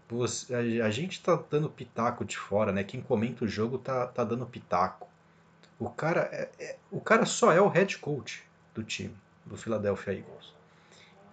Você, 0.09 0.55
a, 0.55 0.87
a, 0.87 0.91
gente 0.91 1.23
tá 1.23 1.35
dando 1.51 1.69
pitaco 1.69 2.25
de 2.25 2.37
fora, 2.37 2.73
né? 2.73 2.85
Quem 2.85 3.01
comenta 3.01 3.45
o 3.45 3.49
jogo 3.49 3.79
tá, 3.79 4.07
tá 4.07 4.23
dando 4.25 4.47
pitaco. 4.47 5.09
O 5.85 5.91
cara, 5.91 6.29
é, 6.33 6.49
é, 6.59 6.77
o 6.91 7.01
cara 7.01 7.27
só 7.27 7.53
é 7.53 7.61
o 7.61 7.69
head 7.69 7.99
coach 7.99 8.43
do 8.75 8.83
time, 8.83 9.15
do 9.45 9.57
Philadelphia 9.57 10.15
Eagles. 10.15 10.55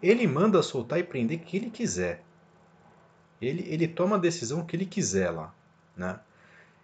Ele 0.01 0.27
manda 0.27 0.61
soltar 0.61 0.99
e 0.99 1.03
prender 1.03 1.39
o 1.39 1.41
que 1.41 1.57
ele 1.57 1.69
quiser. 1.69 2.23
Ele, 3.41 3.65
ele 3.67 3.87
toma 3.87 4.17
a 4.17 4.19
decisão 4.19 4.65
que 4.65 4.75
ele 4.75 4.85
quiser 4.85 5.31
lá, 5.31 5.53
né? 5.95 6.19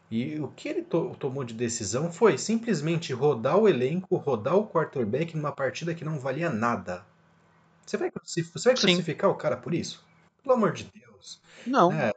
E 0.09 0.39
o 0.39 0.47
que 0.47 0.69
ele 0.69 0.83
to 0.83 1.15
tomou 1.19 1.43
de 1.43 1.53
decisão 1.53 2.11
foi 2.11 2.37
simplesmente 2.37 3.11
rodar 3.13 3.57
o 3.57 3.67
elenco, 3.67 4.15
rodar 4.15 4.55
o 4.55 4.67
quarterback 4.67 5.35
numa 5.35 5.51
partida 5.51 5.93
que 5.93 6.05
não 6.05 6.17
valia 6.17 6.49
nada. 6.49 7.05
Você 7.85 7.97
vai, 7.97 8.11
você 8.23 8.41
vai 8.41 8.75
crucificar 8.75 9.29
o 9.29 9.35
cara 9.35 9.57
por 9.57 9.73
isso? 9.73 10.05
Pelo 10.41 10.55
amor 10.55 10.71
de 10.71 10.89
Deus. 10.93 11.41
Não. 11.65 11.91
É... 11.91 12.13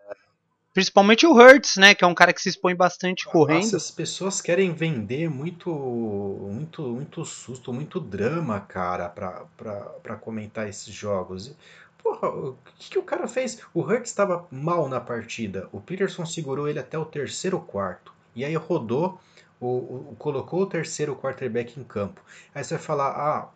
Principalmente 0.73 1.27
o 1.27 1.33
Hurts, 1.33 1.77
né? 1.77 1.95
Que 1.95 2.05
é 2.05 2.07
um 2.07 2.15
cara 2.15 2.33
que 2.33 2.41
se 2.41 2.49
expõe 2.49 2.75
bastante 2.75 3.25
Nossa, 3.27 3.37
correndo. 3.37 3.77
As 3.77 3.91
pessoas 3.91 4.41
querem 4.41 4.73
vender 4.73 5.29
muito, 5.29 5.71
muito, 5.71 6.83
muito 6.83 7.25
susto, 7.25 7.73
muito 7.73 7.99
drama, 7.99 8.61
cara, 8.61 9.09
pra, 9.09 9.45
pra, 9.57 9.81
pra 10.03 10.17
comentar 10.17 10.69
esses 10.69 10.93
jogos. 10.95 11.55
Porra, 12.03 12.29
o 12.29 12.57
que, 12.79 12.91
que 12.91 12.99
o 12.99 13.03
cara 13.03 13.27
fez? 13.27 13.61
O 13.75 13.81
Hurts 13.81 14.11
estava 14.11 14.47
mal 14.51 14.89
na 14.89 15.01
partida. 15.01 15.69
O 15.73 15.81
Peterson 15.81 16.25
segurou 16.25 16.69
ele 16.69 16.79
até 16.79 16.97
o 16.97 17.05
terceiro 17.05 17.61
quarto. 17.61 18.13
E 18.35 18.45
aí 18.45 18.55
rodou, 18.55 19.21
o, 19.61 19.67
o, 20.11 20.17
colocou 20.19 20.63
o 20.63 20.67
terceiro 20.67 21.17
quarterback 21.17 21.79
em 21.79 21.85
campo. 21.85 22.23
Aí 22.55 22.63
você 22.63 22.75
vai 22.77 22.83
falar, 22.83 23.11
ah, 23.11 23.49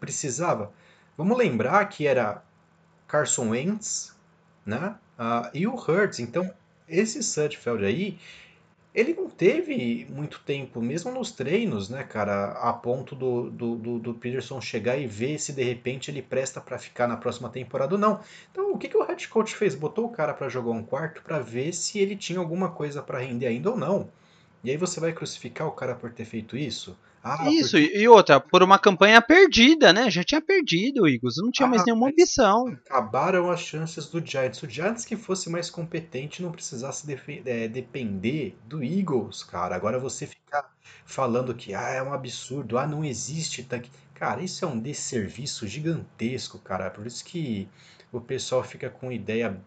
precisava. 0.00 0.72
Vamos 1.16 1.38
lembrar 1.38 1.84
que 1.86 2.06
era 2.06 2.42
Carson 3.06 3.50
Wentz, 3.50 4.14
né? 4.68 4.94
Uh, 5.18 5.50
e 5.54 5.66
o 5.66 5.74
Hurts. 5.74 6.20
Então, 6.20 6.52
esse 6.86 7.22
Sudfeld 7.22 7.84
aí, 7.84 8.18
ele 8.94 9.14
não 9.14 9.30
teve 9.30 10.06
muito 10.10 10.40
tempo, 10.44 10.80
mesmo 10.82 11.10
nos 11.10 11.32
treinos, 11.32 11.88
né, 11.88 12.02
cara, 12.04 12.52
a 12.52 12.72
ponto 12.72 13.14
do, 13.14 13.50
do, 13.50 13.76
do, 13.76 13.98
do 13.98 14.14
Peterson 14.14 14.60
chegar 14.60 14.96
e 14.96 15.06
ver 15.06 15.38
se 15.38 15.52
de 15.52 15.62
repente 15.62 16.10
ele 16.10 16.20
presta 16.20 16.60
para 16.60 16.78
ficar 16.78 17.06
na 17.06 17.16
próxima 17.16 17.48
temporada 17.48 17.94
ou 17.94 18.00
não. 18.00 18.20
Então, 18.50 18.72
o 18.72 18.78
que, 18.78 18.88
que 18.88 18.96
o 18.96 19.04
head 19.04 19.26
coach 19.28 19.54
fez? 19.56 19.74
Botou 19.74 20.06
o 20.06 20.10
cara 20.10 20.34
para 20.34 20.48
jogar 20.48 20.70
um 20.70 20.82
quarto 20.82 21.22
para 21.22 21.38
ver 21.38 21.72
se 21.72 21.98
ele 21.98 22.16
tinha 22.16 22.38
alguma 22.38 22.70
coisa 22.70 23.02
para 23.02 23.18
render 23.20 23.46
ainda 23.46 23.70
ou 23.70 23.76
não. 23.76 24.10
E 24.62 24.70
aí 24.70 24.76
você 24.76 25.00
vai 25.00 25.12
crucificar 25.12 25.66
o 25.66 25.72
cara 25.72 25.94
por 25.94 26.12
ter 26.12 26.24
feito 26.24 26.56
isso? 26.56 26.98
Ah, 27.28 27.50
Isso, 27.50 27.72
porque... 27.72 27.98
e 27.98 28.08
outra, 28.08 28.40
por 28.40 28.62
uma 28.62 28.78
campanha 28.78 29.20
perdida, 29.20 29.92
né? 29.92 30.10
Já 30.10 30.24
tinha 30.24 30.40
perdido 30.40 31.02
o 31.02 31.08
Eagles, 31.08 31.36
não 31.36 31.50
tinha 31.50 31.66
ah, 31.66 31.70
mais 31.70 31.84
nenhuma 31.84 32.08
ambição. 32.08 32.68
Acabaram 32.86 33.50
as 33.50 33.60
chances 33.60 34.06
do 34.06 34.24
Giants. 34.24 34.62
O 34.62 34.68
Giants 34.68 35.04
que 35.04 35.14
fosse 35.14 35.50
mais 35.50 35.68
competente 35.68 36.42
não 36.42 36.50
precisasse 36.50 37.06
é, 37.44 37.68
depender 37.68 38.56
do 38.64 38.82
Eagles, 38.82 39.42
cara. 39.42 39.76
Agora 39.76 39.98
você 39.98 40.26
ficar 40.26 40.72
falando 41.04 41.54
que 41.54 41.74
ah, 41.74 41.90
é 41.90 42.02
um 42.02 42.14
absurdo, 42.14 42.78
ah, 42.78 42.86
não 42.86 43.04
existe 43.04 43.62
tanque. 43.62 43.90
Cara, 44.14 44.42
isso 44.42 44.64
é 44.64 44.68
um 44.68 44.80
desserviço 44.80 45.66
gigantesco, 45.66 46.58
cara. 46.58 46.90
Por 46.90 47.06
isso 47.06 47.22
que 47.22 47.68
o 48.10 48.20
pessoal 48.20 48.64
fica 48.64 48.88
com 48.88 49.12
ideia 49.12 49.60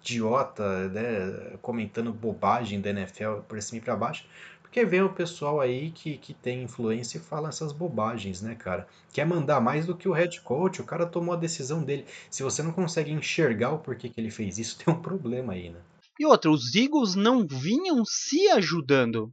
idiota, 0.00 0.88
né? 0.90 1.56
Comentando 1.62 2.12
bobagem 2.12 2.80
da 2.80 2.90
NFL 2.90 3.40
por 3.48 3.60
cima 3.62 3.78
e 3.78 3.80
pra 3.80 3.96
baixo 3.96 4.26
porque 4.74 4.84
vem 4.84 5.02
o 5.02 5.14
pessoal 5.14 5.60
aí 5.60 5.92
que, 5.92 6.18
que 6.18 6.34
tem 6.34 6.64
influência 6.64 7.18
e 7.18 7.20
fala 7.20 7.48
essas 7.48 7.72
bobagens, 7.72 8.42
né, 8.42 8.56
cara? 8.56 8.88
Quer 9.12 9.24
mandar 9.24 9.60
mais 9.60 9.86
do 9.86 9.96
que 9.96 10.08
o 10.08 10.12
head 10.12 10.40
coach, 10.40 10.80
o 10.80 10.84
cara 10.84 11.06
tomou 11.06 11.32
a 11.32 11.38
decisão 11.38 11.84
dele. 11.84 12.04
Se 12.28 12.42
você 12.42 12.60
não 12.60 12.72
consegue 12.72 13.12
enxergar 13.12 13.70
o 13.70 13.78
porquê 13.78 14.08
que 14.08 14.20
ele 14.20 14.32
fez 14.32 14.58
isso, 14.58 14.76
tem 14.84 14.92
um 14.92 15.00
problema 15.00 15.52
aí, 15.52 15.70
né? 15.70 15.80
E 16.18 16.26
outra, 16.26 16.50
os 16.50 16.74
Eagles 16.74 17.14
não 17.14 17.46
vinham 17.46 18.02
se 18.04 18.48
ajudando 18.48 19.32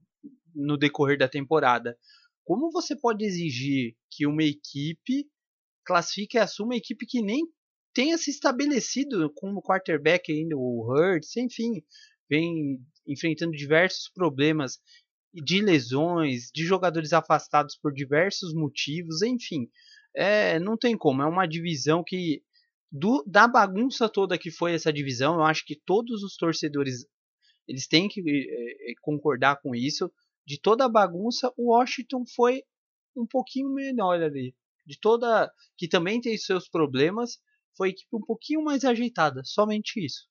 no 0.54 0.78
decorrer 0.78 1.18
da 1.18 1.28
temporada. 1.28 1.98
Como 2.46 2.70
você 2.70 2.96
pode 2.96 3.26
exigir 3.26 3.96
que 4.12 4.28
uma 4.28 4.44
equipe 4.44 5.28
classifique 5.84 6.38
e 6.38 6.40
assuma 6.40 6.68
uma 6.68 6.78
equipe 6.78 7.04
que 7.08 7.20
nem 7.20 7.42
tenha 7.96 8.16
se 8.16 8.30
estabelecido 8.30 9.34
como 9.34 9.64
quarterback 9.64 10.32
ainda, 10.32 10.56
o 10.56 10.86
Hurts, 10.88 11.36
enfim, 11.36 11.82
vem 12.30 12.80
enfrentando 13.08 13.54
diversos 13.54 14.08
problemas 14.14 14.80
de 15.34 15.62
lesões, 15.62 16.52
de 16.54 16.66
jogadores 16.66 17.14
afastados 17.14 17.78
por 17.78 17.94
diversos 17.94 18.54
motivos, 18.54 19.22
enfim, 19.22 19.70
é, 20.16 20.60
não 20.60 20.78
tem 20.78 20.98
como. 20.98 21.22
É 21.22 21.26
uma 21.26 21.48
divisão 21.48 22.04
que 22.06 22.44
do, 22.92 23.24
da 23.26 23.48
bagunça 23.48 24.10
toda 24.10 24.38
que 24.38 24.52
foi 24.52 24.74
essa 24.74 24.92
divisão, 24.92 25.36
eu 25.36 25.44
acho 25.44 25.66
que 25.66 25.80
todos 25.86 26.24
os 26.24 26.36
torcedores 26.36 27.06
eles 27.68 27.88
têm 27.88 28.10
que 28.10 28.22
é, 28.22 28.94
concordar 29.02 29.62
com 29.62 29.74
isso. 29.74 30.12
De 30.46 30.60
toda 30.60 30.86
a 30.86 30.90
bagunça, 30.90 31.54
o 31.56 31.72
Washington 31.72 32.26
foi 32.36 32.64
um 33.16 33.26
pouquinho 33.26 33.74
melhor 33.74 34.22
ali. 34.22 34.56
De 34.86 35.00
toda 35.00 35.50
que 35.78 35.88
também 35.88 36.20
tem 36.20 36.36
seus 36.38 36.68
problemas, 36.68 37.40
foi 37.78 37.90
a 37.90 37.92
equipe 37.92 38.10
um 38.14 38.26
pouquinho 38.26 38.64
mais 38.64 38.84
ajeitada, 38.84 39.42
somente 39.46 40.04
isso. 40.04 40.28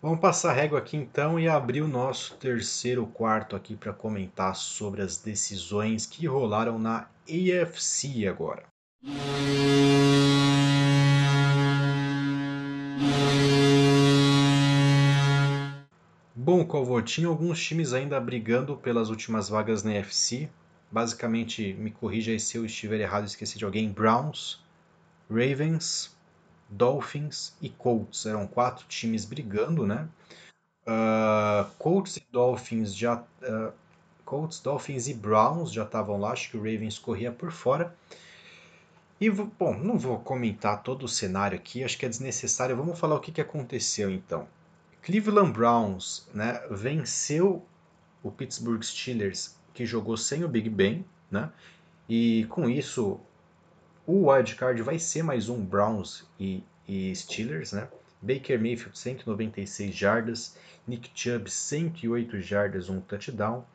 Vamos 0.00 0.20
passar 0.20 0.52
régua 0.52 0.78
aqui 0.78 0.96
então 0.96 1.40
e 1.40 1.48
abrir 1.48 1.82
o 1.82 1.88
nosso 1.88 2.36
terceiro 2.36 3.04
quarto 3.04 3.56
aqui 3.56 3.74
para 3.74 3.92
comentar 3.92 4.54
sobre 4.54 5.02
as 5.02 5.18
decisões 5.18 6.06
que 6.06 6.24
rolaram 6.24 6.78
na 6.78 7.08
AFC 7.28 8.28
agora. 8.28 8.62
Bom, 16.32 16.64
Calvo, 16.64 17.02
tinha 17.02 17.26
alguns 17.26 17.60
times 17.60 17.92
ainda 17.92 18.20
brigando 18.20 18.76
pelas 18.76 19.10
últimas 19.10 19.48
vagas 19.48 19.82
na 19.82 19.98
AFC. 19.98 20.48
Basicamente, 20.92 21.74
me 21.74 21.90
corrija 21.90 22.30
aí 22.30 22.38
se 22.38 22.56
eu 22.56 22.64
estiver 22.64 23.00
errado, 23.00 23.26
esqueci 23.26 23.58
de 23.58 23.64
alguém. 23.64 23.90
Browns, 23.90 24.62
Ravens, 25.28 26.16
Dolphins 26.68 27.54
e 27.60 27.68
Colts. 27.68 28.26
Eram 28.26 28.46
quatro 28.46 28.86
times 28.86 29.24
brigando, 29.24 29.86
né? 29.86 30.08
Uh, 30.86 31.68
Colts 31.78 32.16
e 32.16 32.26
Dolphins 32.30 32.94
já. 32.94 33.22
Uh, 33.42 33.72
Colts, 34.24 34.60
Dolphins 34.60 35.08
e 35.08 35.14
Browns 35.14 35.72
já 35.72 35.84
estavam 35.84 36.20
lá, 36.20 36.32
acho 36.32 36.50
que 36.50 36.56
o 36.58 36.60
Ravens 36.60 36.98
corria 36.98 37.32
por 37.32 37.50
fora. 37.50 37.96
E, 39.18 39.30
bom, 39.30 39.74
não 39.74 39.98
vou 39.98 40.18
comentar 40.18 40.82
todo 40.82 41.04
o 41.04 41.08
cenário 41.08 41.56
aqui, 41.56 41.82
acho 41.82 41.96
que 41.96 42.04
é 42.04 42.08
desnecessário. 42.08 42.76
Vamos 42.76 42.98
falar 42.98 43.16
o 43.16 43.20
que, 43.20 43.32
que 43.32 43.40
aconteceu 43.40 44.10
então. 44.10 44.46
Cleveland 45.02 45.52
Browns 45.52 46.28
né, 46.34 46.60
venceu 46.70 47.64
o 48.22 48.30
Pittsburgh 48.30 48.82
Steelers, 48.82 49.56
que 49.72 49.86
jogou 49.86 50.16
sem 50.16 50.44
o 50.44 50.48
Big 50.48 50.68
Ben, 50.68 51.04
né? 51.30 51.50
E 52.08 52.46
com 52.50 52.68
isso, 52.68 53.18
o 54.08 54.30
wildcard 54.30 54.80
vai 54.80 54.98
ser 54.98 55.22
mais 55.22 55.50
um 55.50 55.62
Browns 55.62 56.24
e, 56.40 56.64
e 56.88 57.14
Steelers, 57.14 57.72
né? 57.72 57.88
Baker 58.22 58.58
Mayfield 58.58 58.98
196 58.98 59.94
jardas, 59.94 60.56
Nick 60.86 61.10
Chubb 61.14 61.50
108 61.50 62.40
jardas, 62.40 62.88
um 62.88 63.02
touchdown. 63.02 63.66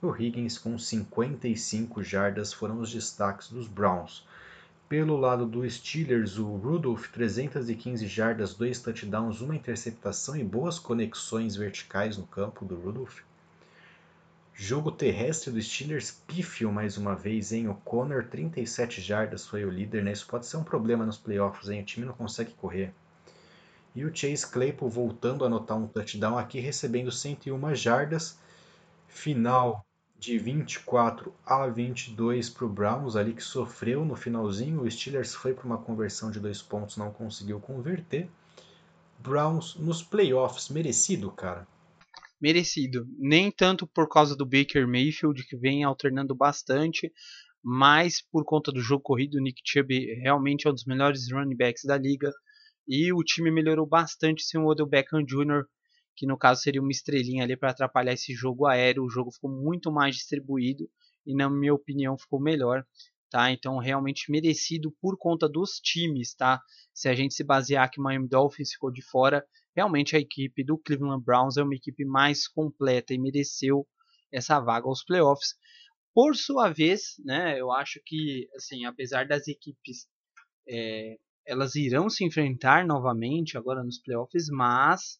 O 0.00 0.16
Higgins 0.16 0.56
com 0.56 0.78
55 0.78 2.02
jardas 2.02 2.54
foram 2.54 2.80
os 2.80 2.90
destaques 2.90 3.50
dos 3.50 3.68
Browns. 3.68 4.26
Pelo 4.88 5.14
lado 5.18 5.44
do 5.44 5.68
Steelers, 5.68 6.38
o 6.38 6.56
Rudolph 6.56 7.08
315 7.08 8.06
jardas, 8.06 8.54
dois 8.54 8.80
touchdowns, 8.80 9.42
uma 9.42 9.54
interceptação 9.54 10.34
e 10.34 10.42
boas 10.42 10.78
conexões 10.78 11.54
verticais 11.54 12.16
no 12.16 12.26
campo 12.26 12.64
do 12.64 12.76
Rudolph. 12.76 13.20
Jogo 14.54 14.92
terrestre 14.92 15.50
do 15.50 15.60
Steelers 15.62 16.10
pífio 16.26 16.70
mais 16.70 16.98
uma 16.98 17.16
vez, 17.16 17.52
hein? 17.52 17.68
O 17.68 17.74
Connor 17.74 18.26
37 18.28 19.00
jardas 19.00 19.46
foi 19.46 19.64
o 19.64 19.70
líder, 19.70 20.04
né? 20.04 20.12
Isso 20.12 20.26
pode 20.26 20.46
ser 20.46 20.58
um 20.58 20.62
problema 20.62 21.06
nos 21.06 21.16
playoffs, 21.16 21.70
hein? 21.70 21.80
O 21.80 21.84
time 21.84 22.04
não 22.04 22.12
consegue 22.12 22.52
correr. 22.52 22.92
E 23.94 24.04
o 24.04 24.14
Chase 24.14 24.46
Claypool 24.46 24.90
voltando 24.90 25.42
a 25.42 25.46
anotar 25.46 25.78
um 25.78 25.86
touchdown 25.86 26.36
aqui, 26.36 26.60
recebendo 26.60 27.10
101 27.10 27.74
jardas. 27.74 28.38
Final 29.08 29.84
de 30.18 30.38
24 30.38 31.34
a 31.44 31.66
22 31.66 32.50
para 32.50 32.66
o 32.66 32.68
Browns, 32.68 33.16
ali 33.16 33.32
que 33.32 33.42
sofreu 33.42 34.04
no 34.04 34.14
finalzinho. 34.14 34.82
O 34.82 34.90
Steelers 34.90 35.34
foi 35.34 35.54
para 35.54 35.66
uma 35.66 35.78
conversão 35.78 36.30
de 36.30 36.38
dois 36.38 36.60
pontos, 36.60 36.98
não 36.98 37.10
conseguiu 37.10 37.58
converter. 37.58 38.30
Browns 39.18 39.76
nos 39.76 40.02
playoffs, 40.02 40.68
merecido, 40.68 41.30
cara? 41.30 41.66
Merecido. 42.42 43.06
Nem 43.20 43.52
tanto 43.52 43.86
por 43.86 44.08
causa 44.08 44.34
do 44.34 44.44
Baker 44.44 44.88
Mayfield, 44.88 45.46
que 45.46 45.56
vem 45.56 45.84
alternando 45.84 46.34
bastante, 46.34 47.12
mas 47.62 48.20
por 48.20 48.44
conta 48.44 48.72
do 48.72 48.80
jogo 48.80 49.00
corrido, 49.00 49.36
o 49.36 49.40
Nick 49.40 49.62
Chubb 49.64 49.94
realmente 50.20 50.66
é 50.66 50.70
um 50.70 50.74
dos 50.74 50.84
melhores 50.84 51.30
running 51.30 51.56
backs 51.56 51.84
da 51.84 51.96
liga. 51.96 52.32
E 52.88 53.12
o 53.12 53.22
time 53.22 53.52
melhorou 53.52 53.86
bastante 53.86 54.42
sem 54.42 54.60
o 54.60 54.66
Odell 54.66 54.88
Beckham 54.88 55.24
Jr., 55.24 55.64
que 56.16 56.26
no 56.26 56.36
caso 56.36 56.62
seria 56.62 56.82
uma 56.82 56.90
estrelinha 56.90 57.44
ali 57.44 57.56
para 57.56 57.70
atrapalhar 57.70 58.12
esse 58.12 58.34
jogo 58.34 58.66
aéreo. 58.66 59.04
O 59.04 59.08
jogo 59.08 59.30
ficou 59.30 59.48
muito 59.48 59.92
mais 59.92 60.16
distribuído 60.16 60.90
e, 61.24 61.36
na 61.36 61.48
minha 61.48 61.72
opinião, 61.72 62.18
ficou 62.18 62.40
melhor. 62.40 62.84
Tá? 63.30 63.52
Então, 63.52 63.78
realmente 63.78 64.32
merecido 64.32 64.92
por 65.00 65.16
conta 65.16 65.48
dos 65.48 65.78
times. 65.78 66.34
Tá? 66.34 66.60
Se 66.92 67.08
a 67.08 67.14
gente 67.14 67.34
se 67.34 67.44
basear 67.44 67.88
que 67.88 68.00
Miami 68.00 68.28
Dolphins 68.28 68.72
ficou 68.72 68.90
de 68.90 69.00
fora, 69.00 69.46
realmente 69.74 70.16
a 70.16 70.18
equipe 70.18 70.64
do 70.64 70.78
Cleveland 70.78 71.24
Browns 71.24 71.56
é 71.56 71.62
uma 71.62 71.74
equipe 71.74 72.04
mais 72.04 72.46
completa 72.48 73.12
e 73.14 73.18
mereceu 73.18 73.86
essa 74.30 74.60
vaga 74.60 74.86
aos 74.86 75.04
playoffs. 75.04 75.54
Por 76.14 76.36
sua 76.36 76.70
vez, 76.70 77.14
né, 77.24 77.58
eu 77.58 77.72
acho 77.72 78.00
que, 78.04 78.48
assim, 78.54 78.84
apesar 78.84 79.26
das 79.26 79.48
equipes 79.48 80.06
é, 80.68 81.16
elas 81.46 81.74
irão 81.74 82.08
se 82.08 82.24
enfrentar 82.24 82.86
novamente 82.86 83.56
agora 83.56 83.82
nos 83.82 83.98
playoffs, 83.98 84.48
mas 84.50 85.18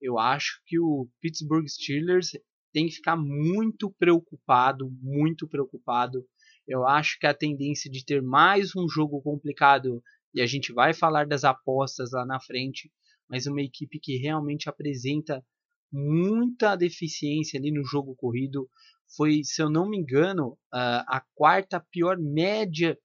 eu 0.00 0.18
acho 0.18 0.60
que 0.66 0.78
o 0.78 1.08
Pittsburgh 1.20 1.66
Steelers 1.66 2.30
tem 2.72 2.86
que 2.86 2.96
ficar 2.96 3.16
muito 3.16 3.90
preocupado, 3.98 4.90
muito 5.00 5.48
preocupado. 5.48 6.24
Eu 6.68 6.86
acho 6.86 7.18
que 7.18 7.26
a 7.26 7.34
tendência 7.34 7.90
de 7.90 8.04
ter 8.04 8.22
mais 8.22 8.76
um 8.76 8.88
jogo 8.88 9.20
complicado, 9.22 10.02
e 10.34 10.42
a 10.42 10.46
gente 10.46 10.72
vai 10.72 10.92
falar 10.92 11.26
das 11.26 11.44
apostas 11.44 12.12
lá 12.12 12.26
na 12.26 12.38
frente, 12.38 12.92
mas 13.28 13.46
uma 13.46 13.62
equipe 13.62 13.98
que 13.98 14.16
realmente 14.16 14.68
apresenta 14.68 15.44
muita 15.92 16.76
deficiência 16.76 17.58
ali 17.58 17.70
no 17.70 17.84
jogo 17.84 18.14
corrido. 18.16 18.68
Foi, 19.16 19.42
se 19.44 19.62
eu 19.62 19.70
não 19.70 19.88
me 19.88 19.98
engano, 19.98 20.58
a 20.72 21.24
quarta 21.34 21.80
pior 21.90 22.18
média 22.18 22.98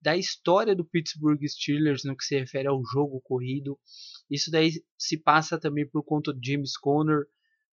da 0.00 0.16
história 0.16 0.76
do 0.76 0.84
Pittsburgh 0.84 1.42
Steelers 1.44 2.04
no 2.04 2.16
que 2.16 2.24
se 2.24 2.38
refere 2.38 2.68
ao 2.68 2.80
jogo 2.84 3.20
corrido. 3.22 3.78
Isso 4.30 4.50
daí 4.50 4.70
se 4.96 5.16
passa 5.16 5.58
também 5.58 5.88
por 5.88 6.04
conta 6.04 6.32
de 6.32 6.52
James 6.52 6.76
Conner, 6.76 7.24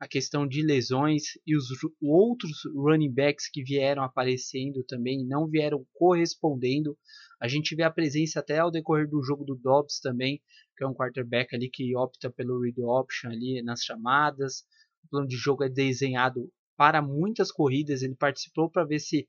a 0.06 0.08
questão 0.08 0.48
de 0.48 0.62
lesões 0.62 1.24
e 1.48 1.58
os 1.58 1.66
outros 2.00 2.60
running 2.76 3.12
backs 3.12 3.50
que 3.50 3.64
vieram 3.64 4.04
aparecendo 4.04 4.84
também 4.84 5.26
não 5.26 5.48
vieram 5.48 5.84
correspondendo. 5.94 6.96
A 7.42 7.48
gente 7.48 7.76
vê 7.76 7.82
a 7.82 7.92
presença 7.92 8.40
até 8.40 8.60
ao 8.60 8.70
decorrer 8.70 9.10
do 9.10 9.24
jogo 9.24 9.44
do 9.44 9.56
Dobbs 9.56 10.00
também, 10.00 10.40
que 10.78 10.84
é 10.84 10.88
um 10.88 10.94
quarterback 10.94 11.56
ali 11.56 11.72
que 11.72 11.98
opta 11.98 12.30
pelo 12.30 12.62
read 12.62 12.80
option 12.82 13.32
ali 13.32 13.64
nas 13.64 13.82
chamadas. 13.82 14.64
O 15.04 15.10
plano 15.10 15.28
de 15.28 15.38
jogo 15.38 15.64
é 15.64 15.70
desenhado 15.70 16.52
para 16.78 17.02
muitas 17.02 17.52
corridas, 17.52 18.04
ele 18.04 18.16
participou 18.16 18.70
para 18.70 18.86
ver 18.86 19.00
se 19.00 19.28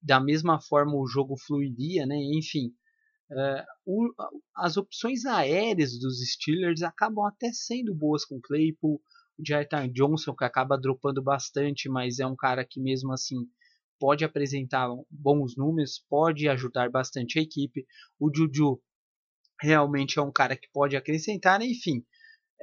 da 0.00 0.20
mesma 0.20 0.60
forma 0.60 0.94
o 0.94 1.06
jogo 1.06 1.36
fluiria, 1.36 2.06
né? 2.06 2.16
Enfim, 2.16 2.68
uh, 3.30 3.64
o, 3.84 4.12
as 4.54 4.76
opções 4.76 5.24
aéreas 5.24 5.98
dos 5.98 6.18
Steelers 6.32 6.82
acabam 6.82 7.24
até 7.24 7.50
sendo 7.52 7.94
boas 7.94 8.24
com 8.24 8.40
Claypool, 8.40 9.00
o 9.38 9.42
Jartan 9.46 9.90
Johnson 9.92 10.34
que 10.34 10.44
acaba 10.44 10.78
dropando 10.78 11.22
bastante, 11.22 11.88
mas 11.88 12.18
é 12.18 12.26
um 12.26 12.36
cara 12.36 12.64
que 12.64 12.80
mesmo 12.80 13.12
assim 13.12 13.46
pode 13.98 14.24
apresentar 14.24 14.88
bons 15.10 15.56
números, 15.56 16.04
pode 16.08 16.48
ajudar 16.48 16.90
bastante 16.90 17.38
a 17.38 17.42
equipe. 17.42 17.86
O 18.18 18.30
Juju 18.34 18.80
realmente 19.60 20.18
é 20.18 20.22
um 20.22 20.32
cara 20.32 20.56
que 20.56 20.68
pode 20.72 20.96
acrescentar, 20.96 21.60
né? 21.60 21.66
enfim. 21.66 22.04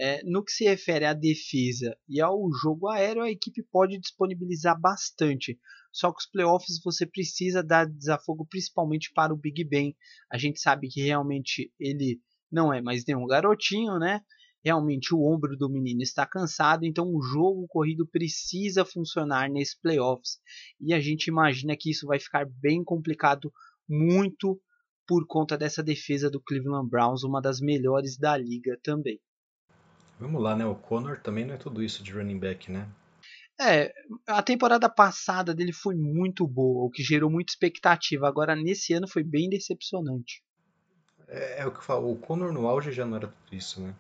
É, 0.02 0.24
no 0.24 0.44
que 0.44 0.52
se 0.52 0.64
refere 0.64 1.04
à 1.04 1.14
defesa 1.14 1.98
e 2.08 2.22
ao 2.22 2.50
jogo 2.62 2.88
aéreo, 2.88 3.22
a 3.22 3.30
equipe 3.30 3.62
pode 3.70 4.00
disponibilizar 4.00 4.80
bastante. 4.80 5.60
Só 5.92 6.12
que 6.12 6.20
os 6.20 6.30
playoffs 6.30 6.80
você 6.84 7.06
precisa 7.06 7.62
dar 7.62 7.86
desafogo 7.86 8.46
principalmente 8.50 9.12
para 9.14 9.34
o 9.34 9.38
Big 9.38 9.64
Ben. 9.66 9.96
A 10.32 10.38
gente 10.38 10.60
sabe 10.60 10.88
que 10.88 11.02
realmente 11.02 11.74
ele 11.80 12.22
não 12.52 12.74
é 12.74 12.82
mais 12.82 13.06
nenhum 13.06 13.26
garotinho, 13.26 14.00
né? 14.00 14.22
Realmente 14.64 15.14
o 15.16 15.22
ombro 15.24 15.55
do 15.55 15.70
menino 15.70 16.01
está 16.01 16.26
cansado, 16.26 16.86
então 16.86 17.05
o 17.07 17.22
jogo 17.22 17.66
corrido 17.68 18.05
precisa 18.05 18.84
funcionar 18.84 19.49
nesses 19.49 19.80
playoffs. 19.80 20.39
E 20.80 20.93
a 20.93 20.99
gente 20.99 21.28
imagina 21.28 21.78
que 21.78 21.91
isso 21.91 22.05
vai 22.05 22.20
ficar 22.20 22.45
bem 22.45 22.84
complicado, 22.84 23.51
muito 23.88 24.60
por 25.07 25.26
conta 25.26 25.57
dessa 25.57 25.82
defesa 25.82 26.30
do 26.30 26.41
Cleveland 26.41 26.89
Browns, 26.89 27.24
uma 27.24 27.41
das 27.41 27.60
melhores 27.60 28.18
da 28.18 28.38
liga 28.38 28.78
também. 28.84 29.20
Vamos 30.20 30.41
lá, 30.41 30.55
né? 30.55 30.66
O 30.66 30.76
Connor 30.76 31.20
também 31.22 31.45
não 31.45 31.55
é 31.55 31.57
tudo 31.57 31.82
isso 31.82 32.03
de 32.03 32.12
running 32.12 32.38
back, 32.38 32.70
né? 32.70 32.88
É, 33.60 33.91
a 34.28 34.43
temporada 34.43 34.89
passada 34.89 35.53
dele 35.53 35.74
foi 35.74 35.95
muito 35.95 36.47
boa, 36.47 36.86
o 36.86 36.89
que 36.89 37.03
gerou 37.03 37.30
muita 37.30 37.51
expectativa. 37.51 38.28
Agora, 38.28 38.55
nesse 38.55 38.93
ano, 38.93 39.07
foi 39.07 39.24
bem 39.24 39.49
decepcionante. 39.49 40.43
É, 41.30 41.62
é 41.62 41.66
o 41.66 41.72
que 41.72 41.78
eu 41.78 41.84
falo, 41.84 42.12
o 42.12 42.16
Conor 42.16 42.52
no 42.52 42.68
auge 42.68 42.92
já 42.92 43.06
não 43.06 43.18
era 43.18 43.28
tudo 43.28 43.56
isso, 43.56 43.82
né? 43.82 43.94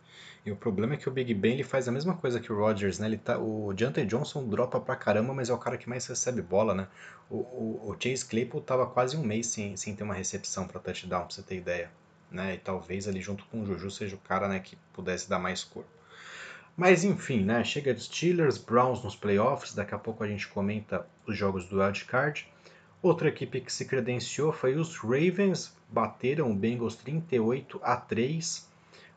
E 0.45 0.51
o 0.51 0.55
problema 0.55 0.93
é 0.93 0.97
que 0.97 1.07
o 1.07 1.11
Big 1.11 1.33
Ben 1.33 1.53
ele 1.53 1.63
faz 1.63 1.87
a 1.87 1.91
mesma 1.91 2.15
coisa 2.15 2.39
que 2.39 2.51
o 2.51 2.57
Rodgers, 2.57 2.97
né? 2.97 3.07
Ele 3.07 3.17
tá, 3.17 3.37
o 3.37 3.73
Deontay 3.73 4.05
Johnson 4.05 4.47
dropa 4.47 4.79
pra 4.79 4.95
caramba, 4.95 5.33
mas 5.33 5.49
é 5.49 5.53
o 5.53 5.57
cara 5.57 5.77
que 5.77 5.89
mais 5.89 6.05
recebe 6.07 6.41
bola, 6.41 6.73
né? 6.73 6.87
O, 7.29 7.37
o, 7.37 7.89
o 7.89 7.97
Chase 7.99 8.25
Claypool 8.25 8.61
tava 8.61 8.87
quase 8.87 9.17
um 9.17 9.23
mês 9.23 9.47
sem, 9.47 9.75
sem 9.77 9.95
ter 9.95 10.03
uma 10.03 10.13
recepção 10.13 10.67
para 10.67 10.79
touchdown, 10.79 11.25
pra 11.25 11.35
você 11.35 11.43
ter 11.43 11.57
ideia. 11.57 11.91
Né? 12.31 12.55
E 12.55 12.57
talvez 12.57 13.07
ali 13.07 13.21
junto 13.21 13.45
com 13.45 13.61
o 13.61 13.65
Juju 13.65 13.91
seja 13.91 14.15
o 14.15 14.19
cara 14.19 14.47
né, 14.47 14.59
que 14.59 14.75
pudesse 14.93 15.29
dar 15.29 15.39
mais 15.39 15.63
corpo. 15.63 15.89
Mas 16.75 17.03
enfim, 17.03 17.43
né? 17.43 17.63
Chega 17.63 17.93
de 17.93 18.01
Steelers, 18.01 18.57
Browns 18.57 19.03
nos 19.03 19.15
playoffs. 19.15 19.73
Daqui 19.73 19.93
a 19.93 19.99
pouco 19.99 20.23
a 20.23 20.27
gente 20.27 20.47
comenta 20.47 21.05
os 21.27 21.37
jogos 21.37 21.65
do 21.65 21.81
wild 21.81 22.05
card. 22.05 22.47
Outra 23.01 23.27
equipe 23.27 23.61
que 23.61 23.71
se 23.71 23.85
credenciou 23.85 24.51
foi 24.53 24.75
os 24.75 24.97
Ravens, 24.97 25.75
bateram 25.89 26.51
o 26.51 26.55
Bengals 26.55 26.95
38 26.95 27.79
a 27.83 27.95
3. 27.95 28.67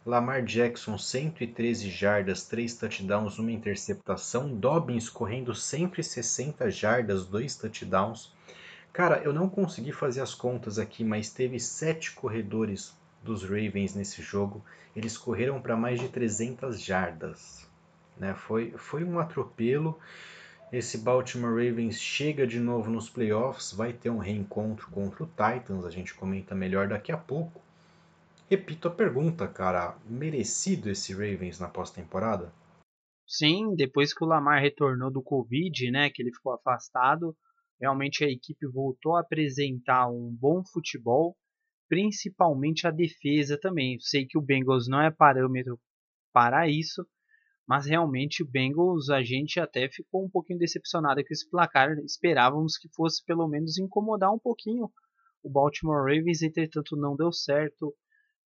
Lamar 0.04 0.42
Jackson 0.42 0.98
113 0.98 1.88
jardas, 1.88 2.44
3 2.44 2.74
touchdowns, 2.74 3.38
uma 3.38 3.52
interceptação. 3.52 4.52
Dobbins 4.52 5.08
correndo 5.08 5.54
160 5.54 6.70
jardas, 6.70 7.24
2 7.24 7.54
touchdowns. 7.54 8.32
Cara, 8.92 9.22
eu 9.22 9.32
não 9.32 9.48
consegui 9.48 9.92
fazer 9.92 10.20
as 10.20 10.34
contas 10.34 10.78
aqui, 10.78 11.04
mas 11.04 11.30
teve 11.30 11.60
7 11.60 12.12
corredores 12.12 12.92
dos 13.22 13.42
Ravens 13.44 13.94
nesse 13.94 14.20
jogo, 14.20 14.64
eles 14.94 15.16
correram 15.16 15.60
para 15.60 15.76
mais 15.76 16.00
de 16.00 16.08
300 16.08 16.80
jardas. 16.80 17.66
Né? 18.18 18.34
Foi, 18.34 18.72
foi 18.76 19.04
um 19.04 19.18
atropelo. 19.18 19.98
Esse 20.72 20.96
Baltimore 20.96 21.50
Ravens 21.50 22.00
chega 22.00 22.46
de 22.46 22.58
novo 22.58 22.90
nos 22.90 23.10
playoffs, 23.10 23.72
vai 23.72 23.92
ter 23.92 24.08
um 24.08 24.16
reencontro 24.16 24.90
contra 24.90 25.22
o 25.22 25.26
Titans, 25.26 25.84
a 25.84 25.90
gente 25.90 26.14
comenta 26.14 26.54
melhor 26.54 26.88
daqui 26.88 27.12
a 27.12 27.18
pouco. 27.18 27.60
Repito 28.48 28.88
a 28.88 28.90
pergunta, 28.90 29.46
cara, 29.46 29.96
merecido 30.06 30.88
esse 30.88 31.12
Ravens 31.12 31.60
na 31.60 31.68
pós-temporada? 31.68 32.50
Sim, 33.26 33.74
depois 33.76 34.14
que 34.14 34.24
o 34.24 34.26
Lamar 34.26 34.62
retornou 34.62 35.10
do 35.10 35.22
Covid, 35.22 35.90
né, 35.90 36.08
que 36.08 36.22
ele 36.22 36.32
ficou 36.32 36.54
afastado, 36.54 37.36
realmente 37.78 38.24
a 38.24 38.30
equipe 38.30 38.66
voltou 38.66 39.16
a 39.16 39.20
apresentar 39.20 40.08
um 40.08 40.34
bom 40.34 40.62
futebol 40.64 41.36
principalmente 41.92 42.86
a 42.86 42.90
defesa 42.90 43.58
também. 43.60 43.98
Sei 44.00 44.24
que 44.24 44.38
o 44.38 44.40
Bengals 44.40 44.88
não 44.88 45.02
é 45.02 45.10
parâmetro 45.10 45.78
para 46.32 46.66
isso, 46.66 47.06
Mas 47.66 47.86
realmente 47.86 48.42
o 48.42 48.48
Bengals, 48.48 49.08
a 49.08 49.22
gente 49.22 49.60
até 49.60 49.88
ficou 49.88 50.24
um 50.24 50.30
pouquinho 50.30 50.58
decepcionado 50.58 51.22
com 51.22 51.32
esse 51.32 51.48
placar. 51.48 51.96
Esperávamos 52.04 52.76
que 52.76 52.88
fosse 52.94 53.24
pelo 53.24 53.48
menos 53.48 53.78
incomodar 53.78 54.32
um 54.32 54.38
pouquinho 54.38 54.90
o 55.42 55.50
Baltimore 55.50 56.04
Ravens, 56.04 56.42
entretanto 56.42 56.96
não 56.96 57.16
deu 57.16 57.32
certo. 57.32 57.94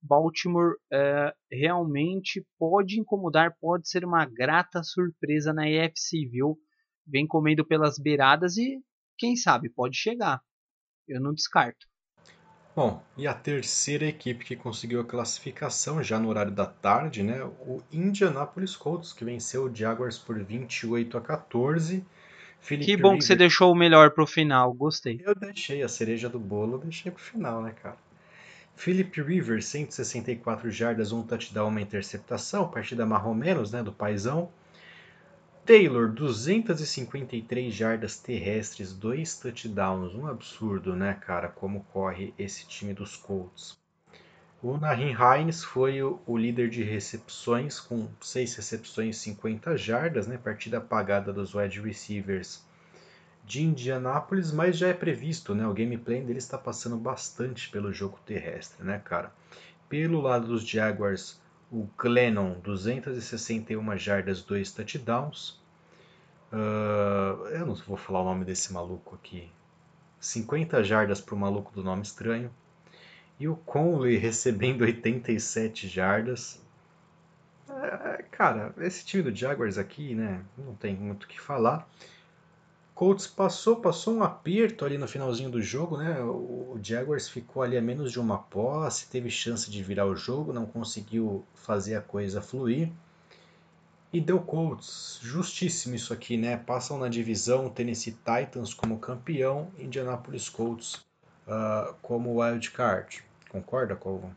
Baltimore 0.02 0.76
é, 0.92 1.34
realmente 1.50 2.46
pode 2.58 2.98
incomodar, 2.98 3.56
pode 3.60 3.88
ser 3.88 4.04
uma 4.04 4.24
grata 4.24 4.82
surpresa 4.82 5.52
na 5.52 5.68
EFC, 5.68 6.26
viu? 6.30 6.58
Vem 7.06 7.26
comendo 7.26 7.66
pelas 7.66 7.98
beiradas 7.98 8.56
e 8.56 8.80
quem 9.18 9.36
sabe 9.36 9.68
pode 9.70 9.96
chegar. 9.96 10.40
Eu 11.06 11.20
não 11.20 11.32
descarto. 11.32 11.86
Bom, 12.76 13.02
e 13.16 13.26
a 13.26 13.32
terceira 13.32 14.04
equipe 14.04 14.44
que 14.44 14.54
conseguiu 14.54 15.00
a 15.00 15.04
classificação 15.04 16.02
já 16.02 16.18
no 16.18 16.28
horário 16.28 16.52
da 16.52 16.66
tarde, 16.66 17.22
né? 17.22 17.42
O 17.42 17.82
Indianapolis 17.90 18.76
Colts, 18.76 19.14
que 19.14 19.24
venceu 19.24 19.64
o 19.64 19.74
Jaguars 19.74 20.18
por 20.18 20.38
28 20.38 21.16
a 21.16 21.20
14. 21.22 22.04
Felipe 22.60 22.84
que 22.84 22.96
bom 22.98 23.16
que 23.16 23.24
você 23.24 23.34
deixou 23.34 23.72
o 23.72 23.74
melhor 23.74 24.10
pro 24.10 24.26
final, 24.26 24.74
gostei. 24.74 25.22
Eu 25.24 25.34
deixei 25.34 25.82
a 25.82 25.88
cereja 25.88 26.28
do 26.28 26.38
bolo, 26.38 26.76
deixei 26.76 27.10
pro 27.10 27.22
final, 27.22 27.62
né, 27.62 27.74
cara? 27.82 27.96
Philip 28.74 29.22
Rivers, 29.22 29.64
164 29.64 30.70
jardas, 30.70 31.12
um 31.12 31.22
touchdown, 31.22 31.68
uma 31.68 31.80
interceptação, 31.80 32.68
partida 32.68 33.06
marrom 33.06 33.32
menos, 33.32 33.72
né, 33.72 33.82
do 33.82 33.90
paizão. 33.90 34.50
Taylor, 35.66 36.08
253 36.12 37.74
jardas 37.74 38.16
terrestres, 38.16 38.92
dois 38.92 39.36
touchdowns, 39.36 40.14
um 40.14 40.28
absurdo, 40.28 40.94
né, 40.94 41.14
cara, 41.14 41.48
como 41.48 41.82
corre 41.92 42.32
esse 42.38 42.68
time 42.68 42.94
dos 42.94 43.16
Colts. 43.16 43.76
O 44.62 44.76
Nahin 44.76 45.12
Hines 45.12 45.64
foi 45.64 46.00
o, 46.00 46.38
líder 46.38 46.70
de 46.70 46.84
recepções, 46.84 47.80
com 47.80 48.06
6 48.20 48.54
recepções 48.54 49.16
e 49.16 49.18
50 49.18 49.76
jardas, 49.76 50.28
né, 50.28 50.38
partida 50.38 50.78
apagada 50.78 51.32
dos 51.32 51.52
wide 51.52 51.80
receivers 51.80 52.64
de 53.44 53.64
Indianápolis, 53.64 54.52
mas 54.52 54.78
já 54.78 54.86
é 54.86 54.94
previsto, 54.94 55.52
né, 55.52 55.66
o 55.66 55.74
gameplay 55.74 56.22
dele 56.22 56.38
está 56.38 56.56
passando 56.56 56.96
bastante 56.96 57.68
pelo 57.70 57.92
jogo 57.92 58.20
terrestre, 58.24 58.84
né, 58.84 59.02
cara. 59.04 59.32
Pelo 59.88 60.20
lado 60.20 60.46
dos 60.46 60.64
Jaguars, 60.64 61.40
o 61.70 61.88
Glennon, 61.98 62.60
261 62.60 63.96
jardas, 63.98 64.42
2 64.42 64.72
touchdowns. 64.72 65.60
Uh, 66.52 67.46
eu 67.48 67.66
não 67.66 67.74
vou 67.74 67.96
falar 67.96 68.22
o 68.22 68.24
nome 68.24 68.44
desse 68.44 68.72
maluco 68.72 69.14
aqui. 69.14 69.50
50 70.20 70.82
jardas 70.84 71.20
para 71.20 71.34
o 71.34 71.38
maluco 71.38 71.72
do 71.72 71.82
nome 71.82 72.02
estranho. 72.02 72.50
E 73.38 73.48
o 73.48 73.56
Conley 73.56 74.16
recebendo 74.18 74.82
87 74.82 75.88
jardas. 75.88 76.60
É, 77.68 78.22
cara, 78.30 78.72
esse 78.78 79.04
time 79.04 79.24
do 79.24 79.34
Jaguars 79.34 79.76
aqui, 79.76 80.14
né? 80.14 80.42
Não 80.56 80.74
tem 80.74 80.94
muito 80.94 81.24
o 81.24 81.28
que 81.28 81.40
falar. 81.40 81.88
Colts 82.96 83.26
passou, 83.26 83.76
passou 83.76 84.14
um 84.14 84.22
aperto 84.22 84.82
ali 84.82 84.96
no 84.96 85.06
finalzinho 85.06 85.50
do 85.50 85.60
jogo, 85.60 85.98
né? 85.98 86.18
O 86.22 86.78
Jaguars 86.82 87.28
ficou 87.28 87.62
ali 87.62 87.76
a 87.76 87.82
menos 87.82 88.10
de 88.10 88.18
uma 88.18 88.38
posse, 88.38 89.10
teve 89.10 89.28
chance 89.28 89.70
de 89.70 89.82
virar 89.82 90.06
o 90.06 90.16
jogo, 90.16 90.50
não 90.50 90.64
conseguiu 90.64 91.44
fazer 91.54 91.94
a 91.94 92.00
coisa 92.00 92.40
fluir. 92.40 92.90
E 94.10 94.18
deu 94.18 94.40
Colts, 94.40 95.20
justíssimo 95.20 95.94
isso 95.94 96.10
aqui, 96.10 96.38
né? 96.38 96.56
Passam 96.56 96.96
na 96.96 97.08
divisão 97.08 97.68
Tennessee 97.68 98.16
Titans 98.24 98.72
como 98.72 98.98
campeão, 98.98 99.70
Indianapolis 99.78 100.48
Colts 100.48 100.94
uh, 101.46 101.94
como 102.00 102.40
wild 102.40 102.70
card. 102.70 103.22
Concorda, 103.50 103.94
Colvin? 103.94 104.34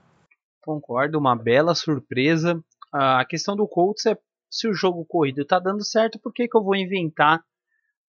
Concordo, 0.62 1.18
uma 1.18 1.34
bela 1.34 1.74
surpresa. 1.74 2.58
Uh, 2.94 3.20
a 3.22 3.26
questão 3.26 3.56
do 3.56 3.66
Colts 3.66 4.06
é 4.06 4.18
se 4.52 4.68
o 4.68 4.74
jogo 4.74 5.06
corrido 5.06 5.46
tá 5.46 5.60
dando 5.60 5.86
certo, 5.86 6.20
por 6.20 6.34
que, 6.34 6.46
que 6.46 6.58
eu 6.58 6.64
vou 6.64 6.76
inventar 6.76 7.42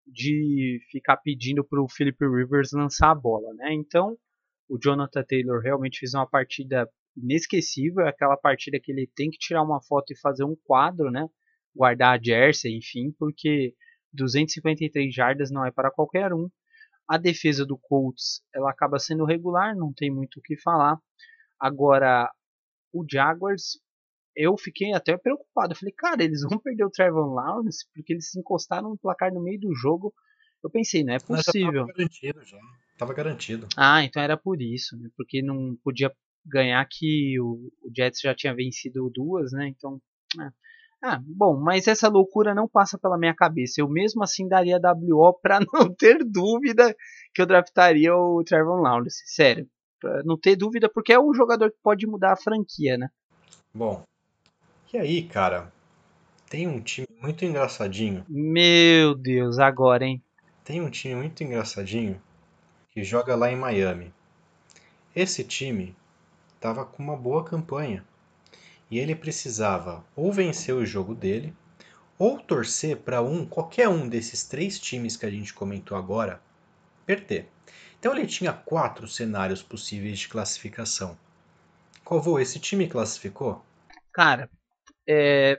de 0.07 0.81
ficar 0.91 1.17
pedindo 1.19 1.65
para 1.65 1.83
o 1.83 1.89
Philip 1.89 2.19
Rivers 2.21 2.73
lançar 2.73 3.11
a 3.11 3.15
bola, 3.15 3.53
né? 3.55 3.73
Então, 3.73 4.17
o 4.69 4.79
Jonathan 4.79 5.25
Taylor 5.25 5.61
realmente 5.61 5.99
fez 5.99 6.15
uma 6.15 6.29
partida 6.29 6.89
inesquecível, 7.17 8.07
aquela 8.07 8.37
partida 8.37 8.79
que 8.81 8.93
ele 8.93 9.11
tem 9.15 9.31
que 9.31 9.39
tirar 9.39 9.63
uma 9.63 9.83
foto 9.83 10.13
e 10.13 10.19
fazer 10.19 10.45
um 10.45 10.57
quadro, 10.65 11.11
né? 11.11 11.29
Guardar 11.75 12.19
a 12.19 12.23
jersey, 12.23 12.77
enfim, 12.77 13.13
porque 13.19 13.75
253 14.13 15.15
jardas 15.15 15.51
não 15.51 15.65
é 15.65 15.71
para 15.71 15.91
qualquer 15.91 16.33
um. 16.33 16.49
A 17.09 17.19
defesa 17.19 17.67
do 17.67 17.77
Colts, 17.77 18.43
ela 18.55 18.71
acaba 18.71 18.99
sendo 18.99 19.25
regular, 19.25 19.75
não 19.77 19.93
tem 19.93 20.11
muito 20.11 20.39
o 20.39 20.43
que 20.43 20.57
falar. 20.61 20.99
Agora, 21.59 22.31
o 22.93 23.05
Jaguars 23.09 23.81
eu 24.37 24.57
fiquei 24.57 24.93
até 24.93 25.17
preocupado. 25.17 25.73
Eu 25.73 25.77
falei, 25.77 25.95
cara, 25.97 26.23
eles 26.23 26.43
vão 26.43 26.59
perder 26.59 26.85
o 26.85 26.91
Trevor 26.91 27.33
Lawrence 27.33 27.87
porque 27.95 28.13
eles 28.13 28.31
se 28.31 28.39
encostaram 28.39 28.91
no 28.91 28.99
placar 28.99 29.33
no 29.33 29.43
meio 29.43 29.61
do 29.61 29.75
jogo. 29.75 30.13
Eu 30.63 30.71
pensei, 30.71 31.05
não 31.05 31.15
é 31.15 31.19
possível. 31.19 31.87
Tava 31.87 31.93
garantido 31.93 32.45
já. 32.45 32.59
Tava 32.99 33.15
garantido. 33.15 33.69
Ah, 33.77 34.05
então 34.05 34.23
era 34.23 34.37
por 34.37 34.61
isso, 34.61 34.97
né? 34.97 35.09
Porque 35.17 35.43
não 35.43 35.77
podia 35.83 36.13
ganhar 36.45 36.87
que 36.91 37.41
o, 37.41 37.71
o 37.83 37.91
Jets 37.95 38.21
já 38.21 38.35
tinha 38.35 38.55
vencido 38.55 39.11
duas, 39.11 39.53
né? 39.53 39.69
Então. 39.69 40.01
É. 40.39 40.51
Ah, 41.03 41.19
bom, 41.25 41.59
mas 41.59 41.89
essa 41.89 42.09
loucura 42.09 42.55
não 42.55 42.69
passa 42.69 42.99
pela 42.99 43.17
minha 43.17 43.35
cabeça. 43.35 43.81
Eu 43.81 43.89
mesmo 43.89 44.23
assim 44.23 44.47
daria 44.47 44.79
WO 44.79 45.33
para 45.41 45.61
não 45.61 45.95
ter 45.95 46.23
dúvida 46.23 46.95
que 47.35 47.41
eu 47.41 47.47
draftaria 47.47 48.15
o 48.15 48.45
Trevor 48.45 48.81
Lawrence. 48.81 49.23
Sério. 49.25 49.67
Pra 49.99 50.23
não 50.25 50.39
ter 50.39 50.57
dúvida, 50.57 50.91
porque 50.93 51.13
é 51.13 51.21
um 51.21 51.33
jogador 51.33 51.71
que 51.71 51.79
pode 51.83 52.07
mudar 52.07 52.33
a 52.33 52.37
franquia, 52.37 52.99
né? 52.99 53.09
Bom, 53.75 54.03
e 54.93 54.99
aí, 54.99 55.23
cara, 55.23 55.73
tem 56.49 56.67
um 56.67 56.81
time 56.81 57.07
muito 57.21 57.45
engraçadinho. 57.45 58.27
Meu 58.29 59.15
Deus, 59.15 59.59
agora, 59.59 60.05
hein? 60.05 60.23
Tem 60.65 60.81
um 60.81 60.91
time 60.91 61.15
muito 61.15 61.43
engraçadinho 61.45 62.21
que 62.91 63.05
joga 63.05 63.37
lá 63.37 63.51
em 63.51 63.57
Miami. 63.57 64.13
Esse 65.15 65.45
time 65.45 65.97
estava 66.55 66.85
com 66.85 67.03
uma 67.03 67.17
boa 67.17 67.45
campanha 67.45 68.05
e 68.91 68.99
ele 68.99 69.15
precisava 69.15 70.05
ou 70.17 70.33
vencer 70.33 70.75
o 70.75 70.85
jogo 70.85 71.15
dele 71.15 71.55
ou 72.19 72.39
torcer 72.39 72.97
para 72.97 73.23
um 73.23 73.47
qualquer 73.47 73.89
um 73.89 74.09
desses 74.09 74.45
três 74.45 74.79
times 74.79 75.17
que 75.17 75.25
a 75.25 75.31
gente 75.31 75.55
comentou 75.55 75.97
agora 75.97 76.41
perder. 77.07 77.49
Então 77.99 78.15
ele 78.15 78.27
tinha 78.27 78.53
quatro 78.53 79.09
cenários 79.09 79.63
possíveis 79.63 80.19
de 80.19 80.29
classificação. 80.29 81.17
Qual 82.05 82.21
voo 82.21 82.41
esse 82.41 82.59
time 82.59 82.89
classificou? 82.89 83.65
Cara, 84.13 84.51
é, 85.11 85.59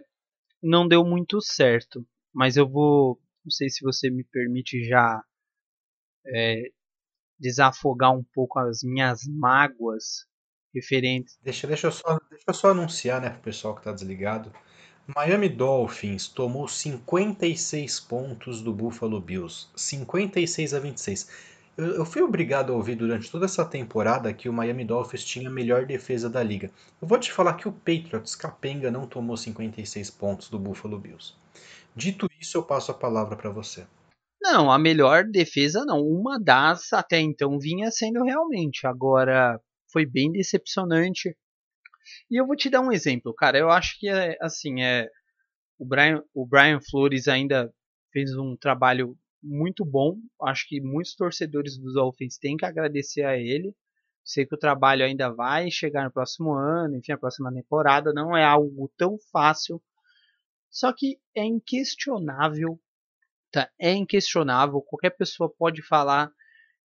não 0.64 0.88
deu 0.88 1.04
muito 1.04 1.42
certo. 1.42 2.06
Mas 2.34 2.56
eu 2.56 2.68
vou, 2.68 3.20
não 3.44 3.52
sei 3.52 3.70
se 3.70 3.84
você 3.84 4.10
me 4.10 4.24
permite 4.24 4.86
já 4.86 5.22
é, 6.26 6.72
desafogar 7.38 8.16
um 8.16 8.24
pouco 8.34 8.60
as 8.60 8.82
minhas 8.82 9.22
mágoas 9.28 10.26
referentes. 10.74 11.38
Deixa, 11.42 11.68
deixa, 11.68 11.88
eu, 11.88 11.92
só, 11.92 12.18
deixa 12.30 12.46
eu 12.48 12.54
só 12.54 12.70
anunciar, 12.72 13.20
né, 13.22 13.30
pro 13.30 13.42
pessoal 13.42 13.76
que 13.76 13.84
tá 13.84 13.92
desligado. 13.92 14.54
Miami 15.14 15.50
Dolphins 15.50 16.30
tomou 16.30 16.68
56 16.68 18.00
pontos 18.02 18.62
do 18.62 18.72
Buffalo 18.72 19.20
Bills, 19.20 19.68
56 19.76 20.74
a 20.74 20.80
26. 20.80 21.51
Eu, 21.78 21.96
eu, 21.96 22.06
fui 22.06 22.22
obrigado 22.22 22.74
a 22.74 22.76
ouvir 22.76 22.96
durante 22.96 23.32
toda 23.32 23.46
essa 23.46 23.66
temporada 23.66 24.34
que 24.34 24.50
o 24.50 24.54
Miami 24.54 24.84
Dolphins 24.84 25.24
tinha 25.24 25.50
a 25.50 25.52
melhor 25.52 25.86
defesa 25.86 26.30
da 26.30 26.44
liga. 26.44 26.70
Eu 27.02 27.08
vou 27.08 27.18
te 27.18 27.32
falar 27.32 27.54
que 27.54 27.68
o 27.68 27.72
Patriots 27.72 28.36
capenga 28.36 28.92
não 28.92 29.08
tomou 29.08 29.38
56 29.38 30.12
pontos 30.12 30.50
do 30.50 30.60
Buffalo 30.60 31.00
Bills. 31.00 31.34
Dito 31.96 32.28
isso, 32.40 32.58
eu 32.58 32.64
passo 32.64 32.92
a 32.92 32.96
palavra 32.96 33.36
para 33.36 33.50
você. 33.50 33.86
Não, 34.42 34.72
a 34.72 34.78
melhor 34.80 35.24
defesa 35.24 35.86
não. 35.86 36.02
Uma 36.02 36.40
das 36.40 36.92
até 36.94 37.20
então 37.20 37.60
vinha 37.60 37.92
sendo 37.92 38.24
realmente. 38.24 38.88
Agora 38.88 39.60
foi 39.92 40.06
bem 40.06 40.32
decepcionante. 40.32 41.36
E 42.30 42.40
eu 42.40 42.48
vou 42.48 42.56
te 42.56 42.70
dar 42.70 42.82
um 42.82 42.92
exemplo, 42.92 43.34
cara. 43.34 43.58
Eu 43.58 43.70
acho 43.70 44.00
que 44.00 44.10
é 44.10 44.36
assim, 44.42 44.82
é 44.82 45.08
o 45.78 45.86
Brian, 45.86 46.24
o 46.34 46.46
Brian 46.46 46.80
Flores 46.90 47.28
ainda 47.28 47.74
fez 48.12 48.36
um 48.36 48.56
trabalho 48.56 49.18
muito 49.42 49.84
bom. 49.86 50.18
Acho 50.42 50.68
que 50.68 50.82
muitos 50.82 51.16
torcedores 51.16 51.78
dos 51.78 51.94
Dolphins 51.94 52.38
têm 52.38 52.58
que 52.58 52.66
agradecer 52.66 53.24
a 53.24 53.38
ele. 53.38 53.76
Sei 54.24 54.46
que 54.46 54.56
o 54.56 54.60
trabalho 54.60 55.04
ainda 55.04 55.30
vai 55.30 55.72
chegar 55.72 56.04
no 56.04 56.12
próximo 56.12 56.54
ano, 56.54 56.96
enfim, 56.98 57.12
a 57.12 57.18
próxima 57.18 57.52
temporada. 57.52 58.14
Não 58.14 58.36
é 58.36 58.44
algo 58.44 58.92
tão 58.98 59.18
fácil. 59.32 59.82
Só 60.70 60.94
que 60.94 61.20
é 61.36 61.44
inquestionável, 61.44 62.80
tá? 63.52 63.70
É 63.80 63.92
inquestionável. 63.94 64.82
Qualquer 64.82 65.12
pessoa 65.12 65.50
pode 65.50 65.82
falar 65.82 66.32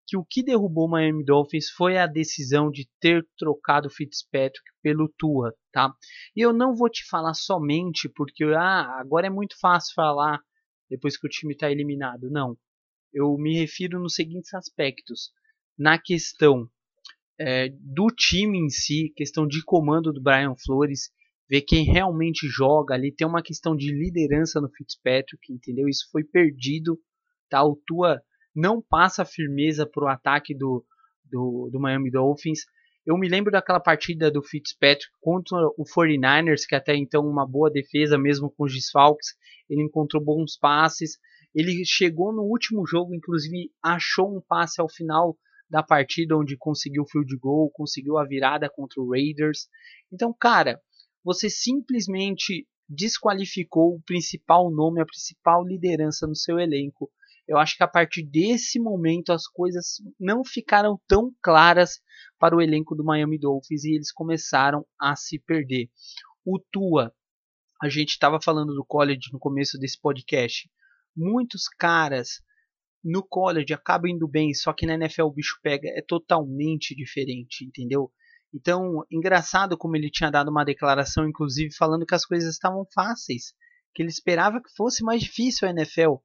que 0.07 0.17
o 0.17 0.25
que 0.25 0.41
derrubou 0.41 0.85
o 0.87 0.89
Miami 0.89 1.23
Dolphins 1.23 1.69
foi 1.69 1.97
a 1.97 2.07
decisão 2.07 2.71
de 2.71 2.89
ter 2.99 3.27
trocado 3.37 3.87
o 3.87 3.91
Fitzpatrick 3.91 4.63
pelo 4.81 5.09
Tua, 5.17 5.53
tá? 5.71 5.93
E 6.35 6.41
eu 6.41 6.53
não 6.53 6.73
vou 6.73 6.89
te 6.89 7.05
falar 7.05 7.33
somente 7.33 8.09
porque 8.09 8.45
ah, 8.45 8.99
agora 8.99 9.27
é 9.27 9.29
muito 9.29 9.59
fácil 9.59 9.93
falar 9.93 10.41
depois 10.89 11.17
que 11.17 11.27
o 11.27 11.29
time 11.29 11.53
está 11.53 11.71
eliminado. 11.71 12.29
Não. 12.29 12.57
Eu 13.13 13.35
me 13.37 13.57
refiro 13.57 13.99
nos 13.99 14.15
seguintes 14.15 14.53
aspectos. 14.53 15.31
Na 15.77 15.97
questão 15.99 16.69
é, 17.39 17.69
do 17.69 18.07
time 18.07 18.57
em 18.57 18.69
si, 18.69 19.13
questão 19.15 19.47
de 19.47 19.63
comando 19.63 20.11
do 20.11 20.21
Brian 20.21 20.55
Flores, 20.55 21.11
ver 21.49 21.61
quem 21.61 21.85
realmente 21.85 22.47
joga 22.47 22.93
ali. 22.93 23.11
Tem 23.11 23.27
uma 23.27 23.43
questão 23.43 23.75
de 23.75 23.91
liderança 23.91 24.59
no 24.59 24.69
Fitzpatrick, 24.69 25.51
entendeu? 25.51 25.87
Isso 25.87 26.07
foi 26.11 26.23
perdido, 26.23 26.99
tá? 27.49 27.63
O 27.63 27.79
Tua 27.85 28.21
não 28.55 28.81
passa 28.81 29.23
firmeza 29.23 29.85
para 29.85 30.05
o 30.05 30.07
ataque 30.07 30.55
do, 30.55 30.83
do, 31.23 31.69
do 31.71 31.79
Miami 31.79 32.09
Dolphins. 32.09 32.61
Eu 33.07 33.17
me 33.17 33.29
lembro 33.29 33.49
daquela 33.49 33.79
partida 33.79 34.29
do 34.29 34.43
Fitzpatrick 34.43 35.09
contra 35.21 35.55
o 35.77 35.85
49ers, 35.85 36.65
que 36.67 36.75
até 36.75 36.93
então 36.93 37.25
uma 37.25 37.47
boa 37.47 37.71
defesa, 37.71 38.17
mesmo 38.17 38.51
com 38.51 38.65
os 38.65 38.73
desfalques. 38.73 39.29
Ele 39.69 39.81
encontrou 39.81 40.21
bons 40.21 40.57
passes. 40.57 41.17
Ele 41.55 41.85
chegou 41.85 42.33
no 42.33 42.41
último 42.41 42.85
jogo, 42.85 43.15
inclusive 43.15 43.71
achou 43.81 44.35
um 44.35 44.41
passe 44.41 44.81
ao 44.81 44.89
final 44.89 45.37
da 45.69 45.81
partida, 45.81 46.35
onde 46.35 46.57
conseguiu 46.57 47.03
o 47.03 47.09
field 47.09 47.33
goal, 47.37 47.71
conseguiu 47.71 48.17
a 48.17 48.25
virada 48.25 48.69
contra 48.69 49.01
o 49.01 49.09
Raiders. 49.11 49.69
Então, 50.11 50.35
cara, 50.37 50.77
você 51.23 51.49
simplesmente 51.49 52.67
desqualificou 52.89 53.95
o 53.95 54.01
principal 54.01 54.69
nome, 54.69 54.99
a 54.99 55.05
principal 55.05 55.65
liderança 55.65 56.27
no 56.27 56.35
seu 56.35 56.59
elenco. 56.59 57.09
Eu 57.47 57.57
acho 57.57 57.77
que 57.77 57.83
a 57.83 57.87
partir 57.87 58.23
desse 58.23 58.79
momento 58.79 59.31
as 59.31 59.47
coisas 59.47 60.01
não 60.19 60.43
ficaram 60.43 60.99
tão 61.07 61.31
claras 61.41 62.01
para 62.37 62.55
o 62.55 62.61
elenco 62.61 62.95
do 62.95 63.03
Miami 63.03 63.39
Dolphins 63.39 63.83
e 63.83 63.95
eles 63.95 64.11
começaram 64.11 64.85
a 64.99 65.15
se 65.15 65.39
perder. 65.39 65.89
O 66.45 66.59
Tua, 66.71 67.13
a 67.81 67.89
gente 67.89 68.09
estava 68.09 68.39
falando 68.41 68.73
do 68.73 68.85
college 68.85 69.29
no 69.31 69.39
começo 69.39 69.77
desse 69.77 69.99
podcast. 69.99 70.69
Muitos 71.15 71.67
caras 71.67 72.41
no 73.03 73.25
college 73.25 73.73
acabam 73.73 74.11
indo 74.11 74.27
bem, 74.27 74.53
só 74.53 74.73
que 74.73 74.85
na 74.85 74.95
NFL 74.95 75.23
o 75.23 75.33
bicho 75.33 75.57
pega 75.61 75.87
é 75.89 76.01
totalmente 76.01 76.95
diferente, 76.95 77.63
entendeu? 77.63 78.11
Então, 78.53 79.05
engraçado 79.11 79.77
como 79.77 79.95
ele 79.95 80.09
tinha 80.09 80.31
dado 80.31 80.49
uma 80.49 80.63
declaração, 80.63 81.27
inclusive, 81.27 81.73
falando 81.75 82.05
que 82.05 82.15
as 82.15 82.25
coisas 82.25 82.53
estavam 82.53 82.85
fáceis, 82.93 83.53
que 83.93 84.01
ele 84.01 84.09
esperava 84.09 84.61
que 84.61 84.75
fosse 84.75 85.03
mais 85.03 85.21
difícil 85.21 85.67
a 85.67 85.71
NFL. 85.71 86.15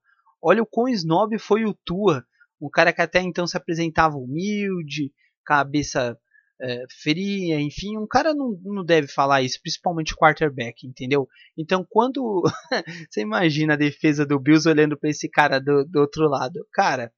Olha 0.42 0.62
o 0.62 0.66
quão 0.66 0.88
snob 0.88 1.38
foi 1.38 1.64
o 1.64 1.74
Tua, 1.84 2.24
um 2.60 2.68
cara 2.68 2.92
que 2.92 3.00
até 3.00 3.20
então 3.20 3.46
se 3.46 3.56
apresentava 3.56 4.16
humilde, 4.16 5.12
cabeça 5.44 6.18
é, 6.60 6.84
fria, 7.02 7.60
enfim, 7.60 7.96
um 7.96 8.06
cara 8.06 8.32
não, 8.34 8.56
não 8.62 8.84
deve 8.84 9.08
falar 9.08 9.42
isso, 9.42 9.58
principalmente 9.60 10.16
quarterback, 10.16 10.86
entendeu? 10.86 11.28
Então, 11.56 11.84
quando 11.88 12.42
você 13.10 13.20
imagina 13.20 13.74
a 13.74 13.76
defesa 13.76 14.24
do 14.24 14.38
Bills 14.38 14.68
olhando 14.68 14.96
para 14.96 15.10
esse 15.10 15.28
cara 15.28 15.58
do, 15.58 15.84
do 15.84 16.00
outro 16.00 16.28
lado, 16.28 16.64
cara, 16.72 17.12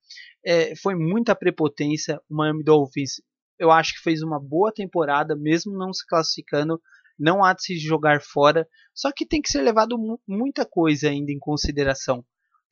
é, 0.45 0.75
foi 0.77 0.95
muita 0.95 1.35
prepotência. 1.35 2.21
O 2.29 2.37
Miami 2.37 2.65
Dolphins, 2.65 3.23
eu 3.59 3.71
acho 3.71 3.95
que 3.95 4.03
fez 4.03 4.23
uma 4.23 4.41
boa 4.41 4.73
temporada, 4.73 5.37
mesmo 5.37 5.77
não 5.77 5.93
se 5.93 6.07
classificando. 6.07 6.81
Não 7.19 7.45
há 7.45 7.53
de 7.55 7.63
se 7.63 7.79
jogar 7.79 8.21
fora, 8.21 8.67
só 8.93 9.13
que 9.13 9.25
tem 9.25 9.41
que 9.41 9.49
ser 9.49 9.63
levado 9.63 9.97
muita 10.27 10.67
coisa 10.67 11.09
ainda 11.09 11.31
em 11.31 11.39
consideração 11.39 12.25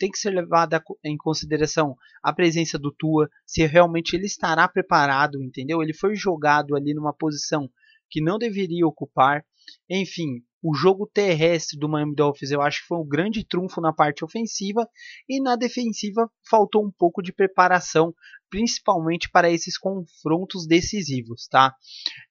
tem 0.02 0.10
que 0.10 0.18
ser 0.18 0.30
levada 0.30 0.82
em 1.04 1.16
consideração 1.16 1.94
a 2.20 2.32
presença 2.32 2.76
do 2.76 2.90
Tua, 2.90 3.30
se 3.46 3.64
realmente 3.64 4.16
ele 4.16 4.26
estará 4.26 4.66
preparado, 4.66 5.40
entendeu? 5.40 5.80
Ele 5.80 5.94
foi 5.94 6.16
jogado 6.16 6.74
ali 6.74 6.92
numa 6.92 7.14
posição 7.14 7.70
que 8.10 8.20
não 8.20 8.36
deveria 8.36 8.84
ocupar. 8.84 9.44
Enfim, 9.88 10.42
o 10.60 10.74
jogo 10.74 11.06
terrestre 11.06 11.78
do 11.78 11.88
Miami 11.88 12.16
Dolphins 12.16 12.50
eu 12.50 12.60
acho 12.60 12.80
que 12.80 12.88
foi 12.88 12.98
um 12.98 13.06
grande 13.06 13.46
trunfo 13.46 13.80
na 13.80 13.92
parte 13.92 14.24
ofensiva 14.24 14.88
e 15.28 15.40
na 15.40 15.54
defensiva 15.54 16.28
faltou 16.50 16.84
um 16.84 16.90
pouco 16.90 17.22
de 17.22 17.32
preparação, 17.32 18.12
principalmente 18.50 19.30
para 19.30 19.52
esses 19.52 19.78
confrontos 19.78 20.66
decisivos, 20.66 21.46
tá? 21.46 21.76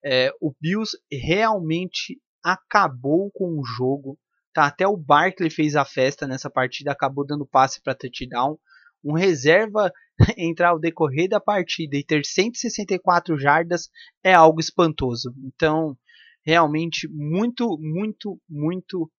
É, 0.03 0.29
o 0.41 0.53
Bills 0.59 0.97
realmente 1.09 2.19
acabou 2.43 3.31
com 3.31 3.57
o 3.57 3.63
jogo 3.63 4.19
Tá, 4.53 4.65
até 4.65 4.87
o 4.87 4.97
Barkley 4.97 5.49
fez 5.49 5.75
a 5.75 5.85
festa 5.85 6.27
nessa 6.27 6.49
partida, 6.49 6.91
acabou 6.91 7.25
dando 7.25 7.45
passe 7.45 7.81
para 7.81 7.95
touchdown. 7.95 8.57
Um 9.03 9.13
reserva 9.13 9.91
entrar 10.37 10.69
ao 10.69 10.79
decorrer 10.79 11.29
da 11.29 11.39
partida 11.39 11.95
e 11.95 12.03
ter 12.03 12.25
164 12.25 13.37
jardas 13.37 13.89
é 14.23 14.33
algo 14.33 14.59
espantoso. 14.59 15.33
Então, 15.45 15.97
realmente 16.43 17.07
muito, 17.07 17.77
muito, 17.79 18.39
muito 18.49 19.09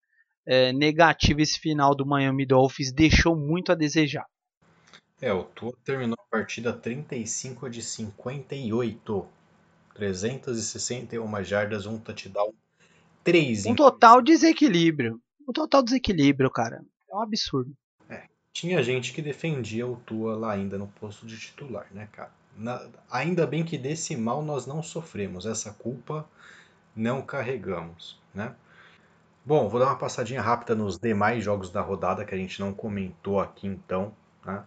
é, 0.47 0.72
negativo 0.72 1.41
esse 1.41 1.59
final 1.59 1.95
do 1.95 2.07
Miami 2.07 2.45
Dolphins, 2.45 2.93
deixou 2.93 3.37
muito 3.37 3.72
a 3.72 3.74
desejar. 3.74 4.26
É, 5.20 5.33
o 5.33 5.45
Tua 5.45 5.72
terminou 5.85 6.16
a 6.18 6.30
partida 6.30 6.72
35 6.72 7.70
de 7.70 7.80
58, 7.80 9.26
361 9.95 11.45
jardas, 11.45 11.87
um 11.87 11.97
touchdown, 11.97 12.53
Três. 13.25 13.66
Um 13.66 13.75
total 13.75 14.20
desequilíbrio. 14.20 15.20
Um 15.49 15.53
total 15.53 15.83
desequilíbrio, 15.83 16.51
cara. 16.51 16.83
É 17.11 17.14
um 17.14 17.20
absurdo. 17.20 17.73
É. 18.09 18.25
Tinha 18.53 18.83
gente 18.83 19.12
que 19.12 19.23
defendia 19.23 19.87
o 19.87 19.97
Tua 19.97 20.37
lá 20.37 20.53
ainda 20.53 20.79
no 20.79 20.89
posto 20.89 21.27
de 21.27 21.39
titular, 21.39 21.87
né, 21.93 22.09
cara? 22.12 22.33
Na... 22.57 22.87
ainda 23.11 23.47
bem 23.47 23.64
que 23.64 23.79
desse 23.79 24.16
mal 24.16 24.43
nós 24.43 24.66
não 24.66 24.83
sofremos. 24.83 25.47
Essa 25.47 25.73
culpa 25.73 26.29
não 26.95 27.23
carregamos, 27.23 28.20
né? 28.35 28.55
Bom, 29.45 29.68
vou 29.68 29.81
dar 29.81 29.87
uma 29.87 29.97
passadinha 29.97 30.41
rápida 30.41 30.75
nos 30.75 30.99
demais 30.99 31.43
jogos 31.43 31.70
da 31.70 31.81
rodada 31.81 32.25
que 32.25 32.35
a 32.35 32.39
gente 32.39 32.61
não 32.61 32.73
comentou 32.73 33.41
aqui 33.41 33.66
então. 33.66 34.14
Né? 34.45 34.62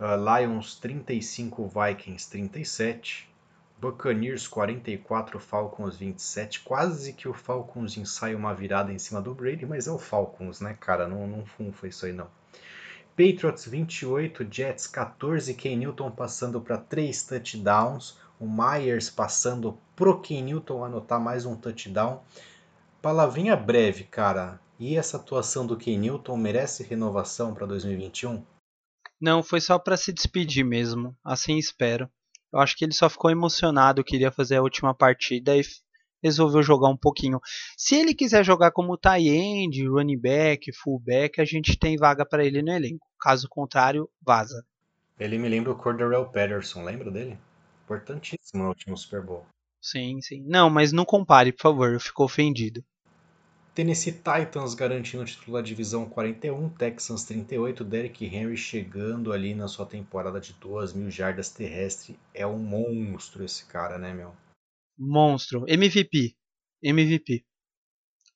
Uh, 0.00 0.38
Lions 0.38 0.76
35, 0.76 1.68
Vikings 1.68 2.30
37. 2.30 3.28
Buccaneers 3.78 4.48
44, 4.48 5.38
Falcons 5.38 5.96
27. 5.96 6.60
Quase 6.60 7.12
que 7.12 7.28
o 7.28 7.34
Falcons 7.34 7.96
ensaia 7.96 8.36
uma 8.36 8.54
virada 8.54 8.92
em 8.92 8.98
cima 8.98 9.20
do 9.20 9.34
Brady, 9.34 9.66
mas 9.66 9.86
é 9.86 9.90
o 9.90 9.98
Falcons, 9.98 10.60
né, 10.60 10.76
cara? 10.80 11.06
Não, 11.06 11.26
não 11.26 11.72
foi 11.72 11.88
isso 11.88 12.06
aí, 12.06 12.12
não. 12.12 12.28
Patriots 13.16 13.66
28, 13.66 14.46
Jets 14.50 14.86
14, 14.88 15.54
Ken 15.54 15.76
Newton 15.76 16.10
passando 16.10 16.60
para 16.60 16.78
3 16.78 17.22
touchdowns. 17.22 18.18
O 18.40 18.48
Myers 18.48 19.08
passando 19.08 19.78
pro 19.94 20.20
Ken 20.20 20.42
Newton 20.42 20.84
anotar 20.84 21.20
mais 21.20 21.46
um 21.46 21.54
touchdown. 21.54 22.22
Palavrinha 23.00 23.54
breve, 23.54 24.04
cara. 24.04 24.60
E 24.78 24.96
essa 24.96 25.16
atuação 25.16 25.64
do 25.64 25.76
Ken 25.76 25.96
Newton 25.96 26.36
merece 26.36 26.82
renovação 26.82 27.54
para 27.54 27.66
2021? 27.66 28.44
Não, 29.20 29.42
foi 29.42 29.60
só 29.60 29.78
para 29.78 29.96
se 29.96 30.12
despedir 30.12 30.64
mesmo. 30.64 31.16
Assim 31.22 31.56
espero. 31.56 32.10
Eu 32.54 32.60
acho 32.60 32.76
que 32.76 32.84
ele 32.84 32.94
só 32.94 33.10
ficou 33.10 33.32
emocionado, 33.32 34.04
queria 34.04 34.30
fazer 34.30 34.56
a 34.56 34.62
última 34.62 34.94
partida 34.94 35.56
e 35.56 35.62
resolveu 36.22 36.62
jogar 36.62 36.88
um 36.88 36.96
pouquinho. 36.96 37.40
Se 37.76 37.96
ele 37.96 38.14
quiser 38.14 38.44
jogar 38.44 38.70
como 38.70 38.96
tight 38.96 39.28
end, 39.28 39.84
running 39.88 40.16
back, 40.16 40.72
fullback, 40.72 41.40
a 41.40 41.44
gente 41.44 41.76
tem 41.76 41.96
vaga 41.96 42.24
para 42.24 42.44
ele 42.44 42.62
no 42.62 42.70
elenco. 42.70 43.04
Caso 43.20 43.48
contrário, 43.48 44.08
vaza. 44.24 44.64
Ele 45.18 45.36
me 45.36 45.48
lembra 45.48 45.72
o 45.72 45.76
Cordarrelle 45.76 46.26
Patterson, 46.26 46.84
lembra 46.84 47.10
dele? 47.10 47.36
Importantíssimo 47.84 48.62
no 48.62 48.68
último 48.68 48.96
Super 48.96 49.20
Bowl. 49.20 49.44
Sim, 49.82 50.20
sim. 50.20 50.40
Não, 50.46 50.70
mas 50.70 50.92
não 50.92 51.04
compare, 51.04 51.52
por 51.52 51.62
favor, 51.62 51.92
eu 51.92 51.98
fico 51.98 52.22
ofendido. 52.22 52.84
Tennessee 53.74 54.12
Titans 54.12 54.72
garantindo 54.74 55.24
o 55.24 55.26
título 55.26 55.56
da 55.56 55.62
divisão 55.62 56.08
41, 56.08 56.70
Texans 56.70 57.24
38, 57.24 57.82
Derrick 57.84 58.24
Henry 58.24 58.56
chegando 58.56 59.32
ali 59.32 59.52
na 59.52 59.66
sua 59.66 59.84
temporada 59.84 60.40
de 60.40 60.52
2 60.54 60.92
mil 60.92 61.10
jardas 61.10 61.50
terrestre. 61.50 62.16
É 62.32 62.46
um 62.46 62.58
monstro 62.58 63.44
esse 63.44 63.64
cara, 63.66 63.98
né, 63.98 64.14
meu? 64.14 64.32
Monstro. 64.96 65.64
MVP. 65.66 66.36
MVP. 66.82 67.44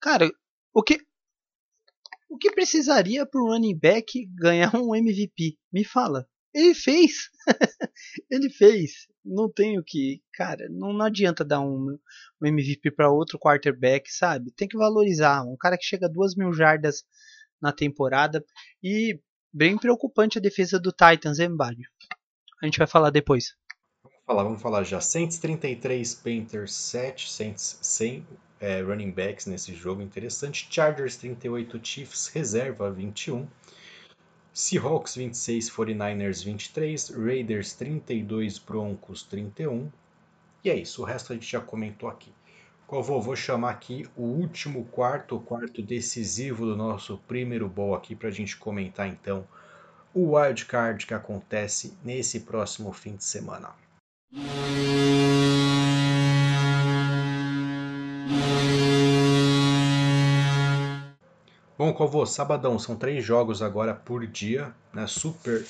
Cara, 0.00 0.28
o 0.74 0.82
que 0.82 0.98
o 2.28 2.36
que 2.36 2.50
precisaria 2.50 3.24
para 3.24 3.40
o 3.40 3.46
running 3.46 3.78
back 3.78 4.26
ganhar 4.34 4.74
um 4.74 4.94
MVP? 4.94 5.56
Me 5.72 5.84
fala. 5.84 6.28
Ele 6.52 6.74
fez. 6.74 7.30
ele 8.30 8.50
fez. 8.50 9.06
Não 9.28 9.50
tem 9.50 9.78
o 9.78 9.84
que. 9.84 10.22
Cara, 10.32 10.68
não, 10.70 10.92
não 10.92 11.04
adianta 11.04 11.44
dar 11.44 11.60
um, 11.60 11.98
um 12.40 12.46
MVP 12.46 12.90
para 12.90 13.10
outro 13.10 13.38
quarterback, 13.38 14.10
sabe? 14.10 14.50
Tem 14.52 14.66
que 14.66 14.76
valorizar. 14.76 15.42
Um 15.42 15.56
cara 15.56 15.76
que 15.76 15.84
chega 15.84 16.06
a 16.06 16.10
duas 16.10 16.34
mil 16.34 16.52
jardas 16.52 17.04
na 17.60 17.72
temporada. 17.72 18.44
E 18.82 19.20
bem 19.52 19.76
preocupante 19.76 20.38
a 20.38 20.40
defesa 20.40 20.78
do 20.78 20.92
Titans, 20.92 21.38
hein, 21.38 21.54
Bádio? 21.54 21.88
A 22.62 22.66
gente 22.66 22.78
vai 22.78 22.86
falar 22.86 23.10
depois. 23.10 23.54
Vamos 24.02 24.18
falar, 24.26 24.42
vamos 24.42 24.62
falar 24.62 24.82
já. 24.84 25.00
133 25.00 26.14
Panthers 26.14 26.74
7, 26.74 27.30
100 27.30 28.26
é, 28.60 28.80
running 28.82 29.10
backs 29.10 29.46
nesse 29.46 29.74
jogo 29.74 30.02
interessante. 30.02 30.66
Chargers 30.70 31.16
38, 31.16 31.80
Chiefs 31.82 32.28
reserva 32.28 32.90
21. 32.90 33.46
Seahawks 34.58 35.14
26, 35.14 35.70
49ers 35.70 36.44
23, 36.44 37.10
Raiders 37.10 37.74
32, 37.74 38.58
Broncos 38.58 39.22
31. 39.22 39.88
E 40.64 40.68
é 40.68 40.74
isso, 40.74 41.00
o 41.00 41.04
resto 41.04 41.32
a 41.32 41.36
gente 41.36 41.48
já 41.48 41.60
comentou 41.60 42.08
aqui. 42.08 42.32
Qual 42.84 43.00
vou, 43.00 43.36
chamar 43.36 43.70
aqui 43.70 44.08
o 44.16 44.22
último 44.22 44.84
quarto, 44.86 45.36
o 45.36 45.40
quarto 45.40 45.80
decisivo 45.80 46.66
do 46.66 46.76
nosso 46.76 47.18
primeiro 47.18 47.68
bowl 47.68 47.94
aqui 47.94 48.16
para 48.16 48.30
a 48.30 48.32
gente 48.32 48.56
comentar 48.56 49.06
então 49.06 49.46
o 50.12 50.34
wild 50.34 50.64
card 50.64 51.06
que 51.06 51.14
acontece 51.14 51.96
nesse 52.02 52.40
próximo 52.40 52.92
fim 52.92 53.14
de 53.14 53.22
semana. 53.22 53.72
Bom, 61.78 61.92
Covô, 61.92 62.26
sabadão, 62.26 62.76
são 62.76 62.96
três 62.96 63.24
jogos 63.24 63.62
agora 63.62 63.94
por 63.94 64.26
dia, 64.26 64.74
né? 64.92 65.06
Super 65.06 65.64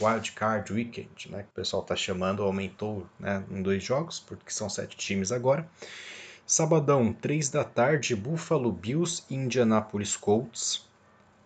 Wildcard 0.00 0.72
Weekend, 0.72 1.30
né? 1.30 1.44
Que 1.44 1.50
o 1.50 1.54
pessoal 1.54 1.84
tá 1.84 1.94
chamando, 1.94 2.42
aumentou 2.42 3.06
né, 3.16 3.44
em 3.48 3.62
dois 3.62 3.80
jogos, 3.80 4.18
porque 4.18 4.50
são 4.50 4.68
sete 4.68 4.96
times 4.96 5.30
agora. 5.30 5.70
Sabadão, 6.44 7.12
três 7.12 7.48
da 7.48 7.62
tarde, 7.62 8.16
Buffalo 8.16 8.72
Bills 8.72 9.22
e 9.30 9.36
Indianapolis 9.36 10.16
Colts. 10.16 10.84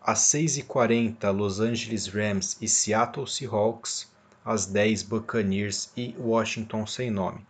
Às 0.01 0.21
6h40, 0.21 1.31
Los 1.31 1.61
Angeles 1.61 2.07
Rams 2.07 2.57
e 2.63 2.67
Seattle 2.67 3.27
Seahawks. 3.27 4.11
Às 4.43 4.65
10 4.65 5.03
Buccaneers 5.03 5.91
e 5.95 6.17
Washington 6.19 6.87
sem 6.87 7.11
nome. 7.11 7.47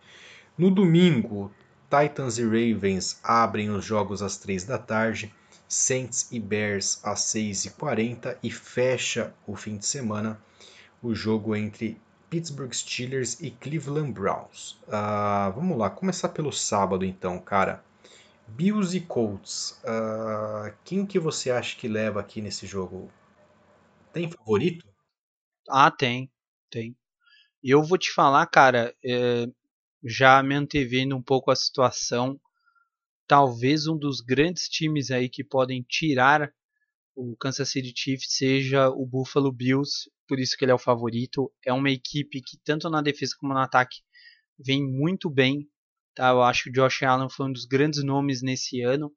No 0.57 0.69
domingo, 0.69 1.49
Titans 1.89 2.37
e 2.37 2.43
Ravens 2.43 3.21
abrem 3.23 3.69
os 3.69 3.85
jogos 3.85 4.21
às 4.21 4.35
3 4.35 4.65
da 4.65 4.77
tarde. 4.77 5.33
Saints 5.67 6.31
e 6.31 6.39
Bears 6.39 6.99
às 7.03 7.21
6h40 7.21 8.37
e 8.41 8.51
fecha 8.51 9.33
o 9.47 9.55
fim 9.55 9.77
de 9.77 9.85
semana 9.85 10.39
o 11.01 11.13
jogo 11.13 11.55
entre 11.55 11.99
Pittsburgh 12.29 12.73
Steelers 12.73 13.39
e 13.41 13.51
Cleveland 13.51 14.11
Browns. 14.11 14.79
Uh, 14.87 15.51
vamos 15.55 15.77
lá, 15.77 15.89
começar 15.89 16.29
pelo 16.29 16.51
sábado 16.51 17.05
então, 17.05 17.39
cara. 17.39 17.83
Bills 18.47 18.95
e 18.95 19.01
Colts. 19.01 19.79
Uh, 19.83 20.73
quem 20.83 21.05
que 21.05 21.19
você 21.19 21.51
acha 21.51 21.75
que 21.75 21.87
leva 21.87 22.19
aqui 22.19 22.41
nesse 22.41 22.67
jogo? 22.67 23.11
Tem 24.13 24.29
favorito? 24.29 24.85
Ah, 25.69 25.91
tem, 25.91 26.31
tem. 26.69 26.95
Eu 27.63 27.83
vou 27.83 27.97
te 27.97 28.11
falar, 28.11 28.45
cara, 28.47 28.95
é, 29.03 29.47
já 30.03 30.41
me 30.43 30.53
antevendo 30.53 31.15
um 31.15 31.21
pouco 31.21 31.49
a 31.49 31.55
situação, 31.55 32.39
talvez 33.27 33.87
um 33.87 33.97
dos 33.97 34.21
grandes 34.21 34.67
times 34.67 35.11
aí 35.11 35.29
que 35.29 35.43
podem 35.43 35.83
tirar 35.87 36.51
o 37.15 37.35
Kansas 37.37 37.69
City 37.69 37.93
Chiefs 37.95 38.35
seja 38.35 38.89
o 38.89 39.05
Buffalo 39.05 39.51
Bills, 39.51 40.09
por 40.27 40.37
isso 40.37 40.57
que 40.57 40.65
ele 40.65 40.71
é 40.71 40.75
o 40.75 40.79
favorito. 40.79 41.51
É 41.65 41.71
uma 41.71 41.89
equipe 41.89 42.41
que 42.41 42.57
tanto 42.63 42.89
na 42.89 43.01
defesa 43.01 43.35
como 43.39 43.53
no 43.53 43.59
ataque 43.59 44.01
vem 44.59 44.83
muito 44.83 45.29
bem. 45.29 45.69
Tá? 46.13 46.29
Eu 46.29 46.43
acho 46.43 46.63
que 46.63 46.69
o 46.71 46.73
Josh 46.73 47.03
Allen 47.03 47.29
foi 47.29 47.47
um 47.47 47.53
dos 47.53 47.65
grandes 47.65 48.03
nomes 48.03 48.41
nesse 48.41 48.81
ano. 48.81 49.13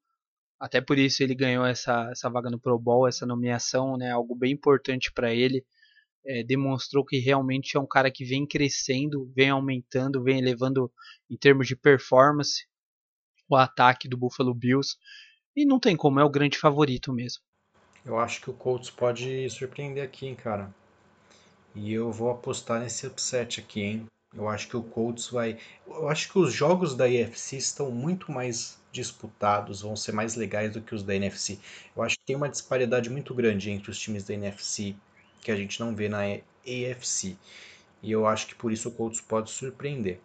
Até 0.61 0.81
por 0.81 0.99
isso 0.99 1.23
ele 1.23 1.35
ganhou 1.35 1.65
essa, 1.65 2.09
essa 2.11 2.31
vaga 2.31 2.51
no 2.51 2.61
Pro 2.61 2.79
Bowl, 2.79 3.09
essa 3.09 3.27
nomeação, 3.27 3.97
né? 3.97 4.13
algo 4.13 4.35
bem 4.35 4.53
importante 4.53 5.13
para 5.13 5.35
ele. 5.35 5.65
É, 6.25 6.45
demonstrou 6.45 7.05
que 7.05 7.19
realmente 7.19 7.77
é 7.77 7.81
um 7.81 7.87
cara 7.87 8.11
que 8.11 8.25
vem 8.25 8.47
crescendo, 8.47 9.33
vem 9.35 9.51
aumentando, 9.51 10.23
vem 10.23 10.39
elevando 10.39 10.93
em 11.31 11.37
termos 11.37 11.67
de 11.67 11.75
performance 11.75 12.68
o 13.49 13.57
ataque 13.57 14.09
do 14.09 14.17
Buffalo 14.17 14.55
Bills. 14.55 14.97
E 15.57 15.65
não 15.65 15.81
tem 15.81 15.97
como, 15.97 16.21
é 16.21 16.25
o 16.25 16.31
grande 16.31 16.59
favorito 16.59 17.13
mesmo. 17.13 17.43
Eu 18.05 18.19
acho 18.19 18.41
que 18.41 18.51
o 18.51 18.55
Colts 18.55 18.91
pode 18.91 19.49
surpreender 19.51 20.05
aqui, 20.05 20.27
hein, 20.27 20.35
cara. 20.35 20.73
E 21.75 21.93
eu 21.93 22.11
vou 22.11 22.31
apostar 22.31 22.81
nesse 22.81 23.07
upset 23.07 23.61
aqui, 23.61 23.83
hein. 23.83 24.07
Eu 24.35 24.49
acho 24.49 24.69
que 24.69 24.77
o 24.77 24.83
Colts 24.83 25.29
vai. 25.29 25.59
Eu 25.87 26.09
acho 26.09 26.31
que 26.31 26.39
os 26.39 26.53
jogos 26.53 26.95
da 26.95 27.09
EFC 27.09 27.57
estão 27.57 27.91
muito 27.91 28.31
mais 28.31 28.79
disputados, 28.93 29.81
vão 29.83 29.97
ser 29.97 30.13
mais 30.13 30.35
legais 30.35 30.73
do 30.73 30.83
que 30.83 30.95
os 30.95 31.03
da 31.03 31.15
NFC. 31.15 31.59
Eu 31.97 32.03
acho 32.03 32.17
que 32.19 32.25
tem 32.27 32.37
uma 32.37 32.49
disparidade 32.49 33.09
muito 33.11 33.35
grande 33.35 33.71
entre 33.71 33.91
os 33.91 33.99
times 33.99 34.25
da 34.25 34.35
NFC 34.35 34.95
que 35.41 35.51
a 35.51 35.57
gente 35.57 35.81
não 35.81 35.95
vê 35.95 36.09
na 36.09 36.21
AFC. 36.23 37.37
E 38.03 38.13
eu 38.13 38.27
acho 38.27 38.47
que 38.47 38.55
por 38.55 38.73
isso 38.73 38.89
o 38.89 38.93
Colts 38.93 39.21
pode 39.21 39.51
surpreender. 39.51 40.21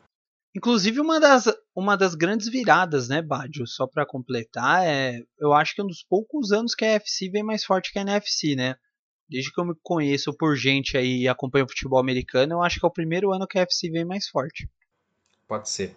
Inclusive, 0.56 1.00
uma 1.00 1.20
das, 1.20 1.46
uma 1.76 1.98
das 1.98 2.14
grandes 2.14 2.48
viradas, 2.48 3.10
né, 3.10 3.22
Badio? 3.22 3.66
Só 3.66 3.88
para 3.88 4.06
completar, 4.06 4.86
é, 4.86 5.20
eu 5.40 5.52
acho 5.52 5.74
que 5.74 5.82
é 5.82 5.84
um 5.84 5.88
dos 5.88 6.04
poucos 6.04 6.52
anos 6.52 6.76
que 6.76 6.86
a 6.86 6.90
FC 6.90 7.30
vem 7.30 7.42
mais 7.42 7.64
forte 7.64 7.92
que 7.92 7.98
a 7.98 8.04
NFC, 8.04 8.56
né? 8.56 8.76
Desde 9.28 9.52
que 9.52 9.60
eu 9.60 9.66
me 9.66 9.74
conheço 9.82 10.32
por 10.38 10.56
gente 10.56 10.96
aí 10.96 11.22
e 11.22 11.28
acompanho 11.28 11.68
futebol 11.68 12.00
americano, 12.00 12.54
eu 12.54 12.62
acho 12.62 12.80
que 12.80 12.86
é 12.86 12.88
o 12.88 12.94
primeiro 12.94 13.34
ano 13.34 13.48
que 13.48 13.58
a 13.58 13.64
FC 13.64 13.90
vem 13.90 14.06
mais 14.06 14.28
forte. 14.28 14.70
Pode 15.48 15.70
ser. 15.70 15.96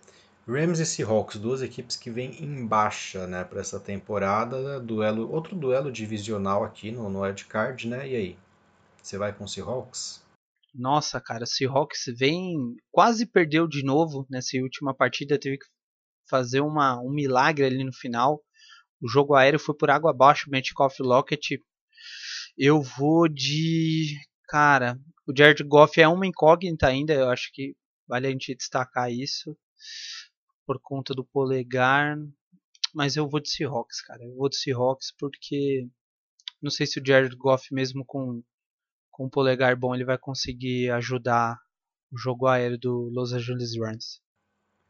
Rams 0.48 0.78
e 0.78 0.86
Seahawks, 0.86 1.38
duas 1.38 1.60
equipes 1.60 1.96
que 1.96 2.08
vêm 2.08 2.42
em 2.42 2.64
baixa, 2.64 3.26
né, 3.26 3.44
para 3.44 3.60
essa 3.60 3.80
temporada. 3.80 4.80
Duelo, 4.80 5.30
outro 5.30 5.56
duelo 5.56 5.92
divisional 5.92 6.64
aqui 6.64 6.90
no, 6.92 7.10
no 7.10 7.20
Card, 7.48 7.88
né? 7.88 8.08
E 8.08 8.16
aí? 8.16 8.38
Você 9.02 9.18
vai 9.18 9.32
com 9.32 9.44
o 9.44 9.48
Seahawks? 9.48 10.24
Nossa, 10.78 11.18
cara, 11.20 11.46
Seahawks 11.46 12.04
vem. 12.18 12.76
Quase 12.90 13.24
perdeu 13.24 13.66
de 13.66 13.82
novo 13.82 14.26
nessa 14.28 14.58
última 14.58 14.94
partida, 14.94 15.38
teve 15.38 15.56
que 15.56 15.66
fazer 16.28 16.60
uma, 16.60 17.00
um 17.00 17.10
milagre 17.10 17.64
ali 17.64 17.82
no 17.82 17.94
final. 17.94 18.42
O 19.00 19.08
jogo 19.08 19.34
aéreo 19.34 19.58
foi 19.58 19.74
por 19.74 19.90
água 19.90 20.10
abaixo, 20.10 20.50
Metcalf 20.50 20.98
Lockett. 21.00 21.62
Eu 22.58 22.82
vou 22.82 23.26
de. 23.26 24.18
Cara, 24.48 24.98
o 25.26 25.32
Jared 25.36 25.62
Goff 25.64 25.98
é 26.00 26.06
uma 26.06 26.26
incógnita 26.26 26.86
ainda, 26.88 27.14
eu 27.14 27.30
acho 27.30 27.50
que 27.52 27.74
vale 28.06 28.26
a 28.26 28.30
gente 28.30 28.54
destacar 28.54 29.10
isso. 29.10 29.56
Por 30.66 30.78
conta 30.82 31.14
do 31.14 31.24
polegar. 31.24 32.18
Mas 32.94 33.16
eu 33.16 33.28
vou 33.28 33.40
de 33.40 33.50
Seahawks, 33.50 34.02
cara. 34.02 34.22
Eu 34.22 34.34
vou 34.36 34.48
de 34.50 34.56
Seahawks 34.56 35.14
porque. 35.18 35.88
Não 36.60 36.70
sei 36.70 36.86
se 36.86 37.00
o 37.00 37.02
Jared 37.06 37.34
Goff, 37.36 37.72
mesmo 37.72 38.04
com 38.04 38.42
com 39.16 39.24
um 39.24 39.30
polegar 39.30 39.74
bom 39.74 39.94
ele 39.94 40.04
vai 40.04 40.18
conseguir 40.18 40.90
ajudar 40.90 41.58
o 42.12 42.18
jogo 42.18 42.46
aéreo 42.46 42.78
do 42.78 43.10
Los 43.10 43.32
Angeles 43.32 43.74
Rams. 43.74 44.20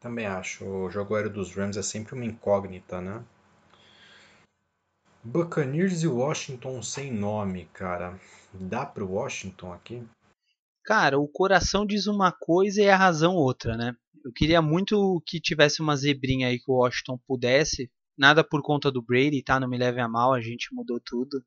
Também 0.01 0.27
acho. 0.27 0.65
O 0.65 0.91
jogo 0.91 1.15
aéreo 1.15 1.33
dos 1.33 1.55
Rams 1.55 1.77
é 1.77 1.83
sempre 1.83 2.15
uma 2.15 2.25
incógnita, 2.25 3.01
né? 3.01 3.25
Buccaneers 5.23 6.03
e 6.03 6.09
Washington 6.09 6.83
sem 6.83 7.13
nome, 7.13 7.67
cara. 7.67 8.19
Dá 8.53 8.85
pro 8.85 9.09
Washington 9.09 9.73
aqui? 9.73 10.03
Cara, 10.85 11.21
o 11.21 11.29
coração 11.29 11.87
diz 11.87 12.09
uma 12.09 12.33
coisa 12.33 12.83
e 12.83 12.91
a 12.91 12.97
razão 12.97 13.37
outra, 13.37 13.77
né? 13.77 13.95
Eu 14.25 14.33
queria 14.33 14.61
muito 14.61 15.23
que 15.25 15.41
tivesse 15.41 15.81
uma 15.81 15.95
zebrinha 15.95 16.49
aí 16.49 16.59
que 16.59 16.69
o 16.69 16.75
Washington 16.75 17.17
pudesse. 17.29 17.89
Nada 18.19 18.43
por 18.43 18.61
conta 18.61 18.91
do 18.91 19.01
Brady, 19.01 19.41
tá? 19.41 19.61
Não 19.61 19.69
me 19.69 19.79
leve 19.79 20.01
a 20.01 20.09
mal, 20.09 20.35
a 20.35 20.41
gente 20.41 20.75
mudou 20.75 21.01
tudo. 21.05 21.45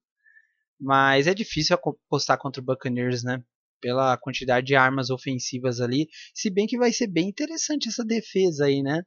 Mas 0.79 1.27
é 1.27 1.33
difícil 1.33 1.75
apostar 1.75 2.37
contra 2.37 2.61
o 2.61 2.65
Buccaneers, 2.65 3.23
né? 3.23 3.43
Pela 3.81 4.17
quantidade 4.17 4.67
de 4.67 4.75
armas 4.75 5.09
ofensivas 5.09 5.81
ali. 5.81 6.07
Se 6.33 6.49
bem 6.49 6.67
que 6.67 6.77
vai 6.77 6.91
ser 6.93 7.07
bem 7.07 7.29
interessante 7.29 7.89
essa 7.89 8.05
defesa 8.05 8.65
aí, 8.65 8.81
né? 8.81 9.03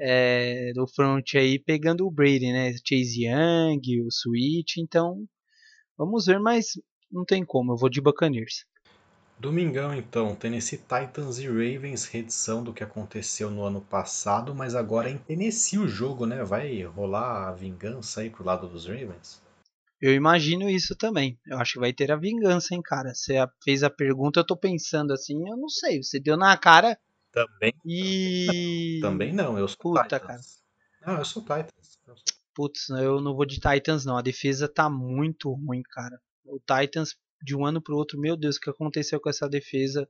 É, 0.00 0.72
do 0.74 0.86
front 0.86 1.34
aí 1.34 1.58
pegando 1.58 2.06
o 2.06 2.10
Brady, 2.10 2.52
né? 2.52 2.72
Chase 2.86 3.24
Young, 3.24 4.02
o 4.06 4.10
Switch. 4.10 4.76
Então, 4.78 5.24
vamos 5.96 6.26
ver, 6.26 6.38
mas 6.38 6.72
não 7.10 7.24
tem 7.24 7.44
como. 7.44 7.72
Eu 7.72 7.76
vou 7.76 7.88
de 7.88 8.00
Buccaneers. 8.00 8.66
Domingão, 9.38 9.94
então, 9.94 10.34
Tennessee 10.34 10.78
Titans 10.78 11.38
e 11.38 11.46
Ravens, 11.46 12.06
reedição 12.06 12.64
do 12.64 12.74
que 12.74 12.82
aconteceu 12.82 13.48
no 13.48 13.62
ano 13.62 13.80
passado, 13.80 14.52
mas 14.52 14.74
agora 14.74 15.08
é 15.08 15.12
em 15.12 15.18
Tennessee 15.18 15.78
o 15.78 15.86
jogo, 15.86 16.26
né? 16.26 16.42
Vai 16.42 16.82
rolar 16.82 17.48
a 17.48 17.52
vingança 17.52 18.20
aí 18.20 18.30
pro 18.30 18.44
lado 18.44 18.66
dos 18.66 18.86
Ravens? 18.86 19.40
Eu 20.00 20.14
imagino 20.14 20.70
isso 20.70 20.94
também. 20.94 21.38
Eu 21.44 21.58
acho 21.58 21.74
que 21.74 21.80
vai 21.80 21.92
ter 21.92 22.12
a 22.12 22.16
vingança, 22.16 22.74
hein, 22.74 22.80
cara. 22.82 23.12
Você 23.14 23.34
fez 23.62 23.82
a 23.82 23.90
pergunta, 23.90 24.40
eu 24.40 24.46
tô 24.46 24.56
pensando 24.56 25.12
assim, 25.12 25.48
eu 25.48 25.56
não 25.56 25.68
sei. 25.68 26.02
Você 26.02 26.20
deu 26.20 26.36
na 26.36 26.56
cara. 26.56 26.98
Também. 27.32 27.72
E. 27.84 29.00
Também 29.02 29.32
não, 29.32 29.58
eu 29.58 29.66
sou 29.66 29.76
Puta, 29.78 30.02
Titans. 30.04 30.22
cara. 30.22 30.40
Não, 31.06 31.18
eu 31.18 31.24
sou 31.24 31.42
Titans. 31.42 31.98
Eu 32.06 32.16
sou... 32.16 32.24
Putz, 32.54 32.88
eu 32.90 33.20
não 33.20 33.34
vou 33.34 33.44
de 33.44 33.60
Titans, 33.60 34.04
não. 34.04 34.16
A 34.16 34.22
defesa 34.22 34.68
tá 34.68 34.88
muito 34.88 35.52
ruim, 35.52 35.82
cara. 35.82 36.20
O 36.44 36.58
Titans, 36.60 37.16
de 37.42 37.56
um 37.56 37.66
ano 37.66 37.80
pro 37.82 37.96
outro, 37.96 38.18
meu 38.18 38.36
Deus, 38.36 38.56
o 38.56 38.60
que 38.60 38.70
aconteceu 38.70 39.20
com 39.20 39.28
essa 39.28 39.48
defesa? 39.48 40.08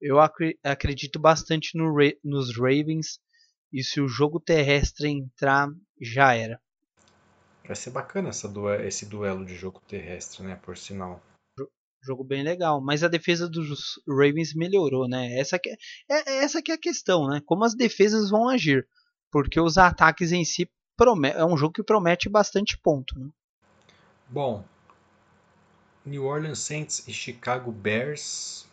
Eu 0.00 0.20
ac 0.20 0.58
acredito 0.62 1.18
bastante 1.18 1.76
no 1.76 1.92
Ra 1.94 2.12
nos 2.22 2.56
Ravens. 2.56 3.20
E 3.72 3.82
se 3.82 4.00
o 4.00 4.08
jogo 4.08 4.38
terrestre 4.40 5.08
entrar, 5.08 5.68
já 6.00 6.34
era. 6.34 6.60
Vai 7.66 7.76
ser 7.76 7.90
bacana 7.90 8.28
essa 8.28 8.48
duelo, 8.48 8.84
esse 8.84 9.06
duelo 9.06 9.44
de 9.44 9.54
jogo 9.54 9.80
terrestre, 9.88 10.42
né? 10.44 10.56
Por 10.56 10.76
sinal. 10.76 11.22
Jogo 12.02 12.22
bem 12.22 12.42
legal. 12.42 12.80
Mas 12.80 13.02
a 13.02 13.08
defesa 13.08 13.48
dos 13.48 14.00
Ravens 14.08 14.54
melhorou, 14.54 15.08
né? 15.08 15.38
Essa 15.38 15.58
que 15.58 15.70
é, 15.70 15.76
é, 16.08 16.44
essa 16.44 16.62
que 16.62 16.70
é 16.70 16.74
a 16.74 16.80
questão, 16.80 17.26
né? 17.26 17.40
Como 17.44 17.64
as 17.64 17.74
defesas 17.74 18.30
vão 18.30 18.48
agir. 18.48 18.86
Porque 19.30 19.60
os 19.60 19.76
ataques 19.76 20.32
em 20.32 20.44
si 20.44 20.70
é 21.34 21.44
um 21.44 21.56
jogo 21.56 21.74
que 21.74 21.82
promete 21.82 22.28
bastante 22.28 22.78
ponto. 22.78 23.18
Né? 23.18 23.28
Bom, 24.28 24.64
New 26.06 26.24
Orleans 26.24 26.60
Saints 26.60 27.06
e 27.06 27.12
Chicago 27.12 27.70
Bears. 27.70 28.66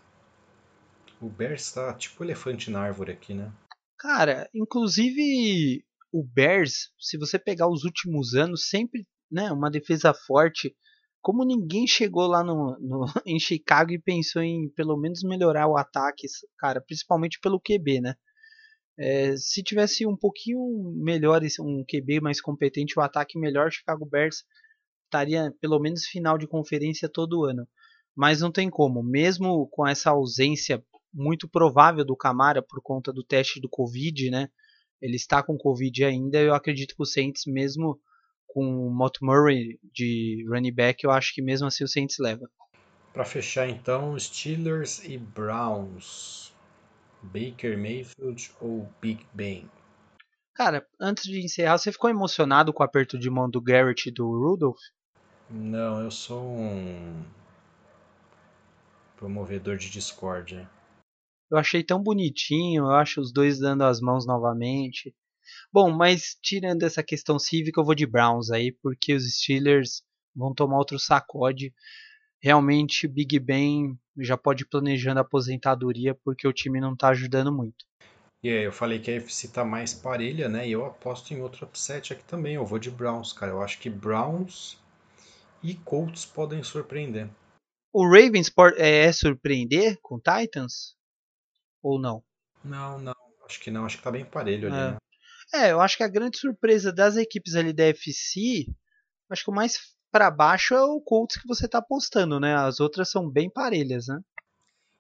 O 1.19 1.27
Bears 1.27 1.71
tá 1.71 1.93
tipo 1.93 2.23
elefante 2.23 2.69
na 2.69 2.81
árvore 2.81 3.11
aqui, 3.11 3.33
né? 3.33 3.51
Cara, 3.97 4.49
inclusive 4.53 5.83
o 6.13 6.23
Bears, 6.23 6.91
se 6.99 7.17
você 7.17 7.39
pegar 7.39 7.67
os 7.67 7.83
últimos 7.83 8.35
anos, 8.35 8.69
sempre 8.69 9.07
né, 9.31 9.51
uma 9.51 9.71
defesa 9.71 10.13
forte. 10.13 10.75
Como 11.19 11.43
ninguém 11.43 11.87
chegou 11.87 12.27
lá 12.27 12.43
no, 12.43 12.77
no, 12.79 13.05
em 13.25 13.39
Chicago 13.39 13.91
e 13.91 13.99
pensou 13.99 14.43
em 14.43 14.69
pelo 14.69 14.95
menos 14.95 15.23
melhorar 15.23 15.67
o 15.67 15.75
ataque, 15.75 16.27
cara, 16.59 16.79
principalmente 16.79 17.39
pelo 17.41 17.59
QB, 17.59 18.01
né? 18.01 18.15
É, 18.95 19.35
se 19.35 19.63
tivesse 19.63 20.05
um 20.05 20.15
pouquinho 20.15 20.59
melhor, 20.95 21.41
um 21.59 21.83
QB 21.83 22.21
mais 22.21 22.39
competente, 22.39 22.99
o 22.99 23.01
ataque 23.01 23.39
melhor, 23.39 23.71
Chicago 23.71 24.05
Bears 24.05 24.43
estaria 25.05 25.51
pelo 25.59 25.79
menos 25.79 26.05
final 26.05 26.37
de 26.37 26.47
conferência 26.47 27.09
todo 27.09 27.43
ano. 27.43 27.67
Mas 28.15 28.41
não 28.41 28.51
tem 28.51 28.69
como, 28.69 29.01
mesmo 29.01 29.67
com 29.71 29.87
essa 29.87 30.11
ausência 30.11 30.83
muito 31.11 31.49
provável 31.49 32.05
do 32.05 32.15
Camara 32.15 32.61
por 32.61 32.79
conta 32.83 33.11
do 33.11 33.23
teste 33.23 33.59
do 33.59 33.67
Covid, 33.67 34.29
né? 34.29 34.49
Ele 35.03 35.17
está 35.17 35.43
com 35.43 35.57
Covid 35.57 36.05
ainda, 36.05 36.39
eu 36.39 36.53
acredito 36.53 36.95
que 36.95 37.01
o 37.01 37.05
Saints, 37.05 37.45
mesmo 37.45 37.99
com 38.47 38.87
o 38.87 38.89
Mott 38.89 39.21
Murray 39.21 39.77
de 39.93 40.45
running 40.47 40.71
back, 40.71 41.03
eu 41.03 41.11
acho 41.11 41.33
que 41.35 41.41
mesmo 41.41 41.67
assim 41.67 41.83
o 41.83 41.87
Saints 41.89 42.17
leva. 42.19 42.49
Para 43.11 43.25
fechar 43.25 43.67
então, 43.67 44.17
Steelers 44.17 45.03
e 45.03 45.17
Browns. 45.17 46.53
Baker 47.21 47.77
Mayfield 47.77 48.49
ou 48.61 48.89
Big 49.01 49.25
Ben? 49.33 49.69
Cara, 50.53 50.87
antes 50.99 51.25
de 51.25 51.43
encerrar, 51.43 51.77
você 51.77 51.91
ficou 51.91 52.09
emocionado 52.09 52.71
com 52.71 52.81
o 52.81 52.85
aperto 52.85 53.19
de 53.19 53.29
mão 53.29 53.49
do 53.49 53.61
Garrett 53.61 54.07
e 54.07 54.11
do 54.11 54.25
Rudolph? 54.25 54.79
Não, 55.49 56.01
eu 56.01 56.11
sou 56.11 56.41
um 56.41 57.25
promovedor 59.17 59.75
de 59.75 59.89
discórdia. 59.89 60.69
Eu 61.53 61.59
achei 61.59 61.83
tão 61.83 62.01
bonitinho, 62.01 62.83
eu 62.83 62.91
acho 62.91 63.21
os 63.21 63.31
dois 63.31 63.59
dando 63.59 63.83
as 63.83 64.01
mãos 64.01 64.25
novamente. 64.25 65.15
Bom, 65.71 65.91
mas 65.91 66.37
tirando 66.41 66.83
essa 66.83 67.03
questão 67.03 67.39
cívica, 67.39 67.79
eu 67.79 67.85
vou 67.85 67.95
de 67.95 68.05
Browns 68.05 68.51
aí, 68.51 68.71
porque 68.71 69.13
os 69.13 69.23
Steelers 69.35 70.03
vão 70.35 70.53
tomar 70.53 70.77
outro 70.77 70.99
sacode 70.99 71.73
realmente 72.43 73.07
Big 73.07 73.39
Ben 73.39 73.97
já 74.17 74.35
pode 74.35 74.63
ir 74.63 74.67
planejando 74.67 75.19
a 75.19 75.21
aposentadoria 75.21 76.13
porque 76.13 76.45
o 76.45 76.51
time 76.51 76.81
não 76.81 76.91
está 76.91 77.07
ajudando 77.07 77.53
muito. 77.53 77.85
E 78.43 78.49
aí, 78.49 78.65
eu 78.65 78.73
falei 78.73 78.99
que 78.99 79.09
a 79.09 79.15
FC 79.15 79.47
tá 79.47 79.63
mais 79.63 79.93
parelha, 79.93 80.49
né? 80.49 80.67
E 80.67 80.73
eu 80.73 80.85
aposto 80.85 81.33
em 81.33 81.41
outro 81.41 81.65
upset 81.65 82.11
aqui 82.11 82.23
também. 82.25 82.55
Eu 82.55 82.65
vou 82.65 82.77
de 82.77 82.91
Browns, 82.91 83.31
cara. 83.31 83.53
Eu 83.53 83.61
acho 83.61 83.79
que 83.79 83.89
Browns 83.89 84.77
e 85.63 85.73
Colts 85.73 86.25
podem 86.25 86.61
surpreender. 86.61 87.29
O 87.93 88.03
Ravens 88.05 88.51
é, 88.75 89.05
é 89.05 89.11
surpreender 89.13 89.97
com 90.01 90.19
Titans? 90.19 90.97
Ou 91.83 91.99
não? 91.99 92.23
Não, 92.63 92.97
não. 92.97 93.15
Acho 93.45 93.59
que 93.59 93.69
não. 93.69 93.85
Acho 93.85 93.97
que 93.97 94.03
tá 94.03 94.09
bem 94.09 94.25
parelho 94.25 94.69
ali, 94.69 94.77
é. 94.77 94.91
né? 94.91 94.97
É, 95.53 95.71
eu 95.71 95.81
acho 95.81 95.97
que 95.97 96.03
a 96.03 96.07
grande 96.07 96.39
surpresa 96.39 96.91
das 96.91 97.15
equipes 97.15 97.53
ali 97.53 97.71
da 97.71 97.83
FC, 97.83 98.65
acho 99.29 99.43
que 99.43 99.51
o 99.51 99.53
mais 99.53 99.93
para 100.11 100.31
baixo 100.31 100.73
é 100.73 100.81
o 100.81 100.99
Colts 101.01 101.39
que 101.39 101.47
você 101.47 101.65
está 101.65 101.79
apostando, 101.79 102.39
né? 102.39 102.55
As 102.55 102.79
outras 102.79 103.11
são 103.11 103.29
bem 103.29 103.49
parelhas, 103.49 104.07
né? 104.07 104.19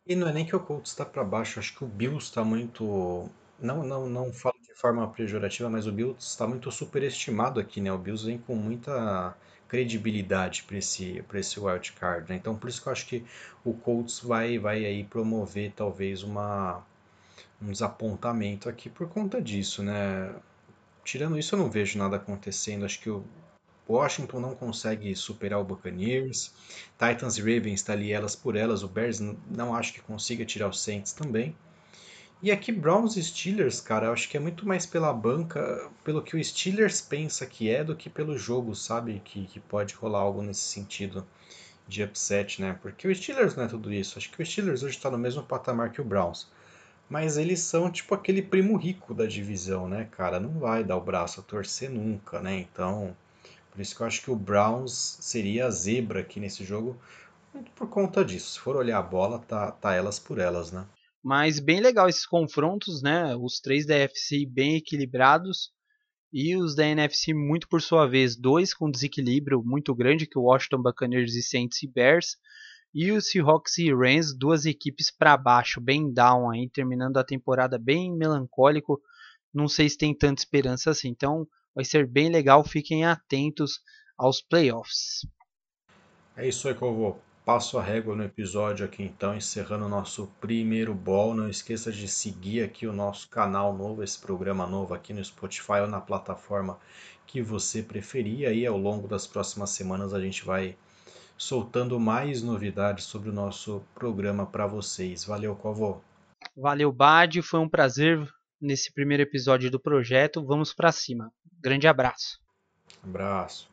E 0.05 0.15
não 0.15 0.27
é 0.27 0.33
nem 0.33 0.45
que 0.45 0.55
o 0.55 0.59
Colts 0.59 0.91
está 0.91 1.05
para 1.05 1.23
baixo, 1.23 1.59
acho 1.59 1.75
que 1.75 1.83
o 1.83 1.87
Bills 1.87 2.25
está 2.25 2.43
muito. 2.43 3.29
Não, 3.59 3.83
não, 3.83 4.09
não 4.09 4.33
falo 4.33 4.55
de 4.61 4.75
forma 4.75 5.07
pejorativa, 5.09 5.69
mas 5.69 5.87
o 5.87 5.91
Bills 5.91 6.17
está 6.19 6.45
muito 6.45 6.69
superestimado 6.71 7.59
aqui, 7.59 7.79
né? 7.79 7.91
O 7.91 7.97
Bills 7.97 8.25
vem 8.25 8.37
com 8.37 8.55
muita 8.55 9.35
credibilidade 9.73 10.61
para 10.61 10.77
esse, 10.77 11.23
esse 11.33 11.59
wild 11.59 11.93
card, 11.93 12.29
né? 12.29 12.35
Então 12.35 12.55
por 12.55 12.69
isso 12.69 12.79
que 12.79 12.87
eu 12.87 12.93
acho 12.93 13.07
que 13.07 13.25
o 13.65 13.73
Colts 13.73 14.19
vai, 14.19 14.59
vai 14.59 14.85
aí 14.85 15.03
promover 15.03 15.71
talvez 15.75 16.21
uma, 16.21 16.85
um 17.59 17.71
desapontamento 17.71 18.69
aqui 18.69 18.87
por 18.87 19.09
conta 19.09 19.41
disso, 19.41 19.81
né? 19.81 20.31
Tirando 21.03 21.39
isso, 21.39 21.55
eu 21.55 21.59
não 21.59 21.71
vejo 21.71 21.97
nada 21.97 22.17
acontecendo. 22.17 22.85
Acho 22.85 22.99
que 22.99 23.09
o 23.09 23.25
Washington 23.89 24.39
não 24.39 24.53
consegue 24.53 25.15
superar 25.15 25.59
o 25.59 25.63
Buccaneers. 25.63 26.53
Titans 26.99 27.39
e 27.39 27.41
Ravens 27.41 27.79
está 27.79 27.93
ali 27.93 28.11
elas 28.11 28.35
por 28.35 28.55
elas. 28.55 28.83
O 28.83 28.87
Bears 28.87 29.19
não 29.49 29.75
acho 29.75 29.91
que 29.91 30.01
consiga 30.01 30.45
tirar 30.45 30.67
o 30.67 30.73
Saints 30.73 31.13
também. 31.13 31.55
E 32.43 32.51
aqui 32.51 32.73
Browns 32.73 33.15
e 33.15 33.23
Steelers, 33.23 33.79
cara, 33.79 34.07
eu 34.07 34.11
acho 34.11 34.27
que 34.27 34.35
é 34.35 34.39
muito 34.39 34.67
mais 34.67 34.85
pela 34.85 35.13
banca, 35.13 35.89
pelo 36.03 36.21
que 36.21 36.35
o 36.35 36.43
Steelers 36.43 36.99
pensa 36.99 37.45
que 37.45 37.69
é, 37.69 37.85
do 37.85 37.95
que 37.95 38.09
pelo 38.09 38.37
jogo, 38.37 38.75
sabe? 38.75 39.21
Que, 39.23 39.45
que 39.45 39.61
pode 39.61 39.95
rolar 39.95 40.19
algo 40.19 40.41
nesse 40.41 40.59
sentido 40.59 41.25
de 41.87 42.03
upset, 42.03 42.61
né? 42.61 42.77
Porque 42.81 43.07
o 43.07 43.15
Steelers 43.15 43.55
não 43.55 43.63
é 43.63 43.67
tudo 43.69 43.93
isso. 43.93 44.19
Acho 44.19 44.29
que 44.29 44.43
o 44.43 44.45
Steelers 44.45 44.83
hoje 44.83 44.97
está 44.97 45.09
no 45.09 45.17
mesmo 45.17 45.41
patamar 45.41 45.93
que 45.93 46.01
o 46.01 46.03
Browns. 46.03 46.51
Mas 47.09 47.37
eles 47.37 47.61
são 47.61 47.89
tipo 47.89 48.13
aquele 48.13 48.41
primo 48.41 48.75
rico 48.75 49.13
da 49.13 49.25
divisão, 49.25 49.87
né, 49.87 50.09
cara? 50.11 50.37
Não 50.37 50.59
vai 50.59 50.83
dar 50.83 50.97
o 50.97 51.01
braço 51.01 51.39
a 51.39 51.43
torcer 51.43 51.89
nunca, 51.89 52.41
né? 52.41 52.59
Então, 52.59 53.15
por 53.71 53.79
isso 53.79 53.95
que 53.95 54.01
eu 54.01 54.07
acho 54.07 54.21
que 54.21 54.31
o 54.31 54.35
Browns 54.35 55.17
seria 55.21 55.67
a 55.67 55.71
zebra 55.71 56.19
aqui 56.19 56.41
nesse 56.41 56.65
jogo, 56.65 56.97
muito 57.53 57.71
por 57.71 57.87
conta 57.87 58.25
disso. 58.25 58.51
Se 58.55 58.59
for 58.59 58.75
olhar 58.75 58.99
a 58.99 59.01
bola, 59.01 59.39
tá, 59.39 59.71
tá 59.71 59.93
elas 59.93 60.19
por 60.19 60.39
elas, 60.39 60.73
né? 60.73 60.85
Mas 61.23 61.59
bem 61.59 61.79
legal 61.79 62.09
esses 62.09 62.25
confrontos, 62.25 63.01
né? 63.01 63.35
Os 63.35 63.59
três 63.59 63.85
da 63.85 63.95
FC 63.95 64.45
bem 64.45 64.75
equilibrados 64.75 65.71
e 66.33 66.57
os 66.57 66.75
da 66.75 66.85
NFC 66.85 67.33
muito 67.33 67.67
por 67.69 67.81
sua 67.81 68.07
vez, 68.07 68.35
dois 68.35 68.73
com 68.73 68.91
desequilíbrio 68.91 69.63
muito 69.63 69.95
grande 69.95 70.27
que 70.27 70.37
o 70.37 70.43
Washington 70.43 70.81
Buccaneers 70.81 71.35
e 71.35 71.43
Saints 71.43 71.81
e 71.83 71.87
Bears 71.87 72.35
e 72.93 73.11
os 73.11 73.29
Seahawks 73.29 73.77
e 73.79 73.91
Rams, 73.91 74.37
duas 74.37 74.65
equipes 74.65 75.09
para 75.09 75.35
baixo, 75.35 75.81
bem 75.81 76.13
down 76.13 76.51
aí, 76.51 76.69
terminando 76.69 77.17
a 77.17 77.23
temporada 77.23 77.79
bem 77.79 78.15
melancólico. 78.15 79.01
Não 79.53 79.67
sei 79.67 79.89
se 79.89 79.97
tem 79.97 80.15
tanta 80.15 80.41
esperança 80.41 80.91
assim. 80.91 81.09
Então, 81.09 81.47
vai 81.73 81.83
ser 81.83 82.05
bem 82.05 82.29
legal, 82.29 82.63
fiquem 82.63 83.03
atentos 83.03 83.79
aos 84.15 84.41
playoffs. 84.41 85.25
É 86.37 86.47
isso 86.47 86.67
aí 86.67 86.75
vou. 86.75 87.19
Passo 87.45 87.77
a 87.77 87.83
régua 87.83 88.15
no 88.15 88.23
episódio 88.23 88.85
aqui 88.85 89.03
então, 89.03 89.35
encerrando 89.35 89.85
o 89.85 89.89
nosso 89.89 90.27
primeiro 90.39 90.93
ball. 90.93 91.33
Não 91.33 91.49
esqueça 91.49 91.91
de 91.91 92.07
seguir 92.07 92.63
aqui 92.63 92.87
o 92.87 92.93
nosso 92.93 93.27
canal 93.29 93.75
novo, 93.75 94.01
esse 94.01 94.17
programa 94.17 94.65
novo 94.65 94.93
aqui 94.93 95.13
no 95.13 95.23
Spotify 95.23 95.81
ou 95.81 95.87
na 95.87 95.99
plataforma 95.99 96.79
que 97.27 97.41
você 97.41 97.83
preferir. 97.83 98.47
Aí 98.47 98.65
ao 98.65 98.77
longo 98.77 99.09
das 99.09 99.27
próximas 99.27 99.71
semanas 99.71 100.13
a 100.13 100.21
gente 100.21 100.45
vai 100.45 100.77
soltando 101.37 101.99
mais 101.99 102.41
novidades 102.41 103.03
sobre 103.03 103.29
o 103.29 103.33
nosso 103.33 103.83
programa 103.93 104.45
para 104.45 104.65
vocês. 104.65 105.25
Valeu, 105.25 105.53
Covô. 105.53 105.99
Valeu, 106.55 106.93
Bad. 106.93 107.41
Foi 107.41 107.59
um 107.59 107.67
prazer 107.67 108.25
nesse 108.61 108.93
primeiro 108.93 109.23
episódio 109.23 109.69
do 109.69 109.81
projeto. 109.81 110.45
Vamos 110.45 110.73
para 110.73 110.93
cima. 110.93 111.29
Grande 111.59 111.89
abraço. 111.89 112.39
Abraço. 113.03 113.72